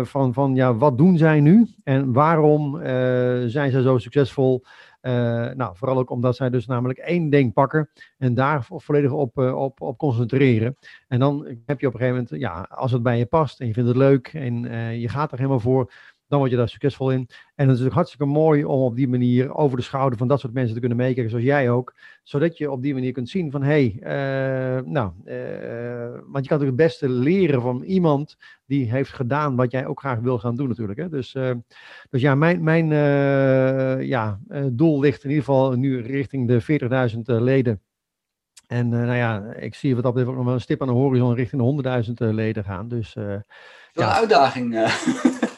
van, 0.07 0.33
van 0.33 0.55
ja, 0.55 0.75
wat 0.75 0.99
doen 0.99 1.19
zij 1.19 1.41
nu 1.41 1.69
en 1.85 2.13
waarom 2.13 2.79
zijn 3.47 3.71
zij 3.71 3.83
zo 3.83 3.99
succesvol? 3.99 4.63
Uh, 5.03 5.13
nou, 5.51 5.77
vooral 5.77 5.99
ook 5.99 6.11
omdat 6.11 6.37
zij 6.37 6.51
dus 6.51 6.67
namelijk 6.67 6.99
één 6.99 7.31
ding 7.31 7.53
pakken 7.53 7.91
en 8.19 8.35
daar 8.35 8.67
volledig 8.69 9.11
op, 9.11 9.39
op, 9.39 9.81
op 9.81 9.99
concentreren. 9.99 10.77
En 11.09 11.19
dan 11.19 11.47
heb 11.67 11.81
je 11.81 11.87
op 11.87 11.93
een 11.93 12.01
gegeven 12.01 12.23
moment, 12.23 12.41
ja, 12.41 12.67
als 12.71 12.93
het 12.93 13.03
bij 13.03 13.19
je 13.19 13.27
past 13.27 13.61
en 13.61 13.67
je 13.67 13.73
vindt 13.73 13.89
het 13.89 13.99
leuk 13.99 14.27
en 14.27 14.63
je 15.01 15.09
gaat 15.09 15.33
er 15.33 15.39
helemaal 15.39 15.61
voor, 15.61 15.93
dan 16.33 16.41
word 16.41 16.53
je 16.53 16.61
daar 16.61 16.69
succesvol 16.69 17.11
in. 17.11 17.19
En 17.19 17.27
het 17.55 17.59
is 17.59 17.67
natuurlijk 17.67 17.95
hartstikke 17.95 18.27
mooi 18.27 18.65
om 18.65 18.81
op 18.81 18.97
die 18.97 19.09
manier 19.09 19.55
over 19.55 19.77
de 19.77 19.83
schouder 19.83 20.19
van 20.19 20.29
dat 20.29 20.41
soort 20.41 20.53
mensen 20.53 20.75
te 20.75 20.81
kunnen 20.81 20.99
meekijken, 20.99 21.31
zoals 21.31 21.45
jij 21.45 21.71
ook. 21.71 21.95
Zodat 22.23 22.59
je 22.59 22.71
op 22.71 22.83
die 22.83 22.95
manier 22.95 23.13
kunt 23.13 23.29
zien 23.29 23.51
van, 23.51 23.63
hé, 23.63 23.97
hey, 24.01 24.77
uh, 24.79 24.85
nou, 24.85 25.13
uh, 25.25 26.21
want 26.27 26.45
je 26.45 26.49
kan 26.49 26.59
natuurlijk 26.59 26.61
het 26.61 26.77
beste 26.77 27.09
leren 27.09 27.63
van 27.63 27.83
iemand 27.83 28.37
die 28.67 28.91
heeft 28.91 29.13
gedaan 29.13 29.57
wat 29.57 29.71
jij 29.71 29.87
ook 29.87 30.01
graag 30.01 30.19
wil 30.19 30.39
gaan 30.39 30.57
doen 30.57 30.69
natuurlijk. 30.69 30.99
Hè? 30.99 31.09
Dus, 31.09 31.35
uh, 31.35 31.51
dus 32.11 32.21
ja, 32.21 32.35
mijn, 32.35 32.63
mijn 32.63 32.89
ja, 34.07 34.41
doel 34.71 35.01
ligt 35.01 35.25
in 35.25 35.31
ieder 35.31 35.45
geval 35.45 35.73
nu 35.73 36.01
richting 36.01 36.49
de 36.49 37.11
40.000 37.15 37.21
leden. 37.43 37.81
En 38.67 38.89
nou 38.89 39.15
ja, 39.15 39.53
ik 39.55 39.75
zie 39.75 39.95
wat 39.95 40.05
dat 40.05 40.15
betreft 40.15 40.37
nog 40.37 40.45
wel 40.45 40.55
een 40.55 40.61
stip 40.61 40.81
aan 40.81 40.89
de 40.89 40.95
horizon 40.95 41.35
richting 41.35 41.83
de 41.83 42.25
100.000 42.29 42.35
leden 42.35 42.65
gaan. 42.65 42.89
Dus, 42.89 43.13
ja. 43.13 43.43
een 43.93 44.05
uitdaging. 44.05 44.75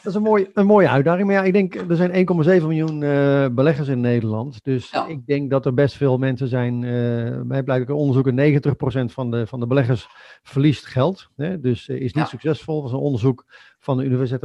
Dat 0.05 0.13
is 0.13 0.19
een, 0.19 0.25
mooi, 0.25 0.49
een 0.53 0.65
mooie 0.65 0.89
uitdaging. 0.89 1.27
Maar 1.27 1.35
ja, 1.35 1.43
ik 1.43 1.53
denk, 1.53 1.75
er 1.75 1.95
zijn 1.95 2.27
1,7 2.61 2.67
miljoen 2.67 3.01
uh, 3.01 3.47
beleggers 3.51 3.87
in 3.87 4.01
Nederland. 4.01 4.63
Dus 4.63 4.89
ja. 4.89 5.07
ik 5.07 5.25
denk 5.25 5.49
dat 5.49 5.65
er 5.65 5.73
best 5.73 5.95
veel 5.95 6.17
mensen 6.17 6.47
zijn. 6.47 6.81
Uh, 6.81 7.41
wij 7.47 7.63
blijken 7.63 7.95
onderzoeken, 7.95 8.61
90% 9.09 9.13
van 9.13 9.31
de, 9.31 9.47
van 9.47 9.59
de 9.59 9.67
beleggers 9.67 10.07
verliest 10.43 10.85
geld. 10.85 11.29
Hè? 11.35 11.59
Dus 11.59 11.87
uh, 11.87 11.95
is 11.95 12.01
niet 12.01 12.23
ja. 12.23 12.25
succesvol. 12.25 12.81
Dat 12.81 12.89
is 12.89 12.95
een 12.95 13.03
onderzoek 13.03 13.45
van 13.79 13.97
de 13.97 14.03
Universiteit 14.03 14.41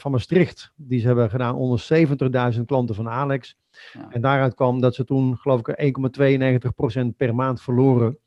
van 0.00 0.10
Maastricht. 0.10 0.72
Die 0.76 1.00
ze 1.00 1.06
hebben 1.06 1.30
gedaan 1.30 1.54
onder 1.54 1.86
70.000 2.54 2.60
klanten 2.66 2.94
van 2.94 3.08
Alex. 3.08 3.56
Ja. 3.92 4.06
En 4.10 4.20
daaruit 4.20 4.54
kwam 4.54 4.80
dat 4.80 4.94
ze 4.94 5.04
toen, 5.04 5.36
geloof 5.36 5.68
ik, 5.68 5.96
1,92% 7.02 7.16
per 7.16 7.34
maand 7.34 7.62
verloren. 7.62 8.18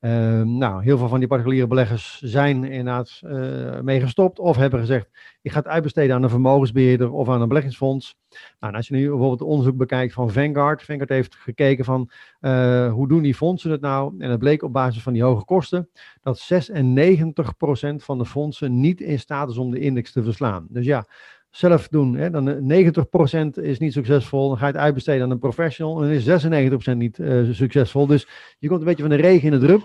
Ehm, 0.00 0.56
nou, 0.56 0.82
heel 0.82 0.98
veel 0.98 1.08
van 1.08 1.18
die 1.18 1.28
particuliere 1.28 1.66
beleggers 1.66 2.20
zijn 2.20 2.64
inderdaad 2.64 3.20
uh, 3.24 3.80
mee 3.80 4.00
gestopt 4.00 4.38
of 4.38 4.56
hebben 4.56 4.80
gezegd, 4.80 5.08
ik 5.42 5.50
ga 5.50 5.58
het 5.58 5.68
uitbesteden 5.68 6.16
aan 6.16 6.22
een 6.22 6.30
vermogensbeheerder 6.30 7.12
of 7.12 7.28
aan 7.28 7.40
een 7.40 7.48
beleggingsfonds. 7.48 8.16
Nou, 8.60 8.74
als 8.74 8.88
je 8.88 8.94
nu 8.94 9.00
bijvoorbeeld 9.00 9.38
het 9.38 9.48
onderzoek 9.48 9.76
bekijkt 9.76 10.12
van 10.12 10.30
Vanguard, 10.30 10.82
Vanguard 10.82 11.10
heeft 11.10 11.34
gekeken 11.34 11.84
van 11.84 12.10
uh, 12.40 12.92
hoe 12.92 13.08
doen 13.08 13.22
die 13.22 13.34
fondsen 13.34 13.70
het 13.70 13.80
nou? 13.80 14.14
En 14.18 14.30
het 14.30 14.38
bleek 14.38 14.62
op 14.62 14.72
basis 14.72 15.02
van 15.02 15.12
die 15.12 15.22
hoge 15.22 15.44
kosten 15.44 15.88
dat 16.22 16.50
96% 16.52 17.94
van 17.96 18.18
de 18.18 18.26
fondsen 18.26 18.80
niet 18.80 19.00
in 19.00 19.18
staat 19.18 19.50
is 19.50 19.58
om 19.58 19.70
de 19.70 19.80
index 19.80 20.12
te 20.12 20.22
verslaan. 20.22 20.66
Dus 20.70 20.84
ja, 20.84 21.06
zelf 21.50 21.88
doen, 21.88 22.16
hè, 22.16 22.30
dan 22.30 22.66
90% 22.66 23.58
eh, 23.58 23.64
is 23.64 23.78
niet 23.78 23.92
succesvol, 23.92 24.48
dan 24.48 24.58
ga 24.58 24.66
je 24.66 24.72
het 24.72 24.80
uitbesteden 24.80 25.22
aan 25.22 25.30
een 25.30 25.38
professional 25.38 26.02
en 26.02 26.24
dan 26.24 26.38
is 26.38 26.92
96% 26.92 26.96
niet 26.96 27.18
uh, 27.18 27.52
succesvol. 27.52 28.06
Dus 28.06 28.28
je 28.58 28.68
komt 28.68 28.80
een 28.80 28.86
beetje 28.86 29.02
van 29.02 29.16
de 29.16 29.22
regen 29.22 29.46
in 29.46 29.52
het 29.52 29.60
drup. 29.60 29.82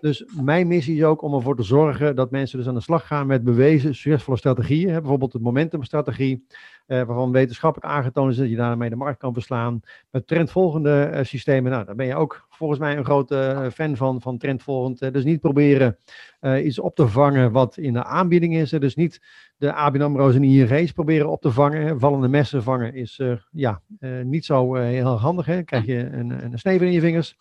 Dus 0.00 0.24
mijn 0.42 0.66
missie 0.66 0.96
is 0.96 1.02
ook 1.02 1.22
om 1.22 1.34
ervoor 1.34 1.56
te 1.56 1.62
zorgen 1.62 2.16
dat 2.16 2.30
mensen 2.30 2.58
dus 2.58 2.68
aan 2.68 2.74
de 2.74 2.80
slag 2.80 3.06
gaan 3.06 3.26
met 3.26 3.44
bewezen 3.44 3.94
succesvolle 3.94 4.38
strategieën. 4.38 4.92
Bijvoorbeeld 4.92 5.32
de 5.32 5.40
momentumstrategie, 5.40 6.46
uh, 6.86 7.02
waarvan 7.02 7.32
wetenschappelijk 7.32 7.92
aangetoond 7.92 8.32
is 8.32 8.36
dat 8.36 8.48
je 8.48 8.56
daarmee 8.56 8.90
de 8.90 8.96
markt 8.96 9.18
kan 9.18 9.32
verslaan. 9.32 9.80
Met 10.10 10.26
trendvolgende 10.26 11.10
uh, 11.12 11.20
systemen, 11.22 11.70
nou, 11.70 11.84
daar 11.84 11.94
ben 11.94 12.06
je 12.06 12.14
ook 12.14 12.46
volgens 12.50 12.80
mij 12.80 12.96
een 12.96 13.04
grote 13.04 13.70
fan 13.74 13.96
van, 13.96 14.20
van 14.20 14.38
trendvolgend. 14.38 15.12
dus 15.12 15.24
niet 15.24 15.40
proberen 15.40 15.98
iets 16.62 16.78
op 16.78 16.94
te 16.94 17.08
vangen 17.08 17.52
wat 17.52 17.76
in 17.76 17.92
de 17.92 18.04
aanbieding 18.04 18.56
is. 18.56 18.70
Dus 18.70 18.94
niet 18.94 19.20
de 19.56 19.72
ABN 19.72 20.00
AMRO's 20.00 20.34
en 20.34 20.44
ING's 20.44 20.92
proberen 20.92 21.30
op 21.30 21.40
te 21.40 21.50
vangen. 21.50 22.00
Vallende 22.00 22.28
messen 22.28 22.62
vangen 22.62 22.94
is 22.94 23.20
ja, 23.50 23.80
niet 24.22 24.44
zo 24.44 24.74
heel 24.74 25.18
handig. 25.18 25.46
Hè. 25.46 25.54
Dan 25.54 25.64
krijg 25.64 25.86
je 25.86 25.98
een, 25.98 26.30
een 26.30 26.58
sneeuw 26.58 26.80
in 26.80 26.92
je 26.92 27.00
vingers. 27.00 27.36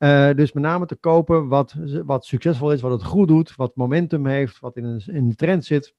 Uh, 0.00 0.30
dus 0.34 0.52
met 0.52 0.62
name 0.62 0.86
te 0.86 0.96
kopen 0.96 1.48
wat, 1.48 1.74
wat 2.04 2.24
succesvol 2.24 2.72
is, 2.72 2.80
wat 2.80 2.90
het 2.90 3.04
goed 3.04 3.28
doet, 3.28 3.56
wat 3.56 3.76
momentum 3.76 4.26
heeft, 4.26 4.60
wat 4.60 4.76
in, 4.76 4.84
een, 4.84 5.02
in 5.06 5.28
de 5.28 5.34
trend 5.34 5.64
zit. 5.64 5.94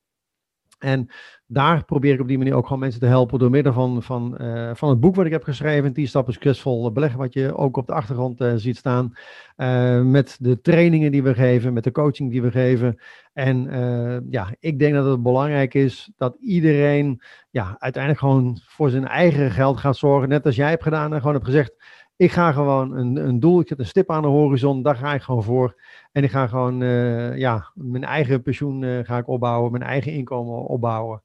En 0.80 1.10
daar 1.46 1.86
probeer 1.86 2.14
ik 2.14 2.20
op 2.20 2.28
die 2.28 2.38
manier 2.38 2.54
ook 2.54 2.64
gewoon 2.64 2.80
mensen 2.80 3.00
te 3.00 3.06
helpen 3.06 3.40
door 3.40 3.50
middel 3.50 3.74
van, 3.74 4.04
van, 4.04 4.38
uh, 4.42 4.72
van 4.74 4.90
het 4.90 5.00
boek 5.00 5.16
wat 5.16 5.26
ik 5.26 5.32
heb 5.32 5.44
geschreven, 5.44 5.94
10 5.94 6.08
stappen 6.08 6.34
succesvol 6.34 6.92
beleggen, 6.92 7.20
wat 7.20 7.34
je 7.34 7.56
ook 7.56 7.78
op 7.78 7.88
de 7.88 7.94
achtergrond 7.94 8.42
uh, 8.42 8.54
ziet 8.56 8.78
staan. 8.78 9.14
Met 10.12 10.38
de 10.40 10.62
trainingen 10.62 11.12
die 11.12 11.24
we 11.24 11.34
geven, 11.34 11.74
met 11.74 11.84
de 11.84 11.92
coaching 11.92 12.32
die 12.32 12.42
we 12.42 12.52
geven. 12.52 13.00
En 13.34 13.68
ja, 14.30 14.56
ik 14.60 14.80
denk 14.80 14.94
dat 14.94 15.06
het 15.06 15.24
belangrijk 15.24 15.74
is 15.74 16.12
dat 16.18 16.36
iedereen 16.40 17.22
ja, 17.50 17.76
uiteindelijk 17.80 18.24
gewoon 18.24 18.60
voor 18.66 18.90
zijn 18.90 19.08
eigen 19.08 19.52
geld 19.52 19.78
gaat 19.78 19.98
zorgen. 19.98 20.30
Net 20.30 20.46
als 20.46 20.56
jij 20.56 20.70
hebt 20.70 20.84
gedaan 20.84 21.14
en 21.14 21.20
gewoon 21.20 21.34
hebt 21.34 21.46
gezegd, 21.46 21.74
ik 22.22 22.32
ga 22.32 22.52
gewoon 22.52 22.98
een, 22.98 23.16
een 23.16 23.40
doel, 23.40 23.60
ik 23.60 23.68
zet 23.68 23.80
een 23.80 23.86
stip 23.86 24.12
aan 24.12 24.22
de 24.22 24.28
horizon, 24.28 24.82
daar 24.82 24.96
ga 24.96 25.14
ik 25.14 25.22
gewoon 25.22 25.44
voor. 25.44 25.76
En 26.12 26.24
ik 26.24 26.30
ga 26.30 26.48
gewoon 26.48 26.82
uh, 26.82 27.38
ja, 27.38 27.72
mijn 27.74 28.04
eigen 28.04 28.42
pensioen 28.42 28.82
uh, 28.82 29.06
ga 29.06 29.18
ik 29.18 29.28
opbouwen, 29.28 29.72
mijn 29.72 29.84
eigen 29.84 30.12
inkomen 30.12 30.66
opbouwen. 30.66 31.22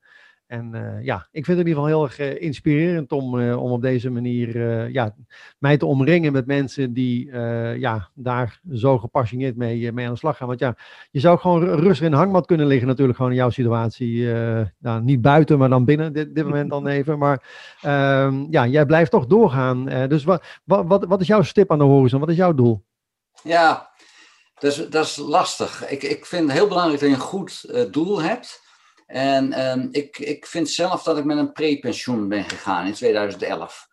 En 0.47 0.71
uh, 0.75 1.05
ja, 1.05 1.29
ik 1.31 1.45
vind 1.45 1.59
het 1.59 1.67
in 1.67 1.73
ieder 1.73 1.83
geval 1.83 1.87
heel 1.87 2.05
erg 2.05 2.41
inspirerend 2.41 3.13
om, 3.13 3.51
om 3.53 3.71
op 3.71 3.83
deze 3.83 4.11
manier 4.11 4.59
ja, 4.91 5.15
mij 5.59 5.77
te 5.77 5.87
omringen 5.87 6.33
met 6.33 6.47
mensen 6.47 6.93
die 6.93 7.31
ja, 7.79 8.11
daar 8.15 8.61
zo 8.73 8.99
gepassioneerd 8.99 9.57
mee, 9.57 9.93
mee 9.93 10.07
aan 10.07 10.13
de 10.13 10.19
slag 10.19 10.37
gaan. 10.37 10.47
Want 10.47 10.61
ja, 10.61 10.77
je 11.11 11.21
zou 11.21 11.39
gewoon 11.39 11.65
rustig 11.65 12.07
in 12.07 12.13
een 12.13 12.19
hangmat 12.19 12.47
kunnen 12.47 12.67
liggen 12.67 12.89
natuurlijk 12.89 13.17
gewoon 13.17 13.33
in 13.33 13.39
jouw 13.39 13.51
situatie. 13.51 14.27
nou, 14.79 15.03
niet 15.03 15.21
buiten, 15.21 15.59
maar 15.59 15.69
dan 15.69 15.85
binnen 15.85 16.13
dit, 16.13 16.35
dit 16.35 16.45
moment 16.45 16.71
dan 16.71 16.87
even. 16.97 17.19
Maar 17.19 17.43
ehm, 17.81 18.47
ja, 18.51 18.67
jij 18.67 18.87
blijft 18.87 19.11
toch 19.11 19.27
doorgaan. 19.27 19.85
dus 20.09 20.25
wat, 20.25 20.45
wat, 20.65 21.05
wat, 21.05 21.21
is 21.21 21.27
jouw 21.27 21.43
stip 21.43 21.71
aan 21.71 21.79
de 21.79 21.85
horizon? 21.85 22.21
Wat 22.21 22.29
is 22.31 22.37
jouw 22.37 22.55
doel? 22.55 22.85
Ja, 23.43 23.91
dat 24.55 24.71
is, 24.71 24.89
dat 24.89 25.05
is 25.05 25.17
lastig. 25.17 25.89
Ik, 25.89 26.03
ik 26.03 26.27
vind 26.27 26.43
het 26.43 26.53
heel 26.53 26.69
belangrijk 26.69 27.01
dat 27.01 27.09
je 27.09 27.15
een 27.15 27.21
goed 27.21 27.93
doel 27.93 28.23
hebt. 28.23 28.65
En 29.07 29.71
um, 29.71 29.89
ik, 29.93 30.19
ik 30.19 30.47
vind 30.47 30.71
zelf 30.71 31.03
dat 31.03 31.19
ik 31.19 31.25
met 31.25 31.39
een 31.39 31.53
prepensioen 31.53 32.29
ben 32.29 32.45
gegaan 32.45 32.87
in 32.87 32.93
2011. 32.93 33.87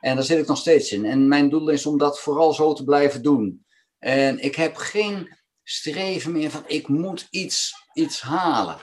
En 0.00 0.14
daar 0.14 0.24
zit 0.24 0.38
ik 0.38 0.46
nog 0.46 0.58
steeds 0.58 0.92
in. 0.92 1.04
En 1.04 1.28
mijn 1.28 1.48
doel 1.48 1.68
is 1.68 1.86
om 1.86 1.98
dat 1.98 2.20
vooral 2.20 2.52
zo 2.52 2.72
te 2.72 2.84
blijven 2.84 3.22
doen. 3.22 3.66
En 3.98 4.38
ik 4.38 4.54
heb 4.54 4.76
geen 4.76 5.36
streven 5.62 6.32
meer 6.32 6.50
van 6.50 6.62
ik 6.66 6.88
moet 6.88 7.26
iets, 7.30 7.74
iets 7.92 8.20
halen. 8.20 8.76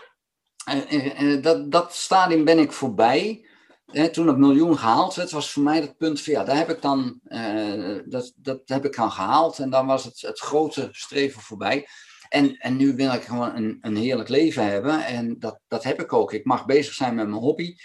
En, 0.65 0.87
en, 0.87 1.15
en 1.15 1.41
dat, 1.41 1.71
dat 1.71 1.93
stadium 1.93 2.45
ben 2.45 2.59
ik 2.59 2.71
voorbij 2.71 3.45
toen 4.11 4.27
het 4.27 4.37
miljoen 4.37 4.77
gehaald 4.77 5.15
werd, 5.15 5.31
was 5.31 5.51
voor 5.51 5.63
mij 5.63 5.81
dat 5.81 5.97
punt 5.97 6.21
van 6.21 6.33
ja, 6.33 6.43
daar 6.43 6.57
heb 6.57 6.69
ik 6.69 6.81
dan, 6.81 7.19
uh, 7.23 7.99
dat, 8.05 8.33
dat 8.35 8.61
heb 8.65 8.85
ik 8.85 8.95
dan 8.95 9.11
gehaald 9.11 9.59
en 9.59 9.69
dan 9.69 9.85
was 9.85 10.03
het, 10.03 10.21
het 10.21 10.39
grote 10.39 10.89
streven 10.91 11.41
voorbij. 11.41 11.87
En, 12.29 12.57
en 12.57 12.75
nu 12.75 12.95
wil 12.95 13.13
ik 13.13 13.23
gewoon 13.23 13.55
een, 13.55 13.77
een 13.81 13.95
heerlijk 13.95 14.29
leven 14.29 14.65
hebben 14.65 15.05
en 15.05 15.39
dat, 15.39 15.59
dat 15.67 15.83
heb 15.83 16.01
ik 16.01 16.13
ook. 16.13 16.33
Ik 16.33 16.45
mag 16.45 16.65
bezig 16.65 16.93
zijn 16.93 17.15
met 17.15 17.27
mijn 17.27 17.41
hobby 17.41 17.75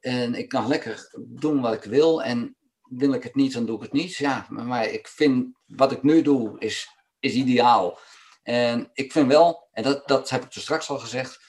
en 0.00 0.34
ik 0.34 0.48
kan 0.48 0.68
lekker 0.68 1.16
doen 1.26 1.60
wat 1.60 1.74
ik 1.74 1.84
wil 1.84 2.22
en 2.22 2.56
wil 2.82 3.12
ik 3.12 3.22
het 3.22 3.34
niet, 3.34 3.52
dan 3.52 3.66
doe 3.66 3.76
ik 3.76 3.82
het 3.82 3.92
niet. 3.92 4.16
Ja, 4.16 4.46
maar 4.50 4.88
ik 4.88 5.08
vind 5.08 5.46
wat 5.66 5.92
ik 5.92 6.02
nu 6.02 6.22
doe 6.22 6.58
is, 6.58 6.88
is 7.20 7.34
ideaal. 7.34 7.98
En 8.42 8.90
ik 8.92 9.12
vind 9.12 9.28
wel, 9.28 9.68
en 9.72 9.82
dat, 9.82 10.08
dat 10.08 10.30
heb 10.30 10.44
ik 10.44 10.54
er 10.54 10.60
straks 10.60 10.88
al 10.88 10.98
gezegd, 10.98 11.44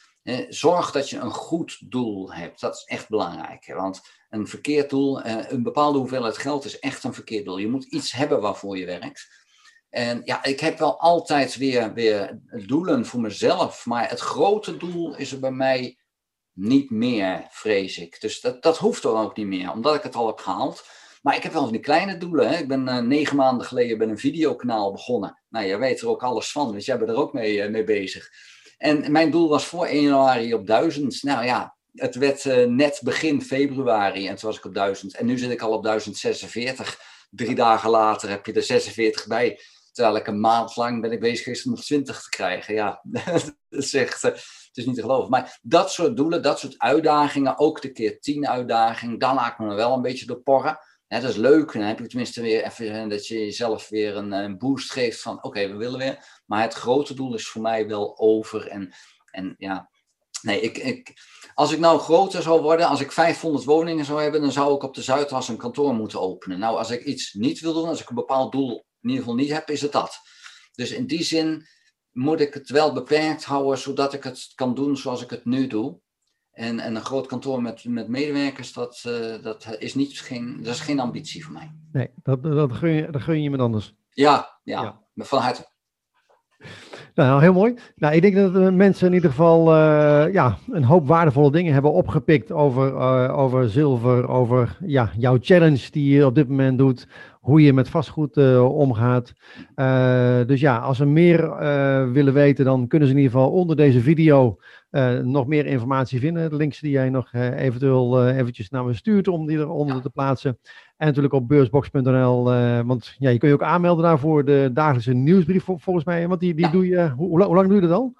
zorg 0.49 0.91
dat 0.91 1.09
je 1.09 1.17
een 1.17 1.31
goed 1.31 1.91
doel 1.91 2.33
hebt. 2.33 2.59
Dat 2.59 2.75
is 2.75 2.83
echt 2.83 3.09
belangrijk. 3.09 3.73
Want 3.75 4.01
een 4.29 4.47
verkeerd 4.47 4.89
doel, 4.89 5.21
eh, 5.21 5.51
een 5.51 5.63
bepaalde 5.63 5.97
hoeveelheid 5.97 6.37
geld 6.37 6.65
is 6.65 6.79
echt 6.79 7.03
een 7.03 7.13
verkeerd 7.13 7.45
doel. 7.45 7.57
Je 7.57 7.69
moet 7.69 7.85
iets 7.85 8.11
hebben 8.11 8.41
waarvoor 8.41 8.77
je 8.77 8.85
werkt. 8.85 9.45
En 9.89 10.21
ja, 10.25 10.43
ik 10.43 10.59
heb 10.59 10.79
wel 10.79 10.99
altijd 10.99 11.55
weer, 11.55 11.93
weer 11.93 12.39
doelen 12.65 13.05
voor 13.05 13.21
mezelf. 13.21 13.85
Maar 13.85 14.09
het 14.09 14.19
grote 14.19 14.77
doel 14.77 15.15
is 15.15 15.31
er 15.31 15.39
bij 15.39 15.51
mij 15.51 15.97
niet 16.53 16.89
meer, 16.89 17.47
vrees 17.49 17.97
ik. 17.97 18.21
Dus 18.21 18.41
dat, 18.41 18.63
dat 18.63 18.77
hoeft 18.77 19.03
er 19.03 19.15
ook 19.15 19.38
niet 19.38 19.47
meer, 19.47 19.71
omdat 19.71 19.95
ik 19.95 20.03
het 20.03 20.15
al 20.15 20.27
heb 20.27 20.39
gehaald. 20.39 20.85
Maar 21.21 21.35
ik 21.35 21.43
heb 21.43 21.53
wel 21.53 21.63
van 21.63 21.71
die 21.71 21.81
kleine 21.81 22.17
doelen. 22.17 22.49
Hè. 22.49 22.57
Ik 22.57 22.67
ben 22.67 22.88
uh, 22.88 22.97
negen 22.97 23.35
maanden 23.35 23.67
geleden 23.67 23.97
bij 23.97 24.07
een 24.07 24.17
videokanaal 24.17 24.91
begonnen. 24.91 25.41
Nou, 25.49 25.65
jij 25.65 25.79
weet 25.79 26.01
er 26.01 26.09
ook 26.09 26.23
alles 26.23 26.51
van, 26.51 26.71
dus 26.71 26.85
jij 26.85 26.97
bent 26.97 27.09
er 27.09 27.15
ook 27.15 27.33
mee, 27.33 27.57
uh, 27.57 27.69
mee 27.69 27.83
bezig. 27.83 28.29
En 28.77 29.11
mijn 29.11 29.31
doel 29.31 29.49
was 29.49 29.65
voor 29.65 29.85
1 29.85 30.01
januari 30.01 30.53
op 30.53 30.67
1000. 30.67 31.23
Nou 31.23 31.45
ja, 31.45 31.75
het 31.93 32.15
werd 32.15 32.45
uh, 32.45 32.65
net 32.65 32.99
begin 33.03 33.41
februari 33.41 34.27
en 34.27 34.35
toen 34.35 34.49
was 34.49 34.57
ik 34.57 34.65
op 34.65 34.73
1000. 34.73 35.15
En 35.15 35.25
nu 35.25 35.38
zit 35.38 35.51
ik 35.51 35.61
al 35.61 35.71
op 35.71 35.83
1046. 35.83 36.99
Drie 37.29 37.55
dagen 37.55 37.89
later 37.89 38.29
heb 38.29 38.45
je 38.45 38.53
er 38.53 38.63
46 38.63 39.27
bij. 39.27 39.59
Terwijl 39.97 40.27
een 40.27 40.39
maand 40.39 40.75
lang 40.75 41.01
ben 41.01 41.11
ik 41.11 41.19
bezig 41.19 41.43
geweest 41.43 41.65
om 41.65 41.71
nog 41.71 41.83
20 41.83 42.21
te 42.21 42.29
krijgen. 42.29 42.73
Ja, 42.73 43.01
dat 43.03 43.55
uh, 43.69 44.01
het 44.11 44.71
is 44.73 44.85
niet 44.85 44.95
te 44.95 45.01
geloven. 45.01 45.29
Maar 45.29 45.59
dat 45.61 45.91
soort 45.91 46.17
doelen, 46.17 46.41
dat 46.41 46.59
soort 46.59 46.77
uitdagingen, 46.77 47.59
ook 47.59 47.81
de 47.81 47.91
keer 47.91 48.19
10 48.19 48.47
uitdaging, 48.47 49.19
dan 49.19 49.35
laat 49.35 49.51
ik 49.51 49.59
me 49.59 49.73
wel 49.73 49.93
een 49.93 50.01
beetje 50.01 50.25
door 50.25 50.41
porren. 50.41 50.79
Dat 51.07 51.23
is 51.23 51.35
leuk. 51.35 51.73
Dan 51.73 51.81
heb 51.81 51.99
je 51.99 52.07
tenminste 52.07 52.41
weer 52.41 52.63
even 52.63 53.09
dat 53.09 53.27
je 53.27 53.39
jezelf 53.39 53.89
weer 53.89 54.15
een, 54.15 54.31
een 54.31 54.57
boost 54.57 54.91
geeft 54.91 55.21
van 55.21 55.43
oké, 55.43 55.67
we 55.67 55.75
willen 55.75 55.99
weer. 55.99 56.41
Maar 56.45 56.61
het 56.61 56.73
grote 56.73 57.13
doel 57.13 57.33
is 57.33 57.47
voor 57.47 57.61
mij 57.61 57.87
wel 57.87 58.19
over. 58.19 58.67
En, 58.67 58.93
en 59.31 59.55
ja, 59.57 59.89
nee, 60.41 60.61
ik, 60.61 60.77
ik, 60.77 61.13
als 61.53 61.71
ik 61.71 61.79
nou 61.79 61.99
groter 61.99 62.41
zou 62.41 62.61
worden, 62.61 62.87
als 62.87 63.01
ik 63.01 63.11
500 63.11 63.63
woningen 63.63 64.05
zou 64.05 64.21
hebben, 64.21 64.41
dan 64.41 64.51
zou 64.51 64.75
ik 64.75 64.83
op 64.83 64.95
de 64.95 65.01
Zuidas 65.01 65.47
een 65.47 65.57
kantoor 65.57 65.93
moeten 65.93 66.21
openen. 66.21 66.59
Nou, 66.59 66.77
als 66.77 66.89
ik 66.89 67.03
iets 67.03 67.33
niet 67.33 67.59
wil 67.59 67.73
doen, 67.73 67.87
als 67.87 68.01
ik 68.01 68.09
een 68.09 68.15
bepaald 68.15 68.51
doel 68.51 68.85
in 69.01 69.09
ieder 69.09 69.23
geval 69.23 69.39
niet 69.39 69.51
heb, 69.51 69.69
is 69.69 69.81
het 69.81 69.91
dat. 69.91 70.19
Dus 70.75 70.91
in 70.91 71.07
die 71.07 71.23
zin 71.23 71.65
moet 72.11 72.39
ik 72.39 72.53
het 72.53 72.69
wel 72.69 72.93
beperkt 72.93 73.43
houden, 73.43 73.77
zodat 73.77 74.13
ik 74.13 74.23
het 74.23 74.51
kan 74.55 74.75
doen 74.75 74.97
zoals 74.97 75.23
ik 75.23 75.29
het 75.29 75.45
nu 75.45 75.67
doe. 75.67 75.99
En, 76.51 76.79
en 76.79 76.95
een 76.95 77.05
groot 77.05 77.27
kantoor 77.27 77.61
met, 77.61 77.83
met 77.85 78.07
medewerkers, 78.07 78.73
dat, 78.73 79.03
uh, 79.07 79.43
dat, 79.43 79.75
is 79.79 79.95
niet, 79.95 80.19
geen, 80.19 80.57
dat 80.63 80.73
is 80.73 80.79
geen 80.79 80.99
ambitie 80.99 81.43
voor 81.45 81.53
mij. 81.53 81.71
Nee, 81.91 82.09
dat, 82.23 82.43
dat, 82.43 82.71
gun, 82.71 82.89
je, 82.89 83.11
dat 83.11 83.21
gun 83.21 83.35
je 83.35 83.41
iemand 83.41 83.61
anders. 83.61 83.95
Ja, 84.09 84.59
ja, 84.63 84.81
ja. 85.13 85.25
van 85.25 85.39
harte. 85.39 85.75
Nou, 87.15 87.41
heel 87.41 87.53
mooi. 87.53 87.75
Nou, 87.95 88.15
ik 88.15 88.21
denk 88.21 88.35
dat 88.35 88.73
mensen 88.73 89.07
in 89.07 89.13
ieder 89.13 89.29
geval 89.29 89.75
uh, 89.75 90.33
ja, 90.33 90.57
een 90.71 90.83
hoop 90.83 91.07
waardevolle 91.07 91.51
dingen 91.51 91.73
hebben 91.73 91.91
opgepikt 91.91 92.51
over, 92.51 92.91
uh, 92.91 93.37
over 93.37 93.69
zilver, 93.69 94.27
over 94.27 94.77
ja, 94.85 95.11
jouw 95.17 95.37
challenge 95.41 95.91
die 95.91 96.15
je 96.15 96.25
op 96.25 96.35
dit 96.35 96.47
moment 96.49 96.77
doet, 96.77 97.07
hoe 97.47 97.61
je 97.61 97.73
met 97.73 97.89
vastgoed 97.89 98.37
uh, 98.37 98.77
omgaat. 98.77 99.33
dus 100.47 100.59
ja, 100.59 100.77
als 100.77 100.97
ze 100.97 101.05
meer 101.05 101.57
willen 102.11 102.33
weten, 102.33 102.65
dan 102.65 102.87
kunnen 102.87 103.07
ze 103.07 103.13
in 103.13 103.19
ieder 103.19 103.37
geval 103.37 103.51
onder 103.51 103.75
deze 103.75 104.01
video 104.01 104.57
nog 105.23 105.47
meer 105.47 105.65
informatie 105.65 106.19
vinden. 106.19 106.49
De 106.49 106.55
links 106.55 106.79
die 106.79 106.91
jij 106.91 107.09
nog 107.09 107.33
eventueel 107.33 108.27
eventjes 108.27 108.69
naar 108.69 108.85
me 108.85 108.93
stuurt 108.93 109.27
om 109.27 109.47
die 109.47 109.57
eronder 109.57 110.01
te 110.01 110.09
plaatsen. 110.09 110.59
En 110.97 111.07
natuurlijk 111.07 111.33
op 111.33 111.47
beursbox.nl, 111.47 112.53
uh, 112.53 112.81
want 112.85 113.15
ja, 113.17 113.29
je 113.29 113.37
kun 113.37 113.47
je 113.47 113.53
ook 113.53 113.63
aanmelden 113.63 114.03
daarvoor 114.03 114.45
de 114.45 114.69
dagelijkse 114.73 115.13
nieuwsbrief 115.13 115.63
volgens 115.63 116.05
mij. 116.05 116.27
Want 116.27 116.39
die, 116.39 116.53
die 116.53 116.69
doe 116.69 116.87
je, 116.87 117.09
hoe, 117.09 117.43
hoe, 117.43 117.55
lang 117.55 117.67
doe 117.67 117.75
je 117.75 117.87
dat 117.87 117.97
al? 117.97 118.13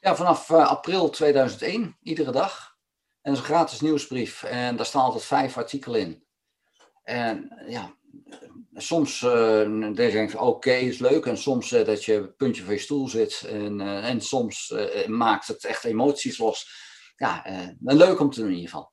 Ja, 0.00 0.16
vanaf 0.16 0.50
uh, 0.50 0.68
april 0.68 1.10
2001, 1.10 1.96
iedere 2.02 2.32
dag. 2.32 2.76
En 3.22 3.32
dat 3.32 3.32
is 3.32 3.38
een 3.38 3.54
gratis 3.54 3.80
nieuwsbrief 3.80 4.42
en 4.42 4.76
daar 4.76 4.86
staan 4.86 5.02
altijd 5.02 5.24
vijf 5.24 5.56
artikelen 5.56 6.00
in. 6.00 6.22
En 7.02 7.64
ja, 7.68 7.94
soms 8.74 9.22
uh, 9.22 9.94
denk 9.94 10.30
je, 10.30 10.40
oké, 10.40 10.72
is 10.72 10.98
leuk. 10.98 11.26
En 11.26 11.38
soms 11.38 11.68
dat 11.68 12.04
je 12.04 12.32
puntje 12.36 12.62
van 12.62 12.74
je 12.74 12.80
stoel 12.80 13.08
zit. 13.08 13.48
En, 13.50 13.80
en 13.80 14.20
soms 14.20 14.74
maakt 15.06 15.46
het 15.46 15.64
echt 15.64 15.84
emoties 15.84 16.38
los. 16.38 16.82
Ja, 17.16 17.44
leuk 17.80 18.20
om 18.20 18.30
te 18.30 18.40
doen 18.40 18.48
in 18.48 18.54
ieder 18.54 18.70
geval. 18.70 18.92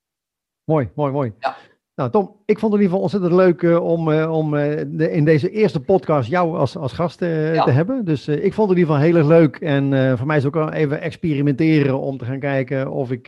Mooi, 0.63 0.89
mooi, 0.95 1.11
mooi. 1.11 1.33
Ja. 1.39 1.57
Nou, 1.95 2.13
Tom, 2.13 2.35
ik 2.45 2.59
vond 2.59 2.73
het 2.73 2.81
in 2.81 2.87
ieder 2.87 2.99
geval 2.99 3.01
ontzettend 3.01 3.33
leuk 3.33 3.61
uh, 3.61 3.83
om, 3.83 4.09
uh, 4.09 4.31
om 4.31 4.53
uh, 4.53 4.81
de, 4.87 5.11
in 5.11 5.25
deze 5.25 5.49
eerste 5.49 5.79
podcast 5.79 6.29
jou 6.29 6.57
als, 6.57 6.77
als 6.77 6.93
gast 6.93 7.19
ja. 7.19 7.63
te 7.63 7.71
hebben. 7.71 8.05
Dus 8.05 8.27
ik 8.27 8.53
vond 8.53 8.69
het 8.69 8.77
in 8.77 8.83
ieder 8.83 8.95
geval 8.95 9.09
heel 9.09 9.15
erg 9.15 9.27
leuk. 9.27 9.55
En 9.55 10.17
voor 10.17 10.27
mij 10.27 10.37
is 10.37 10.43
het 10.43 10.55
ook 10.55 10.71
even 10.73 11.01
experimenteren 11.01 11.99
om 11.99 12.17
te 12.17 12.25
gaan 12.25 12.39
kijken 12.39 12.91
of, 12.91 13.11
ik, 13.11 13.27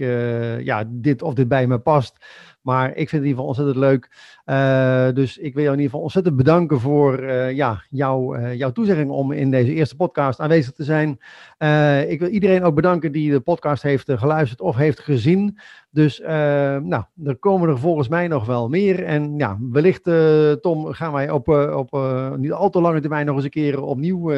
ja, 0.63 0.83
dit, 0.87 1.21
of 1.21 1.33
dit 1.33 1.47
bij 1.47 1.67
me 1.67 1.79
past. 1.79 2.25
Maar 2.63 2.89
ik 2.89 2.95
vind 2.95 3.11
het 3.11 3.21
in 3.21 3.27
ieder 3.27 3.35
geval 3.35 3.45
ontzettend 3.45 3.77
leuk. 3.77 4.09
Uh, 4.45 5.15
dus 5.15 5.37
ik 5.37 5.53
wil 5.53 5.63
jou 5.63 5.75
in 5.75 5.81
ieder 5.81 5.83
geval 5.83 6.01
ontzettend 6.01 6.35
bedanken 6.35 6.79
voor 6.79 7.23
uh, 7.23 7.51
ja, 7.51 7.83
jou, 7.89 8.39
uh, 8.39 8.53
jouw 8.53 8.71
toezegging 8.71 9.09
om 9.09 9.31
in 9.31 9.51
deze 9.51 9.73
eerste 9.73 9.95
podcast 9.95 10.39
aanwezig 10.39 10.73
te 10.73 10.83
zijn. 10.83 11.09
ik 12.09 12.19
wil 12.19 12.29
iedereen 12.29 12.63
ook 12.63 12.75
bedanken 12.75 13.11
die 13.11 13.31
de 13.31 13.39
podcast 13.39 13.83
heeft 13.83 14.11
geluisterd 14.11 14.61
of 14.61 14.75
heeft 14.75 14.99
gezien. 14.99 15.57
Dus 15.93 16.19
nou, 16.19 17.03
er 17.23 17.37
komen 17.39 17.69
er 17.69 17.79
volgens 17.79 18.07
mij 18.07 18.27
nog 18.27 18.45
wel 18.45 18.69
meer. 18.69 19.03
En 19.03 19.37
ja, 19.37 19.57
wellicht, 19.71 20.03
Tom, 20.61 20.93
gaan 20.93 21.13
wij 21.13 21.29
op, 21.29 21.47
op 21.73 21.97
niet 22.37 22.51
al 22.51 22.69
te 22.69 22.81
lange 22.81 22.99
termijn 23.01 23.25
nog 23.25 23.35
eens 23.35 23.43
een 23.43 23.49
keer 23.49 23.81
opnieuw 23.81 24.33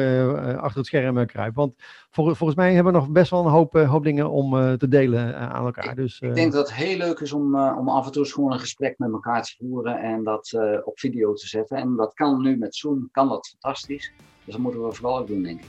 achter 0.56 0.76
het 0.76 0.86
scherm 0.86 1.26
kruipen. 1.26 1.60
Want 1.60 1.74
volgens 2.10 2.54
mij 2.54 2.74
hebben 2.74 2.92
we 2.92 2.98
nog 2.98 3.08
best 3.08 3.30
wel 3.30 3.44
een 3.44 3.52
hoop, 3.52 3.72
hoop 3.72 4.04
dingen 4.04 4.30
om 4.30 4.76
te 4.78 4.88
delen 4.88 5.36
aan 5.38 5.64
elkaar. 5.64 5.94
Dus, 5.94 6.20
ik 6.20 6.34
denk 6.34 6.52
dat 6.52 6.68
het 6.68 6.76
heel 6.76 6.96
leuk 6.96 7.20
is 7.20 7.32
om, 7.32 7.58
om 7.58 7.88
af 7.88 8.06
en 8.06 8.12
toe 8.12 8.22
eens 8.22 8.32
gewoon 8.32 8.52
een 8.52 8.58
gesprek 8.58 8.98
met 8.98 9.12
elkaar 9.12 9.42
te 9.42 9.54
voeren 9.58 9.98
en 10.00 10.24
dat 10.24 10.58
op 10.84 10.98
video 10.98 11.32
te 11.32 11.48
zetten. 11.48 11.76
En 11.76 11.96
dat 11.96 12.14
kan 12.14 12.42
nu 12.42 12.56
met 12.56 12.74
Zoom, 12.74 13.08
kan 13.12 13.28
dat 13.28 13.48
fantastisch. 13.48 14.12
Dus 14.44 14.54
dat 14.54 14.62
moeten 14.62 14.82
we 14.82 14.92
vooral 14.92 15.18
ook 15.18 15.26
doen, 15.26 15.42
denk 15.42 15.60
ik. 15.60 15.66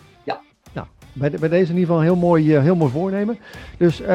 Bij, 1.18 1.30
de, 1.30 1.38
bij 1.40 1.50
deze 1.50 1.72
in 1.72 1.78
ieder 1.78 1.88
geval 1.88 2.02
heel 2.02 2.16
mooi, 2.16 2.56
uh, 2.56 2.62
heel 2.62 2.76
mooi 2.76 2.92
voornemen. 2.92 3.38
Dus 3.78 4.02
uh, 4.02 4.08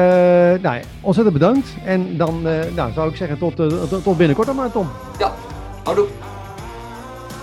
nou, 0.61 0.81
ontzettend 1.01 1.37
bedankt. 1.37 1.75
En 1.85 2.17
dan 2.17 2.41
nou, 2.75 2.91
zou 2.91 3.09
ik 3.09 3.15
zeggen 3.15 3.37
tot, 3.37 3.55
tot, 3.55 4.03
tot 4.03 4.17
binnenkort 4.17 4.47
dan 4.47 4.55
maar, 4.55 4.71
Tom. 4.71 4.87
Ja, 5.19 5.33
houdoe. 5.83 6.07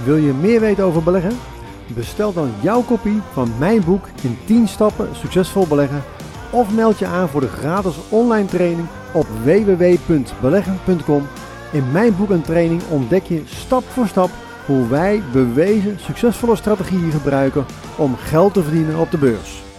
Wil 0.05 0.17
je 0.17 0.33
meer 0.33 0.61
weten 0.61 0.85
over 0.85 1.03
beleggen? 1.03 1.33
Bestel 1.87 2.33
dan 2.33 2.53
jouw 2.61 2.83
kopie 2.83 3.21
van 3.33 3.53
mijn 3.59 3.85
boek 3.85 4.05
in 4.23 4.39
10 4.45 4.69
stappen 4.69 5.09
succesvol 5.13 5.67
beleggen. 5.67 6.03
Of 6.51 6.75
meld 6.75 6.99
je 6.99 7.07
aan 7.07 7.29
voor 7.29 7.41
de 7.41 7.49
gratis 7.49 7.97
online 8.09 8.47
training 8.47 8.87
op 9.13 9.27
www.beleggen.com 9.45 11.27
in 11.73 11.93
mijn 11.93 12.17
boek 12.17 12.31
en 12.31 12.43
training 12.43 12.83
ontdek 12.91 13.25
je 13.25 13.43
stap 13.45 13.83
voor 13.85 14.07
stap 14.07 14.31
hoe 14.71 14.89
wij 14.89 15.23
bewezen 15.33 15.99
succesvolle 16.01 16.57
strategieën 16.57 17.11
gebruiken 17.11 17.65
om 17.97 18.17
geld 18.17 18.55
te 18.55 18.63
verdienen 18.63 18.99
op 18.99 19.11
de 19.11 19.19
beurs. 19.19 19.70